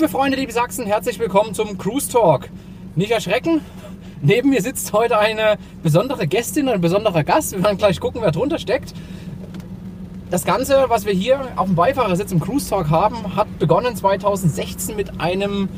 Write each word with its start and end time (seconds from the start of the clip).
Liebe 0.00 0.12
Freunde, 0.12 0.38
liebe 0.38 0.50
Sachsen, 0.50 0.86
herzlich 0.86 1.18
willkommen 1.18 1.52
zum 1.52 1.76
Cruise 1.76 2.10
Talk. 2.10 2.48
Nicht 2.96 3.10
erschrecken, 3.10 3.60
neben 4.22 4.48
mir 4.48 4.62
sitzt 4.62 4.94
heute 4.94 5.18
eine 5.18 5.58
besondere 5.82 6.26
Gästin, 6.26 6.70
ein 6.70 6.80
besonderer 6.80 7.22
Gast. 7.22 7.52
Wir 7.52 7.62
werden 7.62 7.76
gleich 7.76 8.00
gucken, 8.00 8.22
wer 8.22 8.30
drunter 8.30 8.58
steckt. 8.58 8.94
Das 10.30 10.46
Ganze, 10.46 10.86
was 10.88 11.04
wir 11.04 11.12
hier 11.12 11.38
auf 11.56 11.66
dem 11.66 11.74
Beifahrersitz 11.74 12.32
im 12.32 12.40
Cruise 12.40 12.70
Talk 12.70 12.88
haben, 12.88 13.36
hat 13.36 13.58
begonnen 13.58 13.94
2016 13.94 14.96
mit 14.96 15.20
einem 15.20 15.68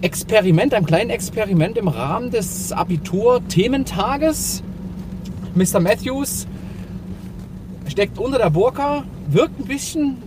Experiment, 0.00 0.72
einem 0.72 0.86
kleinen 0.86 1.10
Experiment 1.10 1.76
im 1.76 1.88
Rahmen 1.88 2.30
des 2.30 2.72
Abitur-Thementag. 2.72 4.22
Mr. 5.54 5.80
Matthews 5.80 6.46
steckt 7.86 8.18
unter 8.18 8.38
der 8.38 8.48
Burka, 8.48 9.04
wirkt 9.28 9.60
ein 9.60 9.66
bisschen 9.66 10.25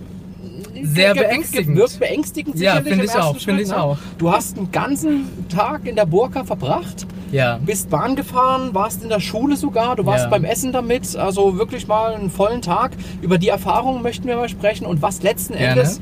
Sehr 0.84 1.14
ge- 1.14 1.22
ge- 1.22 1.30
beängstigend. 1.30 1.78
Wirkt 1.78 2.00
beängstigend 2.00 2.56
Ja, 2.60 2.72
sicherlich 2.78 2.90
finde 2.90 3.04
im 3.06 3.10
ich 3.10 3.16
auch, 3.16 3.38
finde 3.38 3.62
ich 3.64 3.70
ne? 3.70 3.82
auch. 3.82 3.98
Du 4.18 4.32
hast 4.32 4.58
einen 4.58 4.72
ganzen 4.72 5.26
Tag 5.50 5.86
in 5.88 5.96
der 5.96 6.06
Burka 6.06 6.44
verbracht, 6.44 7.06
Ja. 7.32 7.60
bist 7.66 7.90
Bahn 7.90 8.16
gefahren, 8.16 8.70
warst 8.74 9.04
in 9.04 9.10
der 9.10 9.20
Schule 9.20 9.56
sogar, 9.56 9.96
du 9.96 10.06
warst 10.06 10.26
Ja. 10.26 10.30
beim 10.30 10.44
Essen 10.46 10.72
damit, 10.72 11.16
also 11.16 11.58
wirklich 11.58 11.88
mal 11.88 12.14
einen 12.16 12.30
vollen 12.30 12.62
Tag. 12.62 12.92
Über 13.22 13.38
die 13.38 13.50
Erfahrungen 13.50 14.02
möchten 14.02 14.28
wir 14.28 14.36
mal 14.38 14.50
sprechen 14.50 14.86
und 14.86 15.02
was 15.02 15.22
letzten 15.24 15.54
Gerne. 15.54 15.82
Endes 15.82 16.02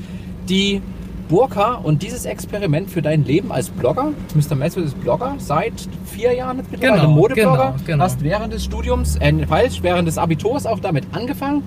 die 0.49 0.81
Burka 1.29 1.73
und 1.73 2.03
dieses 2.03 2.23
Experiment 2.23 2.89
für 2.89 3.01
dein 3.01 3.25
Leben 3.25 3.51
als 3.51 3.69
Blogger. 3.69 4.13
Mr. 4.33 4.55
Matthews 4.55 4.85
ist 4.85 5.01
Blogger 5.01 5.35
seit 5.39 5.73
vier 6.05 6.33
Jahren 6.33 6.59
jetzt 6.59 6.71
mittlerweile, 6.71 7.01
Genau, 7.01 7.11
Modeblogger. 7.13 7.57
genau, 7.57 7.73
genau. 7.85 8.03
Hast 8.05 8.23
während 8.23 8.53
des 8.53 8.63
Studiums, 8.63 9.17
äh, 9.17 9.45
falsch, 9.45 9.79
während 9.83 10.07
des 10.07 10.17
Abiturs 10.17 10.65
auch 10.65 10.79
damit 10.79 11.03
angefangen. 11.11 11.63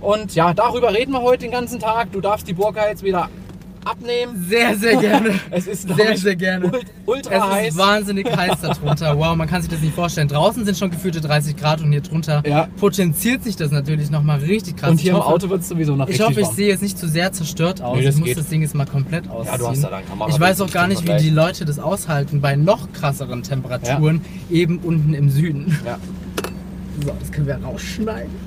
Und 0.00 0.34
ja, 0.34 0.52
darüber 0.54 0.92
reden 0.94 1.12
wir 1.12 1.22
heute 1.22 1.42
den 1.44 1.50
ganzen 1.52 1.78
Tag. 1.80 2.12
Du 2.12 2.20
darfst 2.20 2.46
die 2.46 2.52
Burka 2.52 2.86
jetzt 2.88 3.02
wieder 3.02 3.28
abnehmen. 3.84 4.44
Sehr, 4.48 4.74
sehr 4.76 4.96
gerne. 4.96 5.30
Es 5.50 5.66
ist 5.68 5.88
sehr, 5.94 6.16
sehr 6.16 6.34
gerne. 6.36 6.66
ult- 6.66 6.86
ultra 7.06 7.34
es 7.36 7.42
heiß. 7.42 7.68
ist 7.68 7.78
wahnsinnig 7.78 8.36
heiß 8.36 8.60
darunter. 8.60 9.16
Wow, 9.16 9.36
man 9.36 9.48
kann 9.48 9.62
sich 9.62 9.70
das 9.70 9.80
nicht 9.80 9.94
vorstellen. 9.94 10.26
Draußen 10.28 10.64
sind 10.64 10.76
schon 10.76 10.90
gefühlte 10.90 11.20
30 11.20 11.56
Grad 11.56 11.80
und 11.80 11.92
hier 11.92 12.00
drunter 12.00 12.42
Ja. 12.46 12.68
potenziert 12.78 13.44
sich 13.44 13.54
das 13.56 13.70
natürlich 13.70 14.10
nochmal 14.10 14.40
richtig 14.40 14.76
krass. 14.76 14.90
Und 14.90 14.98
hier 15.00 15.12
ich 15.12 15.16
im 15.16 15.22
hoffe, 15.24 15.34
Auto 15.34 15.50
wird 15.50 15.60
es 15.62 15.68
sowieso 15.68 15.94
noch 15.94 16.08
Ich 16.08 16.20
hoffe, 16.20 16.40
ich 16.40 16.48
sehe 16.48 16.68
jetzt 16.68 16.82
nicht 16.82 16.98
zu 16.98 17.08
sehr 17.08 17.30
zerstört 17.32 17.80
aus. 17.80 17.96
Nee, 17.96 18.04
das 18.04 18.14
ich 18.16 18.20
muss 18.20 18.28
geht. 18.28 18.38
das 18.38 18.48
Ding 18.48 18.62
jetzt 18.62 18.74
mal 18.74 18.86
komplett 18.86 19.28
ausziehen. 19.30 19.52
Ja, 19.52 19.58
du 19.58 19.68
hast 19.68 19.82
da 19.84 19.88
dein 19.90 20.04
Kamera- 20.08 20.28
ich 20.30 20.40
weiß 20.40 20.60
auch 20.62 20.70
gar 20.72 20.88
nicht, 20.88 21.06
wie 21.06 21.16
die 21.22 21.30
Leute 21.30 21.64
das 21.64 21.78
aushalten 21.78 22.40
bei 22.40 22.56
noch 22.56 22.92
krasseren 22.92 23.44
Temperaturen, 23.44 24.20
eben 24.50 24.78
unten 24.78 25.14
im 25.14 25.30
Süden. 25.30 25.78
Ja, 25.86 25.98
So, 27.04 27.12
das 27.20 27.30
können 27.30 27.46
wir 27.46 27.56
rausschneiden. 27.62 28.45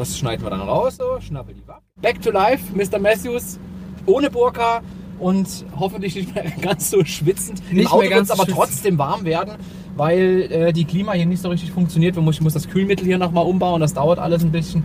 Das 0.00 0.18
schneiden 0.18 0.44
wir 0.44 0.50
dann 0.50 0.60
raus, 0.60 0.96
so, 0.98 1.20
schnappel 1.20 1.54
die 1.54 1.70
ab. 1.70 1.82
Back 2.00 2.20
to 2.22 2.30
life, 2.30 2.62
Mr. 2.74 2.98
Matthews, 2.98 3.58
ohne 4.06 4.30
Burka 4.30 4.80
und 5.18 5.46
hoffentlich 5.78 6.14
nicht 6.16 6.34
mehr 6.34 6.44
ganz 6.62 6.90
so 6.90 7.04
schwitzend. 7.04 7.62
Im 7.70 7.76
Nicht 7.78 7.92
Auto 7.92 8.00
mehr 8.00 8.10
wird 8.10 8.22
es 8.22 8.28
ganz 8.28 8.30
aber 8.30 8.44
schwitzend. 8.46 8.56
trotzdem 8.56 8.98
warm 8.98 9.24
werden, 9.24 9.52
weil 9.96 10.48
äh, 10.50 10.72
die 10.72 10.84
Klima 10.86 11.12
hier 11.12 11.26
nicht 11.26 11.42
so 11.42 11.50
richtig 11.50 11.70
funktioniert. 11.72 12.16
Ich 12.16 12.40
muss 12.40 12.54
das 12.54 12.68
Kühlmittel 12.68 13.04
hier 13.06 13.18
nochmal 13.18 13.44
umbauen, 13.46 13.80
das 13.80 13.92
dauert 13.94 14.18
alles 14.18 14.42
ein 14.42 14.50
bisschen 14.50 14.82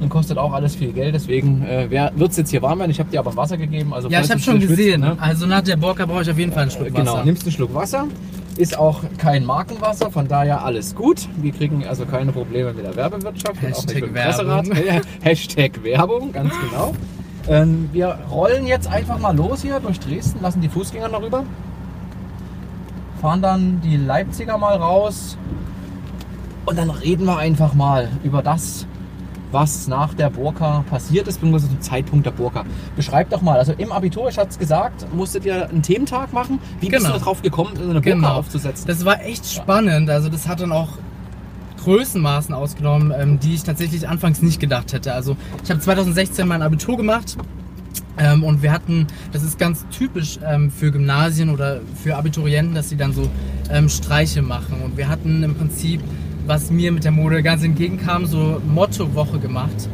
und 0.00 0.10
kostet 0.10 0.36
auch 0.38 0.52
alles 0.52 0.76
viel 0.76 0.92
Geld. 0.92 1.14
Deswegen 1.14 1.62
äh, 1.66 1.90
wird 2.14 2.30
es 2.30 2.36
jetzt 2.36 2.50
hier 2.50 2.60
warm 2.62 2.78
werden. 2.78 2.90
Ich 2.90 3.00
habe 3.00 3.10
dir 3.10 3.18
aber 3.20 3.34
Wasser 3.34 3.56
gegeben. 3.56 3.92
Also 3.94 4.08
Ja, 4.10 4.20
ich 4.20 4.30
habe 4.30 4.40
schon 4.40 4.58
schwitzt, 4.58 4.76
gesehen. 4.76 5.00
ne? 5.00 5.16
Also 5.18 5.46
nach 5.46 5.62
der 5.62 5.76
Borka 5.76 6.04
brauche 6.06 6.22
ich 6.22 6.30
auf 6.30 6.38
jeden 6.38 6.52
Fall 6.52 6.62
einen 6.62 6.70
Schluck 6.70 6.94
Genau, 6.94 7.14
Wasser. 7.14 7.24
nimmst 7.24 7.42
einen 7.44 7.52
Schluck 7.52 7.74
Wasser. 7.74 8.06
Ist 8.58 8.76
auch 8.76 9.04
kein 9.18 9.44
Markenwasser, 9.44 10.10
von 10.10 10.26
daher 10.26 10.64
alles 10.64 10.96
gut. 10.96 11.28
Wir 11.36 11.52
kriegen 11.52 11.86
also 11.86 12.04
keine 12.04 12.32
Probleme 12.32 12.72
mit 12.72 12.84
der 12.84 12.96
Werbewirtschaft. 12.96 13.50
und 13.50 13.58
auch 13.58 13.68
Hashtag 13.68 13.94
mit 13.94 14.04
dem. 14.06 14.14
Werbung. 14.14 14.72
Hashtag 15.22 15.84
Werbung, 15.84 16.32
ganz 16.32 16.52
genau. 16.68 16.92
Ähm, 17.48 17.88
wir 17.92 18.18
rollen 18.28 18.66
jetzt 18.66 18.88
einfach 18.88 19.20
mal 19.20 19.34
los 19.36 19.62
hier 19.62 19.78
durch 19.78 20.00
Dresden, 20.00 20.40
lassen 20.42 20.60
die 20.60 20.68
Fußgänger 20.68 21.08
noch 21.08 21.22
rüber. 21.22 21.44
Fahren 23.20 23.40
dann 23.40 23.80
die 23.80 23.96
Leipziger 23.96 24.58
mal 24.58 24.76
raus. 24.76 25.38
Und 26.66 26.76
dann 26.76 26.90
reden 26.90 27.26
wir 27.26 27.38
einfach 27.38 27.74
mal 27.74 28.08
über 28.24 28.42
das, 28.42 28.88
was 29.50 29.88
nach 29.88 30.14
der 30.14 30.30
Burka 30.30 30.84
passiert 30.90 31.26
ist, 31.28 31.40
beziehungsweise 31.40 31.68
zum 31.70 31.80
Zeitpunkt 31.80 32.26
der 32.26 32.32
Burka. 32.32 32.64
Beschreib 32.96 33.30
doch 33.30 33.40
mal, 33.42 33.58
also 33.58 33.72
im 33.78 33.92
Abitur, 33.92 34.28
ich 34.28 34.38
hatte 34.38 34.50
es 34.50 34.58
gesagt, 34.58 35.06
musstet 35.14 35.44
ihr 35.44 35.68
einen 35.68 35.82
Thementag 35.82 36.32
machen. 36.32 36.58
Wie 36.80 36.88
bist 36.88 37.02
Genau. 37.04 37.14
du 37.14 37.20
darauf 37.20 37.42
gekommen, 37.42 37.70
so 37.76 37.82
eine 37.82 37.94
Burka 38.00 38.10
Genau. 38.10 38.34
aufzusetzen? 38.34 38.86
Das 38.86 39.04
war 39.04 39.22
echt 39.24 39.46
spannend. 39.50 40.10
Also 40.10 40.28
das 40.28 40.46
hat 40.48 40.60
dann 40.60 40.72
auch 40.72 40.88
Größenmaßen 41.82 42.54
ausgenommen, 42.54 43.12
ähm, 43.16 43.38
die 43.40 43.54
ich 43.54 43.62
tatsächlich 43.62 44.08
anfangs 44.08 44.42
nicht 44.42 44.60
gedacht 44.60 44.92
hätte. 44.92 45.12
Also 45.14 45.36
ich 45.62 45.70
habe 45.70 45.80
2016 45.80 46.46
mein 46.46 46.60
Abitur 46.62 46.96
gemacht 46.96 47.36
ähm, 48.18 48.42
und 48.44 48.62
wir 48.62 48.72
hatten, 48.72 49.06
das 49.32 49.42
ist 49.42 49.58
ganz 49.58 49.86
typisch 49.90 50.38
ähm, 50.44 50.70
für 50.70 50.90
Gymnasien 50.90 51.50
oder 51.50 51.80
für 52.02 52.16
Abiturienten, 52.16 52.74
dass 52.74 52.88
sie 52.88 52.96
dann 52.96 53.12
so 53.12 53.28
ähm, 53.70 53.88
Streiche 53.88 54.42
machen. 54.42 54.82
Und 54.84 54.96
wir 54.96 55.08
hatten 55.08 55.42
im 55.44 55.54
Prinzip, 55.54 56.00
was 56.48 56.70
mir 56.70 56.90
mit 56.92 57.04
der 57.04 57.12
Mode 57.12 57.42
ganz 57.42 57.62
entgegenkam, 57.62 58.26
so 58.26 58.60
Motto-Woche 58.66 59.38
gemacht. 59.38 59.88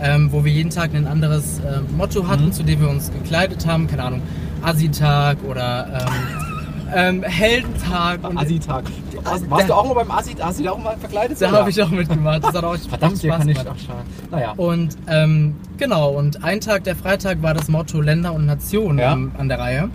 Ähm, 0.00 0.30
wo 0.32 0.44
wir 0.44 0.52
jeden 0.52 0.70
Tag 0.70 0.94
ein 0.94 1.06
anderes 1.08 1.58
äh, 1.58 1.80
Motto 1.96 2.26
hatten, 2.28 2.46
Mhm. 2.46 2.52
zu 2.52 2.62
dem 2.62 2.80
wir 2.80 2.88
uns 2.88 3.10
gekleidet 3.12 3.66
haben. 3.66 3.88
Keine 3.88 4.04
Ahnung, 4.04 4.22
Assi-Tag 4.62 5.38
oder 5.48 6.06
ähm, 6.06 6.46
ähm, 6.94 7.22
Heldentag. 7.22 8.26
Und 8.28 8.38
Assi-Tag. 8.38 8.84
Warst, 9.24 9.44
Da- 9.44 9.50
warst 9.50 9.68
du 9.68 9.74
auch 9.74 9.84
mal 9.86 9.94
beim 9.94 10.10
Assi? 10.10 10.34
Hast 10.40 10.58
du 10.60 10.64
da 10.64 10.70
auch 10.72 10.78
mal 10.82 10.96
verkleidet? 10.96 11.40
Da 11.40 11.50
habe 11.50 11.70
ich 11.70 11.82
auch 11.82 11.88
mitgemacht. 11.90 12.42
Das 12.44 12.54
hat 12.54 12.64
auch 12.64 12.76
Verdammt, 12.76 13.18
Spaß 13.18 13.38
kann 13.38 13.48
ich. 13.48 13.58
gemacht. 13.58 13.76
Ach, 13.78 13.86
schade. 13.86 13.98
Naja. 14.30 14.52
Und 14.56 14.96
ähm, 15.08 15.54
genau, 15.76 16.10
und 16.10 16.42
ein 16.44 16.60
Tag, 16.60 16.84
der 16.84 16.96
Freitag, 16.96 17.42
war 17.42 17.54
das 17.54 17.68
Motto 17.68 18.00
Länder 18.00 18.32
und 18.32 18.46
Nationen 18.46 18.98
Ja. 18.98 19.12
an 19.12 19.48
der 19.48 19.58
Reihe. 19.58 19.90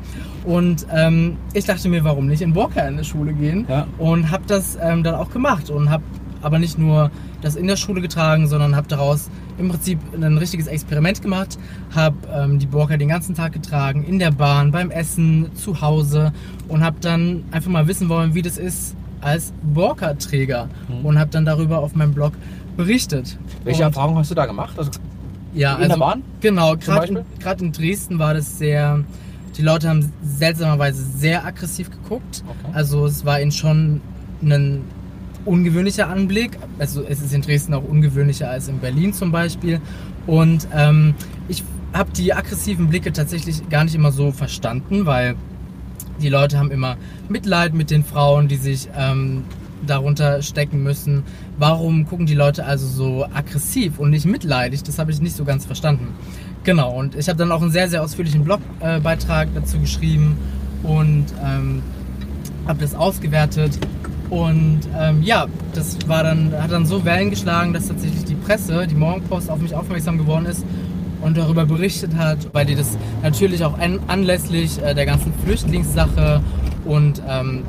Und 0.45 0.85
ähm, 0.93 1.37
ich 1.53 1.65
dachte 1.65 1.87
mir, 1.87 2.03
warum 2.03 2.27
nicht 2.27 2.41
in 2.41 2.51
Burka 2.53 2.81
in 2.81 2.97
die 2.97 3.03
Schule 3.05 3.33
gehen? 3.33 3.65
Ja. 3.69 3.87
Und 3.97 4.29
habe 4.29 4.43
das 4.47 4.77
ähm, 4.81 5.01
dann 5.03 5.15
auch 5.15 5.29
gemacht 5.29 5.69
und 5.69 5.89
habe 5.89 6.03
aber 6.43 6.59
nicht 6.59 6.77
nur 6.77 7.09
das 7.41 7.55
in 7.55 7.67
der 7.67 7.75
Schule 7.75 8.01
getragen, 8.01 8.47
sondern 8.47 8.75
habe 8.75 8.87
daraus 8.87 9.29
im 9.57 9.69
Prinzip 9.69 9.99
ein 10.13 10.37
richtiges 10.37 10.67
Experiment 10.67 11.21
gemacht, 11.21 11.57
habe 11.95 12.15
ähm, 12.33 12.59
die 12.59 12.65
Burka 12.65 12.97
den 12.97 13.09
ganzen 13.09 13.35
Tag 13.35 13.53
getragen, 13.53 14.03
in 14.03 14.19
der 14.19 14.31
Bahn, 14.31 14.71
beim 14.71 14.91
Essen, 14.91 15.47
zu 15.55 15.81
Hause 15.81 16.33
und 16.67 16.83
habe 16.83 16.97
dann 17.01 17.43
einfach 17.51 17.69
mal 17.69 17.87
wissen 17.87 18.09
wollen, 18.09 18.33
wie 18.33 18.41
das 18.41 18.57
ist 18.57 18.95
als 19.21 19.53
Burka-Träger 19.63 20.69
Mhm. 20.89 21.05
und 21.05 21.19
habe 21.19 21.31
dann 21.31 21.45
darüber 21.45 21.79
auf 21.79 21.95
meinem 21.95 22.13
Blog 22.13 22.33
berichtet. 22.75 23.37
Welche 23.63 23.83
und, 23.83 23.89
Erfahrung 23.89 24.17
hast 24.17 24.31
du 24.31 24.35
da 24.35 24.45
gemacht? 24.45 24.77
Also, 24.77 24.91
ja, 25.53 25.73
in 25.75 25.81
der 25.81 25.91
also, 25.91 25.99
Bahn? 25.99 26.23
Genau, 26.41 26.75
gerade 26.75 27.07
in, 27.07 27.65
in 27.65 27.71
Dresden 27.71 28.19
war 28.19 28.33
das 28.33 28.57
sehr, 28.57 29.03
die 29.55 29.61
Leute 29.61 29.87
haben 29.87 30.11
seltsamerweise 30.23 31.03
sehr 31.03 31.45
aggressiv 31.45 31.89
geguckt. 31.91 32.43
Okay. 32.47 32.71
Also 32.73 33.05
es 33.05 33.23
war 33.23 33.39
ihnen 33.39 33.51
schon 33.51 34.01
ein 34.41 34.81
ungewöhnlicher 35.45 36.07
Anblick. 36.07 36.57
Also 36.79 37.03
es 37.03 37.21
ist 37.21 37.33
in 37.33 37.41
Dresden 37.41 37.73
auch 37.73 37.83
ungewöhnlicher 37.83 38.49
als 38.49 38.67
in 38.67 38.79
Berlin 38.79 39.13
zum 39.13 39.31
Beispiel. 39.31 39.81
Und 40.25 40.67
ähm, 40.73 41.13
ich 41.47 41.63
habe 41.93 42.11
die 42.11 42.33
aggressiven 42.33 42.87
Blicke 42.87 43.13
tatsächlich 43.13 43.69
gar 43.69 43.83
nicht 43.83 43.95
immer 43.95 44.11
so 44.11 44.31
verstanden, 44.31 45.05
weil 45.05 45.35
die 46.21 46.29
Leute 46.29 46.57
haben 46.57 46.71
immer 46.71 46.97
Mitleid 47.29 47.73
mit 47.73 47.91
den 47.91 48.03
Frauen, 48.03 48.47
die 48.47 48.55
sich 48.55 48.89
ähm, 48.97 49.43
darunter 49.85 50.41
stecken 50.41 50.81
müssen. 50.83 51.23
Warum 51.57 52.05
gucken 52.05 52.25
die 52.25 52.35
Leute 52.35 52.65
also 52.65 52.87
so 52.87 53.25
aggressiv 53.25 53.99
und 53.99 54.11
nicht 54.11 54.25
mitleidig? 54.25 54.83
Das 54.83 54.99
habe 54.99 55.11
ich 55.11 55.21
nicht 55.21 55.35
so 55.35 55.43
ganz 55.43 55.65
verstanden. 55.65 56.07
Genau, 56.63 56.93
und 56.93 57.15
ich 57.15 57.27
habe 57.27 57.37
dann 57.37 57.51
auch 57.51 57.61
einen 57.61 57.71
sehr, 57.71 57.89
sehr 57.89 58.01
ausführlichen 58.01 58.43
Blogbeitrag 58.43 59.03
Beitrag 59.03 59.49
dazu 59.53 59.79
geschrieben 59.79 60.37
und 60.83 61.25
ähm, 61.43 61.81
habe 62.65 62.79
das 62.79 62.95
ausgewertet. 62.95 63.77
Und 64.33 64.79
ähm, 64.97 65.21
ja, 65.21 65.45
das 65.75 65.95
war 66.07 66.23
dann, 66.23 66.51
hat 66.59 66.71
dann 66.71 66.87
so 66.87 67.05
Wellen 67.05 67.29
geschlagen, 67.29 67.71
dass 67.71 67.87
tatsächlich 67.87 68.25
die 68.25 68.33
Presse, 68.33 68.87
die 68.87 68.95
Morgenpost, 68.95 69.47
auf 69.47 69.59
mich 69.59 69.75
aufmerksam 69.75 70.17
geworden 70.17 70.47
ist 70.47 70.65
und 71.21 71.37
darüber 71.37 71.67
berichtet 71.67 72.15
hat, 72.17 72.51
weil 72.51 72.65
die 72.65 72.73
das 72.73 72.97
natürlich 73.21 73.63
auch 73.63 73.77
an, 73.77 73.99
anlässlich 74.07 74.81
äh, 74.81 74.95
der 74.95 75.05
ganzen 75.05 75.35
Flüchtlingssache 75.45 76.41
und 76.83 77.21
ähm, 77.29 77.61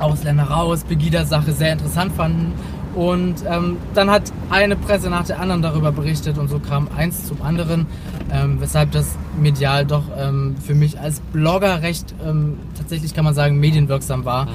Ausländer 0.00 0.50
raus, 0.50 0.82
Pegida-Sache 0.82 1.52
sehr 1.52 1.74
interessant 1.74 2.12
fanden. 2.12 2.54
Und 2.96 3.44
ähm, 3.48 3.76
dann 3.94 4.10
hat 4.10 4.32
eine 4.50 4.74
Presse 4.74 5.08
nach 5.08 5.26
der 5.26 5.38
anderen 5.38 5.62
darüber 5.62 5.92
berichtet 5.92 6.38
und 6.38 6.48
so 6.48 6.58
kam 6.58 6.88
eins 6.96 7.24
zum 7.24 7.40
anderen, 7.42 7.86
ähm, 8.32 8.60
weshalb 8.60 8.90
das 8.90 9.14
medial 9.40 9.86
doch 9.86 10.02
ähm, 10.18 10.56
für 10.60 10.74
mich 10.74 10.98
als 10.98 11.20
Blogger 11.32 11.82
recht, 11.82 12.16
ähm, 12.26 12.58
tatsächlich 12.88 13.12
kann 13.12 13.24
man 13.24 13.34
sagen, 13.34 13.60
medienwirksam 13.60 14.24
war. 14.24 14.46
Mhm. 14.46 14.50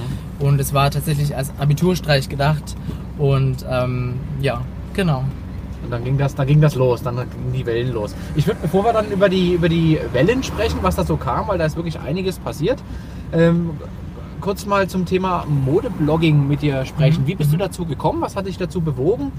Und 0.48 0.60
es 0.60 0.74
war 0.74 0.90
tatsächlich 0.90 1.36
als 1.38 1.54
Abiturstreich 1.60 2.30
gedacht. 2.30 2.76
Und 3.20 3.64
ähm, 3.70 4.16
ja, 4.42 4.62
genau. 4.94 5.24
Und 5.84 5.92
dann 5.92 6.04
ging 6.04 6.18
das, 6.18 6.34
dann 6.34 6.48
ging 6.48 6.60
das 6.60 6.76
los, 6.76 7.04
dann 7.04 7.16
gingen 7.16 7.54
die 7.54 7.66
Wellen 7.66 7.94
los. 7.94 8.16
Ich 8.36 8.48
würde, 8.48 8.60
bevor 8.62 8.86
wir 8.86 8.94
dann 8.94 9.12
über 9.12 9.30
die, 9.30 9.54
über 9.54 9.70
die 9.70 10.00
Wellen 10.14 10.42
sprechen, 10.42 10.80
was 10.82 10.96
da 10.96 11.04
so 11.04 11.18
kam, 11.18 11.48
weil 11.48 11.58
da 11.60 11.66
ist 11.66 11.76
wirklich 11.76 12.00
einiges 12.00 12.40
passiert, 12.40 12.82
ähm, 13.34 13.72
kurz 14.42 14.66
mal 14.66 14.88
zum 14.88 15.06
Thema 15.06 15.46
Modeblogging 15.48 16.48
mit 16.48 16.62
dir 16.64 16.86
sprechen. 16.86 17.24
Mhm. 17.24 17.28
Wie 17.28 17.36
bist 17.36 17.54
du 17.54 17.58
dazu 17.58 17.86
gekommen? 17.86 18.22
Was 18.22 18.36
hat 18.36 18.48
dich 18.48 18.58
dazu 18.58 18.82
bewogen? 18.82 19.32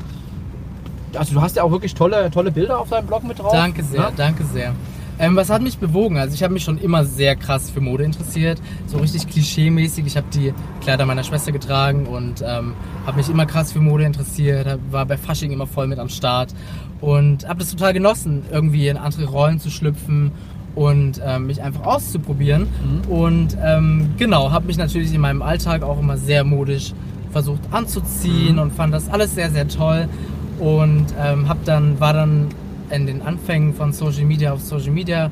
Also 1.17 1.35
du 1.35 1.43
hast 1.43 1.56
ja 1.56 1.62
auch 1.62 1.70
wirklich 1.70 1.94
tolle, 1.94 2.31
tolle 2.31 2.52
Bilder 2.52 2.79
auf 2.79 2.91
deinem 2.91 3.06
Blog 3.06 3.25
mit 3.25 3.38
drauf. 3.38 3.52
Danke 3.52 3.82
sehr, 3.82 4.00
Ja? 4.00 4.12
danke 4.17 4.44
sehr. 4.44 4.73
Ähm, 5.19 5.37
was 5.37 5.50
hat 5.50 5.62
mich 5.62 5.78
bewogen? 5.78 6.19
Also 6.19 6.34
ich 6.34 6.43
habe 6.43 6.52
mich 6.52 6.64
schon 6.64 6.78
immer 6.78 7.05
sehr 7.05 7.37
krass 7.37 7.70
für 7.70 7.81
Mode 7.81 8.05
interessiert, 8.05 8.61
so 8.87 8.99
richtig 8.99 9.28
klischee-mäßig. 9.28 10.06
Ich 10.06 10.16
habe 10.16 10.26
die 10.34 10.52
Kleider 10.82 11.06
meiner 11.06 11.22
Schwester 11.22 11.52
getragen 11.52 12.06
und 12.06 12.43
ähm, 12.44 12.75
habe 13.06 13.19
mich 13.19 13.28
immer 13.28 13.46
krass 13.46 13.72
für 13.72 13.81
Mode 13.81 14.05
interessiert, 14.05 14.78
war 14.90 15.06
bei 15.06 15.16
Fasching 15.16 15.52
immer 15.52 15.66
voll 15.66 15.87
mit 15.87 15.99
am 15.99 16.08
Start 16.08 16.52
und 17.00 17.46
habe 17.49 17.61
das 17.61 17.70
total 17.70 17.93
genossen, 17.93 18.43
irgendwie 18.50 18.88
in 18.88 18.96
andere 18.96 19.26
Rollen 19.26 19.61
zu 19.61 19.70
schlüpfen 19.70 20.32
und 20.75 21.20
ähm, 21.25 21.46
mich 21.46 21.62
einfach 21.62 21.84
auszuprobieren. 21.87 22.67
Und 23.08 23.56
ähm, 23.62 24.14
genau, 24.17 24.50
habe 24.50 24.67
mich 24.67 24.76
natürlich 24.76 25.14
in 25.14 25.20
meinem 25.20 25.43
Alltag 25.43 25.82
auch 25.82 26.00
immer 26.00 26.17
sehr 26.17 26.44
modisch 26.44 26.93
versucht 27.31 27.60
anzuziehen 27.70 28.58
und 28.58 28.72
fand 28.72 28.93
das 28.93 29.08
alles 29.08 29.34
sehr, 29.34 29.50
sehr 29.50 29.69
toll. 29.69 30.08
Und 30.58 31.06
ähm, 31.20 31.49
hab 31.49 31.64
dann, 31.64 32.00
war 32.00 32.12
dann 32.12 32.49
in 32.94 33.06
den 33.06 33.23
Anfängen 33.23 33.75
von 33.75 33.93
Social 33.93 34.25
Media 34.25 34.52
auf 34.52 34.61
Social 34.61 34.91
Media 34.93 35.31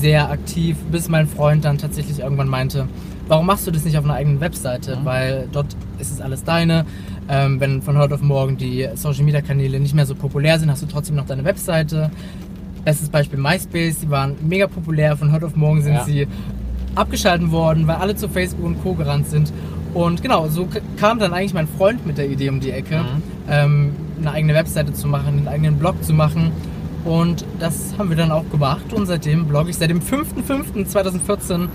sehr 0.00 0.30
aktiv, 0.30 0.76
bis 0.92 1.08
mein 1.08 1.26
Freund 1.26 1.64
dann 1.64 1.78
tatsächlich 1.78 2.20
irgendwann 2.20 2.48
meinte, 2.48 2.86
warum 3.26 3.46
machst 3.46 3.66
du 3.66 3.70
das 3.70 3.84
nicht 3.84 3.96
auf 3.98 4.04
einer 4.04 4.14
eigenen 4.14 4.40
Webseite? 4.40 4.98
Weil 5.04 5.48
dort 5.52 5.74
ist 5.98 6.12
es 6.12 6.20
alles 6.20 6.44
deine. 6.44 6.84
Ähm, 7.28 7.60
wenn 7.60 7.82
von 7.82 7.96
heute 7.98 8.14
auf 8.14 8.22
morgen 8.22 8.56
die 8.56 8.88
Social 8.94 9.24
Media 9.24 9.40
Kanäle 9.42 9.80
nicht 9.80 9.94
mehr 9.94 10.06
so 10.06 10.14
populär 10.14 10.58
sind, 10.58 10.70
hast 10.70 10.82
du 10.82 10.86
trotzdem 10.86 11.16
noch 11.16 11.26
deine 11.26 11.44
Webseite. 11.44 12.10
Bestes 12.84 13.08
Beispiel 13.08 13.38
MySpace, 13.38 13.98
die 13.98 14.10
waren 14.10 14.34
mega 14.46 14.66
populär, 14.66 15.16
von 15.16 15.32
heute 15.32 15.46
auf 15.46 15.56
morgen 15.56 15.82
sind 15.82 15.94
Ja. 15.94 16.04
sie 16.04 16.26
abgeschalten 16.94 17.50
worden, 17.50 17.86
weil 17.86 17.96
alle 17.96 18.16
zu 18.16 18.28
Facebook 18.28 18.64
und 18.64 18.82
Co. 18.82 18.94
gerannt 18.94 19.28
sind. 19.28 19.52
Und 19.94 20.22
genau, 20.22 20.48
so 20.48 20.68
kam 20.98 21.18
dann 21.18 21.32
eigentlich 21.32 21.54
mein 21.54 21.66
Freund 21.68 22.06
mit 22.06 22.18
der 22.18 22.28
Idee 22.30 22.48
um 22.50 22.60
die 22.60 22.70
Ecke, 22.70 22.98
Mhm. 22.98 23.22
ähm, 23.50 23.90
eine 24.20 24.32
eigene 24.32 24.54
Webseite 24.54 24.92
zu 24.92 25.06
machen, 25.08 25.38
einen 25.38 25.48
eigenen 25.48 25.76
Blog 25.78 26.02
zu 26.02 26.12
machen. 26.12 26.50
Und 27.04 27.44
das 27.58 27.94
haben 27.96 28.10
wir 28.10 28.16
dann 28.16 28.30
auch 28.32 28.48
gemacht 28.50 28.92
und 28.92 29.06
seitdem 29.06 29.46
blogge 29.46 29.70
ich 29.70 29.76
seit 29.78 29.88
dem 29.90 30.00
5.5.2014 30.00 31.68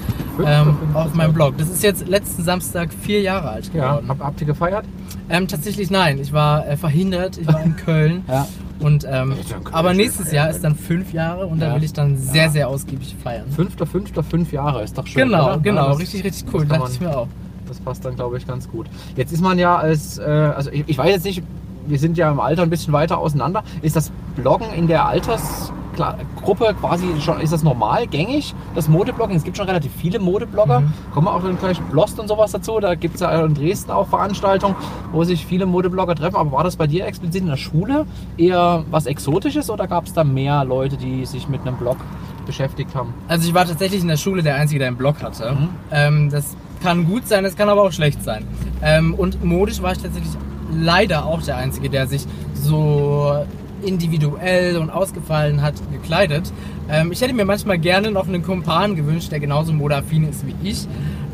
ähm, 0.45 0.77
auf 0.93 1.13
meinem 1.13 1.33
Blog. 1.33 1.57
Das 1.57 1.69
ist 1.69 1.81
jetzt 1.83 2.07
letzten 2.07 2.43
Samstag 2.43 2.89
vier 2.93 3.21
Jahre 3.21 3.49
alt 3.49 3.71
Ja, 3.73 3.91
geworden. 3.95 4.09
hab, 4.09 4.19
habt 4.19 4.41
ihr 4.41 4.47
gefeiert? 4.47 4.85
Ähm, 5.29 5.47
tatsächlich 5.47 5.89
nein, 5.89 6.19
ich 6.19 6.33
war 6.33 6.67
äh, 6.67 6.77
verhindert, 6.77 7.37
ich 7.37 7.47
war 7.47 7.63
in 7.63 7.75
Köln. 7.85 8.23
Ja. 8.27 8.47
Und, 8.79 9.05
ähm, 9.09 9.33
ja 9.49 9.55
aber 9.71 9.93
nächstes 9.93 10.31
Jahr 10.31 10.49
ist 10.49 10.63
dann 10.63 10.75
fünf 10.75 11.13
Jahre 11.13 11.45
und 11.45 11.59
Ja. 11.61 11.69
da 11.69 11.75
will 11.75 11.83
ich 11.83 11.93
dann 11.93 12.17
sehr, 12.17 12.43
Ja. 12.45 12.49
sehr 12.49 12.67
ausgiebig 12.67 13.15
feiern. 13.23 13.45
Fünfter, 13.55 13.85
fünfter, 13.85 14.23
fünf 14.23 14.51
Jahre 14.51 14.83
ist 14.83 14.97
doch 14.97 15.07
schön. 15.07 15.29
Genau, 15.29 15.45
oder? 15.45 15.59
genau, 15.59 15.83
Ja, 15.83 15.89
das- 15.91 15.99
richtig, 15.99 16.23
richtig 16.25 16.53
cool, 16.53 16.65
dachte 16.65 16.91
ich 16.91 16.99
mir 16.99 17.15
auch. 17.17 17.27
Das 17.67 17.79
passt 17.79 18.03
dann, 18.03 18.15
glaube 18.15 18.37
ich, 18.37 18.45
ganz 18.45 18.69
gut. 18.69 18.87
Jetzt 19.15 19.31
ist 19.31 19.41
man 19.41 19.57
ja 19.57 19.77
als, 19.77 20.17
äh, 20.19 20.23
also 20.23 20.69
ich, 20.69 20.83
ich 20.87 20.97
weiß 20.97 21.09
jetzt 21.11 21.23
nicht, 21.25 21.41
wir 21.87 21.99
sind 21.99 22.17
ja 22.17 22.31
im 22.31 22.39
Alter 22.39 22.63
ein 22.63 22.69
bisschen 22.69 22.93
weiter 22.93 23.17
auseinander. 23.17 23.63
Ist 23.81 23.95
das 23.95 24.11
Bloggen 24.35 24.73
in 24.73 24.87
der 24.87 25.05
Altersgruppe 25.05 26.73
quasi 26.79 27.07
schon, 27.21 27.39
ist 27.39 27.53
das 27.53 27.63
normal, 27.63 28.07
gängig, 28.07 28.55
das 28.75 28.87
Modebloggen? 28.87 29.35
Es 29.35 29.43
gibt 29.43 29.57
schon 29.57 29.67
relativ 29.67 29.91
viele 29.95 30.19
Modeblogger. 30.19 30.81
Mhm. 30.81 30.93
Kommen 31.13 31.27
wir 31.27 31.33
auch 31.33 31.43
dann 31.43 31.57
gleich 31.57 31.79
Blost 31.81 32.19
und 32.19 32.27
sowas 32.27 32.51
dazu. 32.51 32.79
Da 32.79 32.95
gibt 32.95 33.15
es 33.15 33.21
ja 33.21 33.45
in 33.45 33.53
Dresden 33.53 33.91
auch 33.91 34.07
Veranstaltungen, 34.07 34.75
wo 35.11 35.23
sich 35.23 35.45
viele 35.45 35.65
Modeblogger 35.65 36.15
treffen. 36.15 36.35
Aber 36.35 36.51
war 36.51 36.63
das 36.63 36.75
bei 36.75 36.87
dir 36.87 37.05
explizit 37.05 37.41
in 37.41 37.47
der 37.47 37.57
Schule 37.57 38.05
eher 38.37 38.83
was 38.89 39.05
Exotisches 39.05 39.69
oder 39.69 39.87
gab 39.87 40.05
es 40.05 40.13
da 40.13 40.23
mehr 40.23 40.63
Leute, 40.65 40.97
die 40.97 41.25
sich 41.25 41.47
mit 41.47 41.61
einem 41.61 41.77
Blog 41.77 41.97
beschäftigt 42.45 42.95
haben? 42.95 43.13
Also 43.27 43.47
ich 43.47 43.53
war 43.53 43.65
tatsächlich 43.65 44.01
in 44.01 44.07
der 44.07 44.17
Schule 44.17 44.43
der 44.43 44.55
Einzige, 44.55 44.79
der 44.79 44.89
einen 44.89 44.97
Blog 44.97 45.21
hatte. 45.21 45.51
Mhm. 45.51 45.69
Ähm, 45.91 46.29
das 46.29 46.55
kann 46.81 47.05
gut 47.05 47.27
sein, 47.27 47.43
das 47.43 47.55
kann 47.55 47.69
aber 47.69 47.83
auch 47.83 47.91
schlecht 47.91 48.21
sein. 48.23 48.45
Ähm, 48.81 49.13
und 49.13 49.43
modisch 49.43 49.81
war 49.81 49.93
ich 49.93 49.99
tatsächlich 49.99 50.33
leider 50.77 51.25
auch 51.25 51.41
der 51.41 51.57
Einzige, 51.57 51.89
der 51.89 52.07
sich 52.07 52.25
so 52.53 53.45
individuell 53.83 54.77
und 54.77 54.89
ausgefallen 54.89 55.61
hat 55.61 55.75
gekleidet. 55.91 56.51
Ähm, 56.89 57.11
ich 57.11 57.21
hätte 57.21 57.33
mir 57.33 57.45
manchmal 57.45 57.77
gerne 57.77 58.11
noch 58.11 58.27
einen 58.27 58.43
Kumpan 58.43 58.95
gewünscht, 58.95 59.31
der 59.31 59.39
genauso 59.39 59.73
modeaffin 59.73 60.27
ist 60.27 60.45
wie 60.47 60.55
ich. 60.63 60.87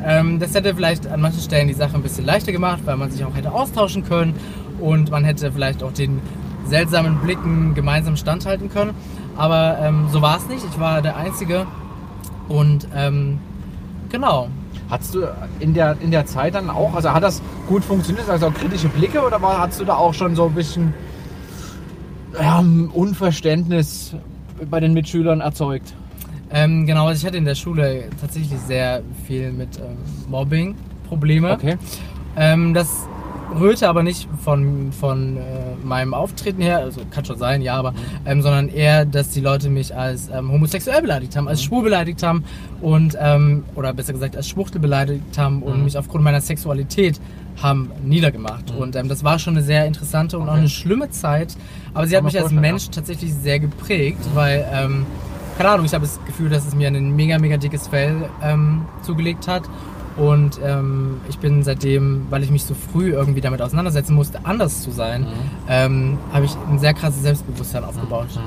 Ähm, 0.04 0.40
das 0.40 0.56
hätte 0.56 0.74
vielleicht 0.74 1.08
an 1.08 1.22
manchen 1.22 1.42
Stellen 1.42 1.68
die 1.68 1.74
Sache 1.74 1.96
ein 1.96 2.02
bisschen 2.02 2.26
leichter 2.26 2.52
gemacht, 2.52 2.82
weil 2.86 2.98
man 2.98 3.12
sich 3.12 3.24
auch 3.24 3.36
hätte 3.36 3.52
austauschen 3.52 4.04
können 4.04 4.34
und 4.80 5.12
man 5.12 5.24
hätte 5.24 5.52
vielleicht 5.52 5.84
auch 5.84 5.94
den 5.94 6.20
seltsamen 6.66 7.18
Blicken 7.20 7.74
gemeinsam 7.74 8.16
standhalten 8.16 8.70
können. 8.70 8.92
Aber 9.36 9.78
ähm, 9.82 10.08
so 10.12 10.22
war 10.22 10.38
es 10.38 10.48
nicht. 10.48 10.64
Ich 10.70 10.80
war 10.80 11.02
der 11.02 11.18
Einzige 11.18 11.66
und 12.48 12.88
ähm, 12.96 13.40
genau. 14.10 14.50
Hattest 14.90 15.14
du 15.14 15.28
in 15.60 15.74
der, 15.74 15.98
in 16.02 16.12
der 16.12 16.26
Zeit 16.26 16.56
dann 16.56 16.70
auch, 16.70 16.96
also 16.96 17.14
hat 17.14 17.22
das 17.22 17.42
gut 17.68 17.84
funktioniert, 17.84 18.28
also 18.30 18.48
auch 18.48 18.54
kritische 18.54 18.90
Blicke 18.90 19.22
oder 19.22 19.42
war, 19.42 19.60
hattest 19.60 19.82
du 19.82 19.86
da 19.86 19.96
auch 19.96 20.14
schon 20.14 20.36
so 20.36 20.46
ein 20.46 20.54
bisschen 20.54 20.94
ja, 22.40 22.64
Unverständnis 22.94 24.16
bei 24.70 24.80
den 24.80 24.94
Mitschülern 24.94 25.42
erzeugt? 25.42 25.94
Ähm, 26.52 26.88
genau, 26.88 27.08
also 27.08 27.20
ich 27.20 27.26
hatte 27.26 27.38
in 27.38 27.46
der 27.46 27.56
Schule 27.56 28.06
tatsächlich 28.20 28.60
sehr 28.62 29.04
viel 29.28 29.52
mit 29.52 29.78
ähm, 29.78 29.98
Mobbing-Probleme. 30.28 31.54
Okay. 31.54 31.78
Ähm, 32.36 32.74
das 32.74 33.08
rührte 33.58 33.88
aber 33.90 34.04
nicht 34.04 34.28
von, 34.44 34.92
von 34.92 35.38
äh, 35.38 35.40
meinem 35.84 36.14
Auftreten 36.14 36.62
her, 36.62 36.80
also 36.80 37.02
kann 37.10 37.26
schon 37.26 37.38
sein, 37.38 37.62
ja, 37.62 37.76
aber, 37.76 37.94
ähm, 38.26 38.42
sondern 38.42 38.70
eher, 38.70 39.06
dass 39.06 39.30
die 39.32 39.42
Leute 39.42 39.70
mich 39.70 39.96
als 39.96 40.30
ähm, 40.30 40.52
homosexuell 40.52 41.02
beleidigt 41.02 41.36
haben, 41.36 41.48
als 41.48 41.64
schwul 41.64 41.84
beleidigt 41.84 42.22
haben 42.24 42.44
und, 42.82 43.18
ähm, 43.20 43.64
oder 43.76 43.94
besser 43.94 44.14
gesagt, 44.14 44.36
als 44.36 44.48
Schwuchtel 44.50 44.80
beleidigt 44.82 45.38
haben 45.38 45.64
und 45.64 45.78
Mhm. 45.80 45.84
mich 45.86 45.98
aufgrund 45.98 46.24
meiner 46.24 46.42
Sexualität 46.42 47.20
haben 47.62 47.92
niedergemacht. 48.04 48.72
Und 48.72 48.96
ähm, 48.96 49.10
das 49.10 49.24
war 49.24 49.38
schon 49.40 49.56
eine 49.58 49.64
sehr 49.66 49.86
interessante 49.86 50.38
und 50.38 50.48
auch 50.48 50.54
Okay. 50.54 50.60
eine 50.62 50.70
schlimme 50.70 51.10
Zeit, 51.10 51.56
aber 51.94 52.08
sie 52.08 52.16
hat 52.16 52.24
mich 52.24 52.40
als 52.40 52.52
Mensch 52.52 52.90
tatsächlich 52.90 53.34
sehr 53.34 53.60
geprägt, 53.60 54.20
weil, 54.34 54.66
ähm, 54.72 55.06
keine 55.58 55.70
Ahnung, 55.72 55.86
ich 55.86 55.94
habe 55.94 56.06
das 56.06 56.20
Gefühl, 56.26 56.50
dass 56.50 56.66
es 56.66 56.74
mir 56.74 56.88
ein 56.88 57.16
mega, 57.16 57.38
mega 57.38 57.58
dickes 57.58 57.88
Fell 57.90 58.30
ähm, 58.42 58.84
zugelegt 59.02 59.48
hat. 59.50 59.64
Und 60.20 60.60
ähm, 60.64 61.18
ich 61.30 61.40
bin 61.40 61.64
seitdem, 61.64 62.28
weil 62.30 62.44
ich 62.44 62.52
mich 62.52 62.66
so 62.66 62.74
früh 62.74 63.12
irgendwie 63.14 63.42
damit 63.42 63.62
auseinandersetzen 63.62 64.14
musste, 64.16 64.40
anders 64.44 64.82
zu 64.82 64.92
sein, 64.92 65.26
ähm, 65.70 66.18
habe 66.34 66.46
ich 66.46 66.56
ein 66.70 66.78
sehr 66.80 66.94
krasses 66.94 67.22
Selbstbewusstsein 67.22 67.84
aufgebaut. 67.86 68.28
Mhm. 68.36 68.40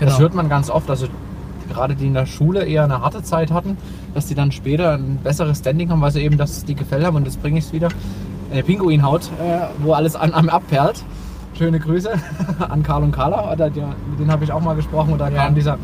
Genau. 0.00 0.10
Das 0.10 0.18
hört 0.18 0.34
man 0.34 0.48
ganz 0.48 0.70
oft, 0.70 0.88
also 0.88 1.06
gerade 1.72 1.94
die 1.94 2.06
in 2.06 2.14
der 2.14 2.26
Schule 2.26 2.64
eher 2.64 2.84
eine 2.84 3.00
harte 3.02 3.22
Zeit 3.22 3.50
hatten, 3.52 3.76
dass 4.14 4.26
die 4.26 4.34
dann 4.34 4.52
später 4.52 4.94
ein 4.94 5.18
besseres 5.22 5.58
Standing 5.58 5.90
haben, 5.90 6.00
weil 6.00 6.10
sie 6.12 6.22
eben 6.22 6.38
das 6.38 6.64
die 6.64 6.74
Gefälle 6.74 7.06
haben 7.06 7.16
und 7.16 7.26
das 7.26 7.36
bringe 7.36 7.58
ich 7.58 7.72
wieder. 7.72 7.88
Eine 8.50 8.62
Pinguinhaut, 8.62 9.22
äh, 9.40 9.66
wo 9.82 9.92
alles 9.92 10.16
an 10.16 10.32
einem 10.34 10.48
abperlt. 10.48 11.02
Schöne 11.58 11.78
Grüße 11.78 12.10
an 12.68 12.82
Karl 12.82 13.02
und 13.02 13.12
Carla, 13.12 13.52
oder 13.52 13.68
die, 13.70 13.80
mit 13.80 14.18
denen 14.18 14.30
habe 14.32 14.44
ich 14.44 14.52
auch 14.52 14.60
mal 14.62 14.74
gesprochen 14.74 15.12
und 15.12 15.18
da 15.18 15.28
Ja. 15.28 15.44
kam 15.44 15.54
dieser 15.54 15.76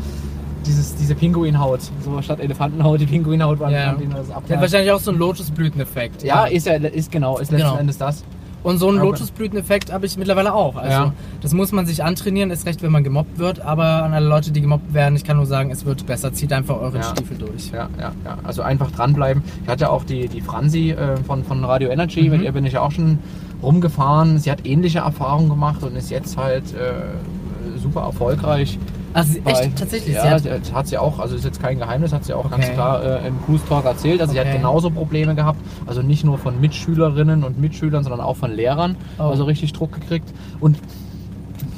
dieses, 0.69 0.95
diese 0.95 1.15
Pinguinhaut, 1.15 1.81
so 2.05 2.21
statt 2.21 2.39
Elefantenhaut, 2.39 3.01
die 3.01 3.05
Pinguinhaut 3.07 3.59
war 3.59 3.69
Ja. 3.71 3.93
denen 3.93 4.11
das 4.11 4.29
hat 4.29 4.37
abperlt. 4.37 4.61
wahrscheinlich 4.61 4.91
auch 4.91 4.99
so 4.99 5.11
einen 5.11 5.19
Lotusblüteneffekt. 5.19 6.23
Ja, 6.23 6.45
ist 6.45 6.65
ja 6.67 6.73
ist 6.75 7.11
genau, 7.11 7.37
ist 7.39 7.51
letzten 7.51 7.67
Genau. 7.67 7.77
Endes 7.79 7.97
das. 7.97 8.23
Und 8.61 8.77
so 8.77 8.89
einen 8.89 8.97
Lotusblüteneffekt 8.99 9.91
habe 9.93 10.05
ich 10.05 10.17
mittlerweile 10.17 10.53
auch. 10.53 10.75
Also 10.75 10.91
Ja. 10.91 11.13
das 11.41 11.53
muss 11.53 11.71
man 11.71 11.85
sich 11.85 12.03
antrainieren, 12.03 12.51
ist 12.51 12.65
recht, 12.65 12.83
wenn 12.83 12.91
man 12.91 13.05
gemobbt 13.05 13.39
wird. 13.39 13.61
Aber 13.61 14.03
an 14.03 14.13
alle 14.13 14.27
Leute, 14.27 14.51
die 14.51 14.59
gemobbt 14.59 14.93
werden, 14.93 15.15
ich 15.15 15.23
kann 15.23 15.37
nur 15.37 15.45
sagen, 15.45 15.71
es 15.71 15.85
wird 15.85 16.05
besser. 16.05 16.33
Zieht 16.33 16.51
einfach 16.51 16.75
euren 16.77 16.97
Ja. 16.97 17.03
Stiefel 17.03 17.37
durch. 17.37 17.71
Ja, 17.71 17.87
ja, 17.97 18.11
ja. 18.25 18.37
Also 18.43 18.61
einfach 18.61 18.91
dranbleiben. 18.91 19.43
Ich 19.63 19.69
hatte 19.69 19.83
ja 19.85 19.89
auch 19.89 20.03
die, 20.03 20.27
die 20.27 20.41
Franzi 20.41 20.91
äh, 20.91 21.15
von, 21.25 21.45
von 21.45 21.63
Radio 21.63 21.89
Energy, 21.89 22.23
Mhm. 22.23 22.29
mit 22.31 22.41
ihr 22.41 22.51
bin 22.51 22.65
ich 22.65 22.73
ja 22.73 22.81
auch 22.81 22.91
schon 22.91 23.19
rumgefahren. 23.63 24.39
Sie 24.39 24.51
hat 24.51 24.65
ähnliche 24.67 24.99
Erfahrungen 24.99 25.47
gemacht 25.49 25.81
und 25.83 25.95
ist 25.95 26.09
jetzt 26.11 26.35
halt 26.37 26.65
äh, 26.73 27.79
super 27.81 28.01
erfolgreich. 28.01 28.77
Also 29.13 29.33
sie- 29.33 29.39
Bei- 29.41 29.51
echt, 29.51 29.77
tatsächlich. 29.77 30.15
Ja, 30.15 30.29
hat, 30.29 30.43
sie 30.43 30.73
hat, 30.73 30.87
sie 30.87 30.97
auch, 30.97 31.19
also 31.19 31.35
ist 31.35 31.43
jetzt 31.43 31.61
kein 31.61 31.79
Geheimnis, 31.79 32.13
hat 32.13 32.23
sie 32.25 32.33
auch 32.33 32.49
ganz 32.49 32.65
Okay. 32.65 32.73
klar 32.73 33.03
äh, 33.03 33.27
im 33.27 33.43
Cruise 33.43 33.63
Talk 33.67 33.85
erzählt. 33.85 34.21
Also 34.21 34.33
sie 34.33 34.39
hat 34.39 34.47
Okay. 34.47 34.57
genauso 34.57 34.89
Probleme 34.91 35.33
gehabt. 35.35 35.59
Also 35.87 36.01
nicht 36.01 36.23
nur 36.23 36.37
von 36.37 36.59
Mitschülerinnen 36.61 37.43
und 37.43 37.59
Mitschülern, 37.59 38.03
sondern 38.03 38.21
auch 38.21 38.37
von 38.37 38.51
Lehrern. 38.51 38.95
Oh. 39.17 39.23
Also 39.23 39.45
richtig 39.45 39.73
Druck 39.73 39.93
gekriegt. 39.93 40.31
Und 40.59 40.77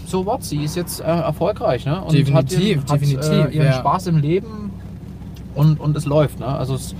so 0.05 0.25
what, 0.25 0.43
sie 0.43 0.63
ist 0.63 0.75
jetzt 0.75 0.99
äh, 0.99 1.03
erfolgreich. 1.03 1.85
Ne? 1.85 2.01
Und 2.01 2.11
Definitiv, 2.11 2.35
hat 2.35 2.51
ihren, 2.51 2.81
hat, 2.81 2.91
definitiv, 2.91 3.29
äh, 3.31 3.55
ihren 3.55 3.65
ja. 3.67 3.73
Spaß 3.73 4.07
im 4.07 4.17
Leben 4.17 4.71
und, 5.55 5.79
und 5.79 5.95
es 5.95 6.05
läuft. 6.05 6.39
Ne? 6.41 6.47
Also 6.47 6.75
es, 6.75 6.93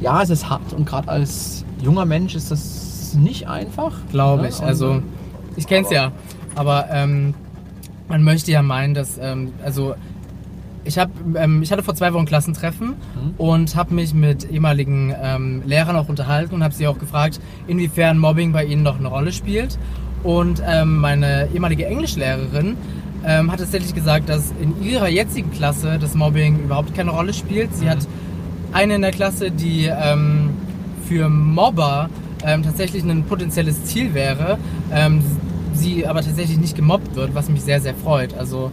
ja, 0.00 0.20
es 0.22 0.28
ist 0.28 0.50
hart 0.50 0.72
und 0.74 0.84
gerade 0.84 1.08
als 1.08 1.64
junger 1.82 2.04
Mensch 2.04 2.34
ist 2.34 2.50
das 2.50 3.14
nicht 3.14 3.48
einfach. 3.48 3.92
glaube 4.10 4.42
ne? 4.42 4.48
ich. 4.50 4.58
Und, 4.60 4.66
Also 4.66 5.02
ich 5.56 5.66
kenne 5.66 5.86
es 5.86 5.92
ja. 5.92 6.12
Aber 6.54 6.88
ähm, 6.90 7.32
man 8.12 8.22
möchte 8.24 8.52
ja 8.52 8.60
meinen, 8.62 8.92
dass, 8.92 9.16
ähm, 9.18 9.54
also 9.64 9.94
ich, 10.84 10.98
hab, 10.98 11.08
ähm, 11.34 11.62
ich 11.62 11.72
hatte 11.72 11.82
vor 11.82 11.94
zwei 11.94 12.12
Wochen 12.12 12.26
Klassentreffen 12.26 12.88
Mhm. 12.88 13.34
und 13.38 13.74
habe 13.74 13.94
mich 13.94 14.12
mit 14.12 14.50
ehemaligen 14.50 15.14
ähm, 15.20 15.62
Lehrern 15.64 15.96
auch 15.96 16.10
unterhalten 16.10 16.54
und 16.56 16.62
habe 16.62 16.74
sie 16.74 16.86
auch 16.86 16.98
gefragt, 16.98 17.40
inwiefern 17.68 18.18
Mobbing 18.18 18.52
bei 18.52 18.64
ihnen 18.66 18.82
noch 18.82 18.98
eine 18.98 19.08
Rolle 19.08 19.32
spielt. 19.32 19.78
Und 20.22 20.62
ähm, 20.68 20.98
meine 20.98 21.48
ehemalige 21.54 21.86
Englischlehrerin 21.86 22.76
ähm, 23.24 23.50
hat 23.50 23.60
tatsächlich 23.60 23.94
gesagt, 23.94 24.28
dass 24.28 24.52
in 24.60 24.82
ihrer 24.84 25.08
jetzigen 25.08 25.50
Klasse 25.50 25.98
das 25.98 26.14
Mobbing 26.14 26.64
überhaupt 26.64 26.94
keine 26.94 27.12
Rolle 27.12 27.32
spielt. 27.32 27.74
Sie 27.74 27.86
Mhm. 27.86 27.90
hat 27.90 27.98
eine 28.72 28.96
in 28.96 29.02
der 29.02 29.12
Klasse, 29.12 29.50
die 29.50 29.86
ähm, 29.86 30.50
für 31.08 31.30
Mobber 31.30 32.10
ähm, 32.44 32.62
tatsächlich 32.62 33.04
ein 33.04 33.22
potenzielles 33.24 33.84
Ziel 33.84 34.12
wäre, 34.14 34.58
ähm, 34.92 35.22
sie 35.74 36.06
aber 36.06 36.22
tatsächlich 36.22 36.58
nicht 36.58 36.76
gemobbt 36.76 37.14
wird, 37.16 37.34
was 37.34 37.48
mich 37.48 37.62
sehr, 37.62 37.80
sehr 37.80 37.94
freut. 37.94 38.34
Also 38.36 38.70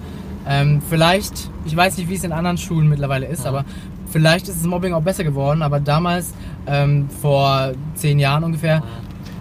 Ähm, 0.47 0.81
vielleicht, 0.89 1.51
ich 1.65 1.75
weiß 1.75 1.97
nicht, 1.97 2.09
wie 2.09 2.15
es 2.15 2.23
in 2.23 2.31
anderen 2.31 2.57
Schulen 2.57 2.87
mittlerweile 2.89 3.27
ist, 3.27 3.41
Mhm. 3.41 3.47
aber 3.49 3.65
vielleicht 4.09 4.47
ist 4.47 4.59
das 4.61 4.65
Mobbing 4.65 4.93
auch 4.93 5.01
besser 5.03 5.23
geworden. 5.23 5.61
Aber 5.61 5.79
damals, 5.79 6.33
ähm, 6.65 7.07
vor 7.21 7.73
zehn 7.95 8.17
Jahren 8.19 8.43
ungefähr, 8.43 8.81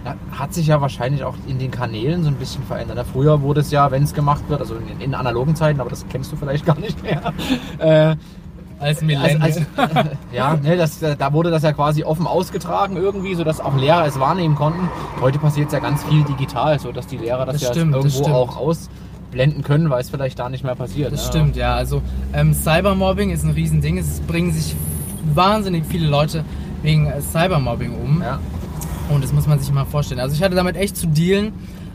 Ja, 0.05 0.15
Hat 0.31 0.53
sich 0.53 0.67
ja 0.67 0.79
wahrscheinlich 0.79 1.23
auch 1.25 1.35
in 1.47 1.57
den 1.59 1.71
Kanälen 1.71 2.23
so 2.23 2.29
ein 2.29 2.35
bisschen 2.35 2.63
verändert. 2.63 3.05
Früher 3.11 3.41
wurde 3.41 3.59
es 3.61 3.69
ja, 3.71 3.91
wenn 3.91 4.03
es 4.03 4.13
gemacht 4.13 4.43
wird, 4.47 4.61
also 4.61 4.75
in, 4.75 5.01
in 5.01 5.13
analogen 5.13 5.55
Zeiten, 5.55 5.81
aber 5.81 5.89
das 5.89 6.05
kennst 6.09 6.31
du 6.31 6.35
vielleicht 6.37 6.65
gar 6.65 6.77
nicht 6.79 7.01
mehr. 7.03 7.33
Äh, 7.79 8.15
als 8.79 9.01
Millennial. 9.01 9.41
also, 9.41 9.61
ja, 10.31 10.55
ne, 10.55 10.77
das, 10.77 10.99
da 10.99 11.33
wurde 11.33 11.51
das 11.51 11.63
ja 11.63 11.73
quasi 11.73 12.03
offen 12.03 12.27
ausgetragen 12.27 12.97
irgendwie, 12.97 13.35
sodass 13.35 13.59
auch 13.59 13.75
Lehrer 13.75 14.05
es 14.05 14.19
wahrnehmen 14.19 14.55
konnten. 14.55 14.89
Heute 15.21 15.39
passiert 15.39 15.67
es 15.67 15.73
ja 15.73 15.79
ganz 15.79 16.03
viel 16.03 16.23
digital, 16.23 16.79
sodass 16.79 17.07
die 17.07 17.17
Lehrer 17.17 17.45
das, 17.45 17.55
Das 17.55 17.63
ja 17.63 17.71
stimmt, 17.73 17.93
das 17.95 18.05
irgendwo 18.05 18.23
stimmt. 18.23 18.35
auch 18.35 18.57
ausblenden 18.57 19.63
können, 19.63 19.89
weil 19.89 20.01
es 20.01 20.09
vielleicht 20.09 20.39
da 20.39 20.49
nicht 20.49 20.63
mehr 20.63 20.75
passiert. 20.75 21.11
Das 21.11 21.25
ne? 21.25 21.29
stimmt, 21.29 21.55
ja. 21.55 21.75
Also 21.75 22.01
ähm, 22.33 22.53
Cybermobbing 22.53 23.29
ist 23.31 23.43
ein 23.43 23.51
Riesending. 23.51 23.97
Es 23.97 24.21
bringen 24.21 24.53
sich 24.53 24.75
wahnsinnig 25.33 25.85
viele 25.85 26.07
Leute 26.07 26.43
wegen 26.81 27.07
äh, 27.07 27.21
Cybermobbing 27.21 27.93
um. 27.93 28.21
Ja. 28.21 28.39
Und 29.09 29.23
das 29.23 29.33
muss 29.33 29.47
man 29.47 29.59
sich 29.59 29.71
mal 29.71 29.85
vorstellen. 29.85 30.19
Also 30.19 30.35
ich 30.35 30.43
hatte 30.43 30.55
damit 30.55 30.75
echt 30.77 30.95
zu 30.95 31.07
dealen, 31.07 31.51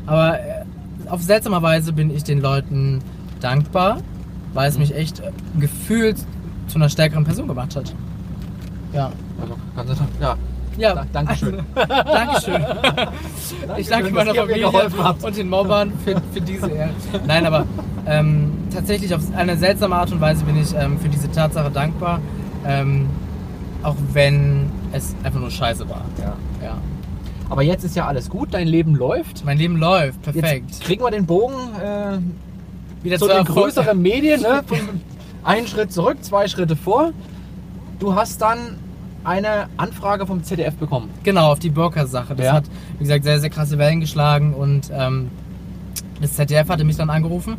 aber 0.06 0.38
äh, 0.40 0.64
auf 1.08 1.22
seltsame 1.22 1.62
Weise 1.62 1.92
bin 1.92 2.14
ich 2.14 2.24
den 2.24 2.40
Leuten 2.40 3.00
dankbar, 3.40 3.98
weil 4.52 4.68
es 4.68 4.74
Mhm. 4.74 4.80
mich 4.80 4.94
echt 4.96 5.20
äh, 5.20 5.30
gefühlt 5.58 6.16
zu 6.68 6.76
einer 6.76 6.88
stärkeren 6.88 7.24
Person 7.24 7.48
gemacht 7.48 7.74
hat. 7.76 7.94
Ja. 8.92 9.10
Also, 9.40 9.54
kannst 9.74 9.92
du, 10.00 10.22
ja. 10.22 10.36
Ja, 10.76 10.94
Da- 10.94 11.06
Dankeschön. 11.12 11.58
Dankeschön. 11.74 12.64
Ich 13.76 13.86
danke 13.88 14.10
meiner 14.10 14.34
Familie 14.34 14.68
und 15.22 15.36
den 15.36 15.48
Mobbern 15.48 15.92
für, 16.04 16.20
für 16.32 16.40
diese 16.40 16.68
Ehre. 16.68 16.90
Nein, 17.26 17.46
aber 17.46 17.64
ähm, 18.06 18.50
tatsächlich 18.72 19.14
auf 19.14 19.20
eine 19.36 19.56
seltsame 19.56 19.94
Art 19.94 20.10
und 20.10 20.20
Weise 20.20 20.44
bin 20.44 20.60
ich 20.60 20.74
ähm, 20.74 20.98
für 20.98 21.08
diese 21.08 21.30
Tatsache 21.30 21.70
dankbar. 21.70 22.20
Ähm, 22.66 23.08
auch 23.84 23.94
wenn 24.12 24.70
es 24.92 25.14
einfach 25.22 25.38
nur 25.40 25.50
scheiße 25.50 25.88
war. 25.88 26.04
Ja. 26.18 26.34
Ja. 26.62 26.76
Aber 27.50 27.62
jetzt 27.62 27.84
ist 27.84 27.94
ja 27.94 28.06
alles 28.06 28.28
gut, 28.30 28.48
dein 28.52 28.66
Leben 28.66 28.96
läuft. 28.96 29.44
Mein 29.44 29.58
Leben 29.58 29.76
läuft, 29.76 30.22
perfekt. 30.22 30.70
Jetzt 30.70 30.82
kriegen 30.82 31.04
wir 31.04 31.10
den 31.10 31.26
Bogen 31.26 31.54
äh, 31.80 33.04
Wieder 33.04 33.18
zu 33.18 33.28
den 33.28 33.44
größeren 33.44 34.00
Medien. 34.00 34.40
Ne? 34.40 34.62
Einen 35.44 35.66
Schritt 35.66 35.92
zurück, 35.92 36.18
zwei 36.24 36.48
Schritte 36.48 36.74
vor. 36.76 37.12
Du 37.98 38.14
hast 38.14 38.40
dann 38.40 38.78
eine 39.24 39.68
Anfrage 39.76 40.26
vom 40.26 40.42
ZDF 40.42 40.74
bekommen. 40.76 41.08
Genau, 41.22 41.52
auf 41.52 41.58
die 41.58 41.70
Burka-Sache. 41.70 42.34
Das 42.34 42.46
Ja. 42.46 42.52
hat, 42.54 42.64
wie 42.98 43.04
gesagt, 43.04 43.24
sehr, 43.24 43.40
sehr 43.40 43.50
krasse 43.50 43.78
Wellen 43.78 44.00
geschlagen 44.00 44.52
und 44.54 44.90
ähm, 44.92 45.30
das 46.20 46.34
ZDF 46.34 46.68
hatte 46.68 46.84
mich 46.84 46.96
dann 46.96 47.10
angerufen, 47.10 47.56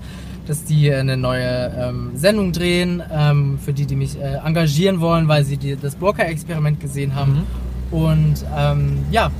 dass 0.47 0.63
die 0.63 0.91
eine 0.93 1.17
neue 1.17 1.73
ähm, 1.77 2.11
Sendung 2.15 2.51
drehen, 2.51 3.01
ähm, 3.11 3.57
für 3.63 3.73
die, 3.73 3.85
die 3.85 3.95
mich 3.95 4.19
äh, 4.19 4.35
engagieren 4.45 4.99
wollen, 4.99 5.27
weil 5.27 5.43
sie 5.43 5.57
die, 5.57 5.75
das 5.75 5.95
Burka-Experiment 5.95 6.79
gesehen 6.79 7.15
haben. 7.15 7.45
Mhm. 7.91 7.97
Und 7.97 8.45
ähm, 8.55 8.99
ja, 9.11 9.31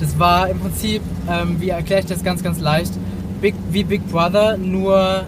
das 0.00 0.18
war 0.18 0.48
im 0.48 0.58
Prinzip, 0.60 1.02
ähm, 1.28 1.60
wie 1.60 1.70
erkläre 1.70 2.00
ich 2.00 2.06
das 2.06 2.22
ganz, 2.22 2.42
ganz 2.42 2.60
leicht, 2.60 2.92
Big, 3.40 3.54
wie 3.70 3.82
Big 3.84 4.08
Brother, 4.10 4.56
nur 4.56 5.24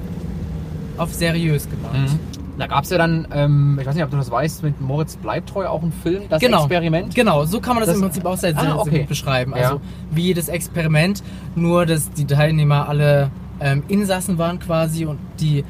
auf 0.97 1.13
seriös 1.15 1.69
gemacht. 1.69 2.11
Da 2.59 2.67
gab 2.67 2.85
es 2.85 2.91
ja 2.91 2.99
dann, 2.99 3.27
ähm, 3.33 3.79
ich 3.81 3.87
weiß 3.87 3.95
nicht, 3.95 4.05
ob 4.05 4.11
du 4.11 4.17
das 4.17 4.31
weißt, 4.31 4.63
mit 4.65 4.81
Moritz 4.81 5.17
Bleibtreu 5.17 5.67
auch 5.69 5.83
einen 5.83 5.93
Film, 5.93 6.23
das 6.29 6.41
genau. 6.41 6.59
Experiment. 6.65 7.15
Genau, 7.15 7.45
so 7.45 7.61
kann 7.61 7.75
man 7.77 7.81
das, 7.83 7.89
Das- 7.89 7.97
im 7.97 8.03
Prinzip 8.03 8.25
auch 8.25 8.37
sehr, 8.37 8.51
sehr, 8.53 8.59
Ah, 8.61 8.65
sehr 8.65 8.79
okay. 8.81 8.99
gut 9.01 9.09
beschreiben. 9.09 9.53
Ja. 9.57 9.63
Also 9.65 9.81
wie 10.11 10.35
das 10.35 10.49
Experiment, 10.49 11.23
nur 11.55 11.87
dass 11.87 12.11
die 12.13 12.25
Teilnehmer 12.27 12.89
alle 12.89 13.31
ähm, 13.61 13.83
Insassen 13.89 14.39
waren 14.39 14.59
quasi 14.59 15.05
und 15.07 15.19
die 15.41 15.65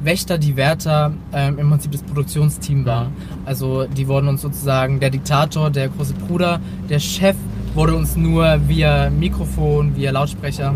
Wächter, 0.00 0.38
die 0.38 0.56
Wärter 0.56 1.12
ähm, 1.32 1.58
im 1.58 1.70
Prinzip 1.70 1.92
das 1.92 2.02
Produktionsteam 2.02 2.86
waren. 2.86 3.08
Also 3.44 3.84
die 3.86 4.06
wurden 4.06 4.28
uns 4.28 4.42
sozusagen, 4.42 5.00
der 5.00 5.10
Diktator, 5.10 5.70
der 5.70 5.88
große 5.88 6.14
Bruder, 6.14 6.60
der 6.88 6.98
Chef 7.00 7.36
wurde 7.74 7.94
uns 7.94 8.16
nur 8.16 8.60
via 8.68 9.10
Mikrofon, 9.10 9.96
via 9.96 10.10
Lautsprecher 10.10 10.74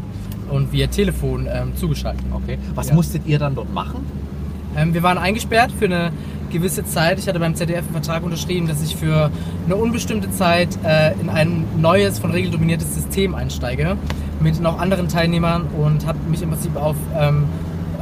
und 0.51 0.73
via 0.73 0.87
Telefon 0.89 1.47
ähm, 1.51 1.75
zugeschaltet. 1.77 2.25
Okay. 2.33 2.59
Was 2.75 2.89
Ja. 2.89 2.95
musstet 2.95 3.23
ihr 3.27 3.39
dann 3.39 3.55
dort 3.55 3.73
machen? 3.73 4.05
Ähm, 4.77 4.95
wir 4.95 5.03
waren 5.03 5.19
eingesperrt 5.19 5.73
für 5.79 5.87
eine 5.87 6.13
gewisse 6.51 6.85
Zeit. 6.85 7.19
Ich 7.19 7.29
hatte 7.29 7.41
beim 7.41 7.55
ZDF 7.55 7.85
einen 7.85 7.93
Vertrag 7.93 8.23
unterschrieben, 8.25 8.69
dass 8.69 8.83
ich 8.83 8.97
für 8.97 9.31
eine 9.67 9.77
unbestimmte 9.77 10.31
Zeit 10.31 10.69
äh, 10.85 11.13
in 11.21 11.29
ein 11.31 11.65
neues, 11.81 12.19
von 12.19 12.31
Regeln 12.31 12.53
dominiertes 12.53 12.95
System 12.95 13.35
einsteige. 13.35 13.97
Mit 14.41 14.61
noch 14.61 14.79
anderen 14.79 15.09
Teilnehmern 15.09 15.67
und 15.79 16.07
habe 16.07 16.19
mich 16.29 16.43
im 16.43 16.51
Prinzip 16.51 16.77
auf, 16.77 16.97
ähm, 17.17 17.45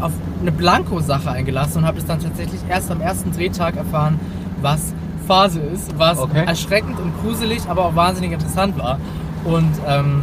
auf 0.00 0.12
eine 0.40 0.52
Blanko-Sache 0.52 1.30
eingelassen 1.30 1.78
und 1.78 1.86
habe 1.86 1.98
es 1.98 2.06
dann 2.06 2.18
tatsächlich 2.20 2.60
erst 2.68 2.90
am 2.90 3.00
ersten 3.00 3.32
Drehtag 3.32 3.76
erfahren, 3.76 4.18
was 4.62 4.94
Phase 5.28 5.60
ist, 5.60 5.98
was 5.98 6.18
Okay. 6.18 6.44
erschreckend 6.46 6.98
und 6.98 7.12
gruselig, 7.22 7.60
aber 7.68 7.84
auch 7.84 7.94
wahnsinnig 7.94 8.32
interessant 8.32 8.78
war. 8.78 8.98
Und 9.44 9.70
ähm, 9.86 10.22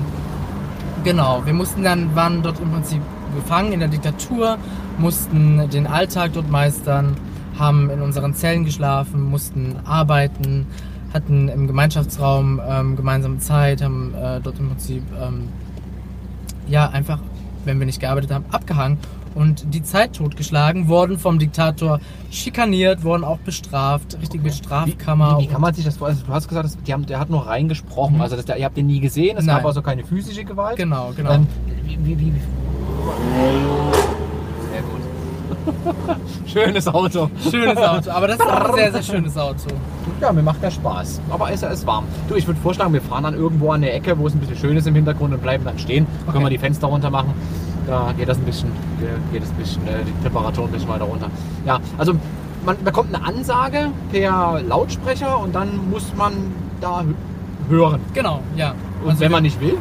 Genau, 1.03 1.41
wir 1.45 1.53
mussten 1.53 1.83
dann, 1.83 2.13
waren 2.15 2.41
dort 2.43 2.59
im 2.59 2.69
Prinzip 2.69 3.01
gefangen 3.37 3.71
in 3.71 3.79
der 3.79 3.89
Diktatur, 3.89 4.57
mussten 4.97 5.69
den 5.69 5.87
Alltag 5.87 6.33
dort 6.33 6.49
meistern, 6.49 7.15
haben 7.57 7.89
in 7.89 8.01
unseren 8.01 8.33
Zellen 8.33 8.65
geschlafen, 8.65 9.21
mussten 9.21 9.77
arbeiten, 9.85 10.67
hatten 11.13 11.47
im 11.49 11.67
Gemeinschaftsraum 11.67 12.61
ähm, 12.67 12.95
gemeinsame 12.95 13.39
Zeit, 13.39 13.81
haben 13.81 14.13
äh, 14.13 14.39
dort 14.41 14.59
im 14.59 14.69
Prinzip 14.69 15.03
ähm, 15.21 15.49
ja 16.67 16.89
einfach, 16.89 17.19
wenn 17.65 17.79
wir 17.79 17.85
nicht 17.85 17.99
gearbeitet 17.99 18.31
haben, 18.31 18.45
abgehangen 18.51 18.97
und 19.37 19.73
die 19.73 19.83
Zeit 19.83 20.13
totgeschlagen, 20.13 20.87
wurden 20.87 21.19
vom 21.19 21.37
Diktator 21.37 21.99
schikaniert, 22.31 23.03
wurden 23.03 23.23
auch 23.23 23.37
bestraft, 23.37 24.17
richtig 24.19 24.43
mit 24.43 24.55
Strafkammer. 24.55 25.37
Wie, 25.37 25.43
wie, 25.43 25.47
wie 25.47 25.51
kann 25.51 25.61
man 25.61 25.73
sich 25.73 25.85
das 25.85 25.97
vorstellen? 25.97 26.17
Also, 26.17 26.27
du 26.27 26.33
hast 26.33 26.65
gesagt, 26.65 26.87
die 26.87 26.93
haben, 26.93 27.05
der 27.05 27.19
hat 27.19 27.29
nur 27.29 27.45
reingesprochen. 27.45 28.15
Mhm. 28.15 28.21
Also 28.21 28.35
das, 28.35 28.45
ihr 28.57 28.65
habt 28.65 28.77
den 28.77 28.87
nie 28.87 28.99
gesehen, 28.99 29.37
es 29.37 29.45
Nein. 29.45 29.57
gab 29.57 29.65
also 29.65 29.81
keine 29.81 30.03
physische 30.03 30.43
Gewalt. 30.43 30.77
Genau, 30.77 31.13
genau. 31.15 31.37
Wie, 31.83 32.19
wie, 32.19 32.33
Sehr 34.71 34.81
gut. 34.81 36.17
Schönes 36.47 36.87
Auto. 36.87 37.29
Schönes 37.49 37.77
Auto, 37.77 38.09
aber 38.11 38.27
das 38.27 38.37
ist 38.39 38.45
auch 38.47 38.69
ein 38.69 38.75
sehr, 38.75 38.91
sehr 38.91 39.03
schönes 39.03 39.37
Auto. 39.37 39.67
Ja, 40.21 40.31
mir 40.31 40.41
macht 40.43 40.63
das 40.63 40.73
Spaß. 40.75 41.21
Aber 41.29 41.51
es 41.51 41.61
ist 41.61 41.85
warm. 41.85 42.05
Du, 42.27 42.35
ich 42.35 42.47
würde 42.47 42.59
vorschlagen, 42.61 42.93
wir 42.93 43.01
fahren 43.01 43.23
dann 43.23 43.33
irgendwo 43.35 43.71
an 43.71 43.81
der 43.81 43.93
Ecke, 43.95 44.17
wo 44.17 44.27
es 44.27 44.33
ein 44.33 44.39
bisschen 44.39 44.57
schön 44.57 44.77
ist 44.77 44.87
im 44.87 44.95
Hintergrund 44.95 45.33
und 45.33 45.41
bleiben 45.41 45.63
dann 45.65 45.77
stehen. 45.77 46.07
Dann 46.25 46.33
Können 46.33 46.45
wir 46.45 46.49
die 46.49 46.57
Fenster 46.57 46.87
runter 46.87 47.09
machen. 47.09 47.33
Da 47.85 48.13
geht 48.17 48.27
das 48.27 48.37
ein 48.37 48.43
bisschen, 48.43 48.69
geht 49.31 49.41
das 49.43 49.49
ein 49.49 49.55
bisschen, 49.55 49.87
äh, 49.87 50.03
die 50.05 50.23
Temperatur 50.23 50.65
ein 50.65 50.71
bisschen 50.71 50.89
weiter 50.89 51.05
runter. 51.05 51.27
Ja, 51.65 51.79
also 51.97 52.13
man 52.65 52.75
bekommt 52.83 53.15
eine 53.15 53.23
Ansage 53.25 53.89
per 54.11 54.59
Lautsprecher 54.67 55.39
und 55.39 55.55
dann 55.55 55.89
muss 55.89 56.13
man 56.17 56.33
da 56.81 57.01
hö- 57.01 57.69
hören. 57.69 58.01
Genau, 58.13 58.41
ja. 58.57 58.73
Und 59.03 59.11
Also 59.11 59.21
wenn 59.21 59.31
man 59.31 59.43
nicht 59.43 59.61
will, 59.61 59.77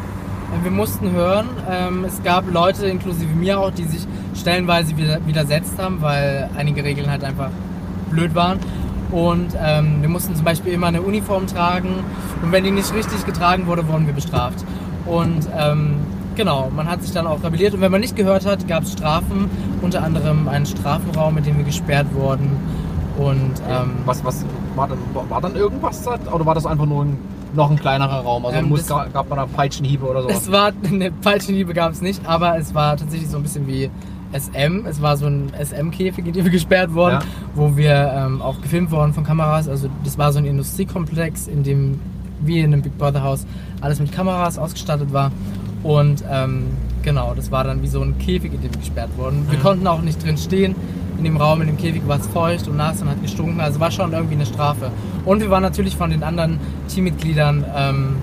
Wir 0.63 0.71
mussten 0.71 1.11
hören. 1.11 1.49
Ähm, 1.69 2.05
es 2.05 2.23
gab 2.23 2.51
Leute, 2.53 2.87
inklusive 2.87 3.35
mir 3.35 3.59
auch, 3.59 3.71
die 3.71 3.85
sich 3.85 4.07
stellenweise 4.35 4.95
widersetzt 4.97 5.79
haben, 5.79 6.01
weil 6.01 6.49
einige 6.57 6.85
Regeln 6.85 7.11
halt 7.11 7.25
einfach 7.25 7.51
blöd 8.11 8.35
waren. 8.35 8.59
Und 9.11 9.57
ähm, 9.61 9.99
wir 10.01 10.09
mussten 10.09 10.35
zum 10.35 10.45
Beispiel 10.45 10.73
immer 10.73 10.89
eine 10.89 11.03
Uniform 11.03 11.47
tragen. 11.47 12.05
Und 12.43 12.53
wenn 12.53 12.65
die 12.65 12.71
nicht 12.71 12.93
richtig 12.95 13.25
getragen 13.25 13.67
wurde, 13.67 13.87
wurden 13.89 14.07
wir 14.07 14.15
bestraft. 14.15 14.65
Und 15.05 15.49
ähm, 15.57 15.97
genau, 16.35 16.71
man 16.75 16.89
hat 16.89 17.03
sich 17.03 17.13
dann 17.13 17.27
auch 17.27 17.43
rebelliert. 17.43 17.75
Und 17.75 17.81
wenn 17.81 17.93
man 17.93 18.01
nicht 18.01 18.17
gehört 18.17 18.47
hat, 18.47 18.67
gab 18.69 18.85
es 18.85 18.93
Strafen. 18.93 19.51
Unter 19.83 20.03
anderem 20.03 20.49
einen 20.49 20.67
Strafenraum, 20.67 21.35
mit 21.35 21.47
dem 21.47 21.57
wir 21.57 21.65
gesperrt 21.65 22.07
wurden. 22.15 22.51
Und 23.19 23.55
ähm, 23.69 23.93
was, 24.05 24.25
was 24.25 24.45
war, 24.75 24.89
dann, 24.89 24.99
war 25.29 25.41
dann 25.41 25.57
irgendwas? 25.57 26.07
Oder 26.07 26.45
war 26.45 26.55
das 26.55 26.67
einfach 26.67 26.87
nur 26.87 27.05
ein, 27.05 27.19
noch 27.57 27.71
ein 27.71 27.79
kleinerer 27.79 28.21
Raum? 28.21 28.47
Also 28.47 28.59
Ähm, 28.59 28.69
muss, 28.69 28.87
gab 28.87 29.13
gab 29.13 29.29
man 29.29 29.39
da 29.39 29.47
Peitschenhiebe 29.47 30.05
oder 30.07 30.23
sowas? 30.23 30.37
Es 30.43 30.53
war 30.53 30.73
eine 30.85 31.11
falsche 31.23 31.53
Liebe 31.53 31.73
gab 31.75 31.93
es 31.93 32.01
nicht, 32.03 32.25
aber 32.27 32.57
es 32.59 32.75
war 32.75 32.97
tatsächlich 32.97 33.29
so 33.31 33.37
ein 33.39 33.43
bisschen 33.43 33.67
wie 33.67 33.91
SM. 34.33 34.85
Es 34.87 35.01
war 35.01 35.17
so 35.17 35.27
ein 35.27 35.53
SM-Käfig, 35.59 36.27
in 36.27 36.33
dem 36.33 36.45
wir 36.45 36.53
gesperrt 36.61 36.93
wurden, 36.95 37.15
Ja. 37.15 37.27
wo 37.55 37.77
wir 37.77 38.13
ähm, 38.17 38.43
auch 38.43 38.61
gefilmt 38.61 38.91
wurden 38.91 39.13
von 39.15 39.25
Kameras. 39.25 39.69
Also 39.69 39.89
das 40.05 40.19
war 40.19 40.33
so 40.33 40.39
ein 40.39 40.45
Industriekomplex, 40.45 41.47
in 41.49 41.63
dem 41.63 42.01
wie 42.41 42.61
in 42.61 42.73
einem 42.73 42.83
Big 42.83 42.99
Brother 42.99 43.23
Haus 43.23 43.47
alles 43.81 43.99
mit 43.99 44.13
Kameras 44.13 44.59
ausgestattet 44.59 45.13
war. 45.13 45.33
Und 45.83 46.23
ähm, 46.31 46.65
genau, 47.03 47.33
das 47.35 47.51
war 47.51 47.65
dann 47.65 47.81
wie 47.83 47.87
so 47.87 48.03
ein 48.03 48.19
Käfig, 48.19 48.53
in 48.53 48.61
dem 48.61 48.73
wir 48.73 48.81
gesperrt 48.81 49.11
wurden. 49.17 49.47
Wir 49.51 49.59
Mhm. 49.59 49.63
konnten 49.63 49.87
auch 49.87 50.03
nicht 50.03 50.23
drin 50.25 50.37
stehen. 50.37 50.75
In 51.19 51.25
dem 51.25 51.37
Raum, 51.39 51.61
in 51.63 51.69
dem 51.69 51.77
Käfig 51.79 52.07
war 52.07 52.19
es 52.19 52.27
feucht 52.27 52.69
und 52.69 52.77
nass 52.77 53.01
und 53.01 53.09
hat 53.09 53.23
gestunken. 53.23 53.61
Also 53.61 53.81
war 53.81 53.91
schon 53.91 54.13
irgendwie 54.13 54.35
eine 54.35 54.47
Strafe. 54.47 54.91
Und 55.25 55.41
wir 55.41 55.51
waren 55.51 55.63
natürlich 55.63 55.97
von 55.97 56.11
den 56.11 56.23
anderen 56.23 56.59
Teammitgliedern 56.89 57.65
ähm, 57.75 58.17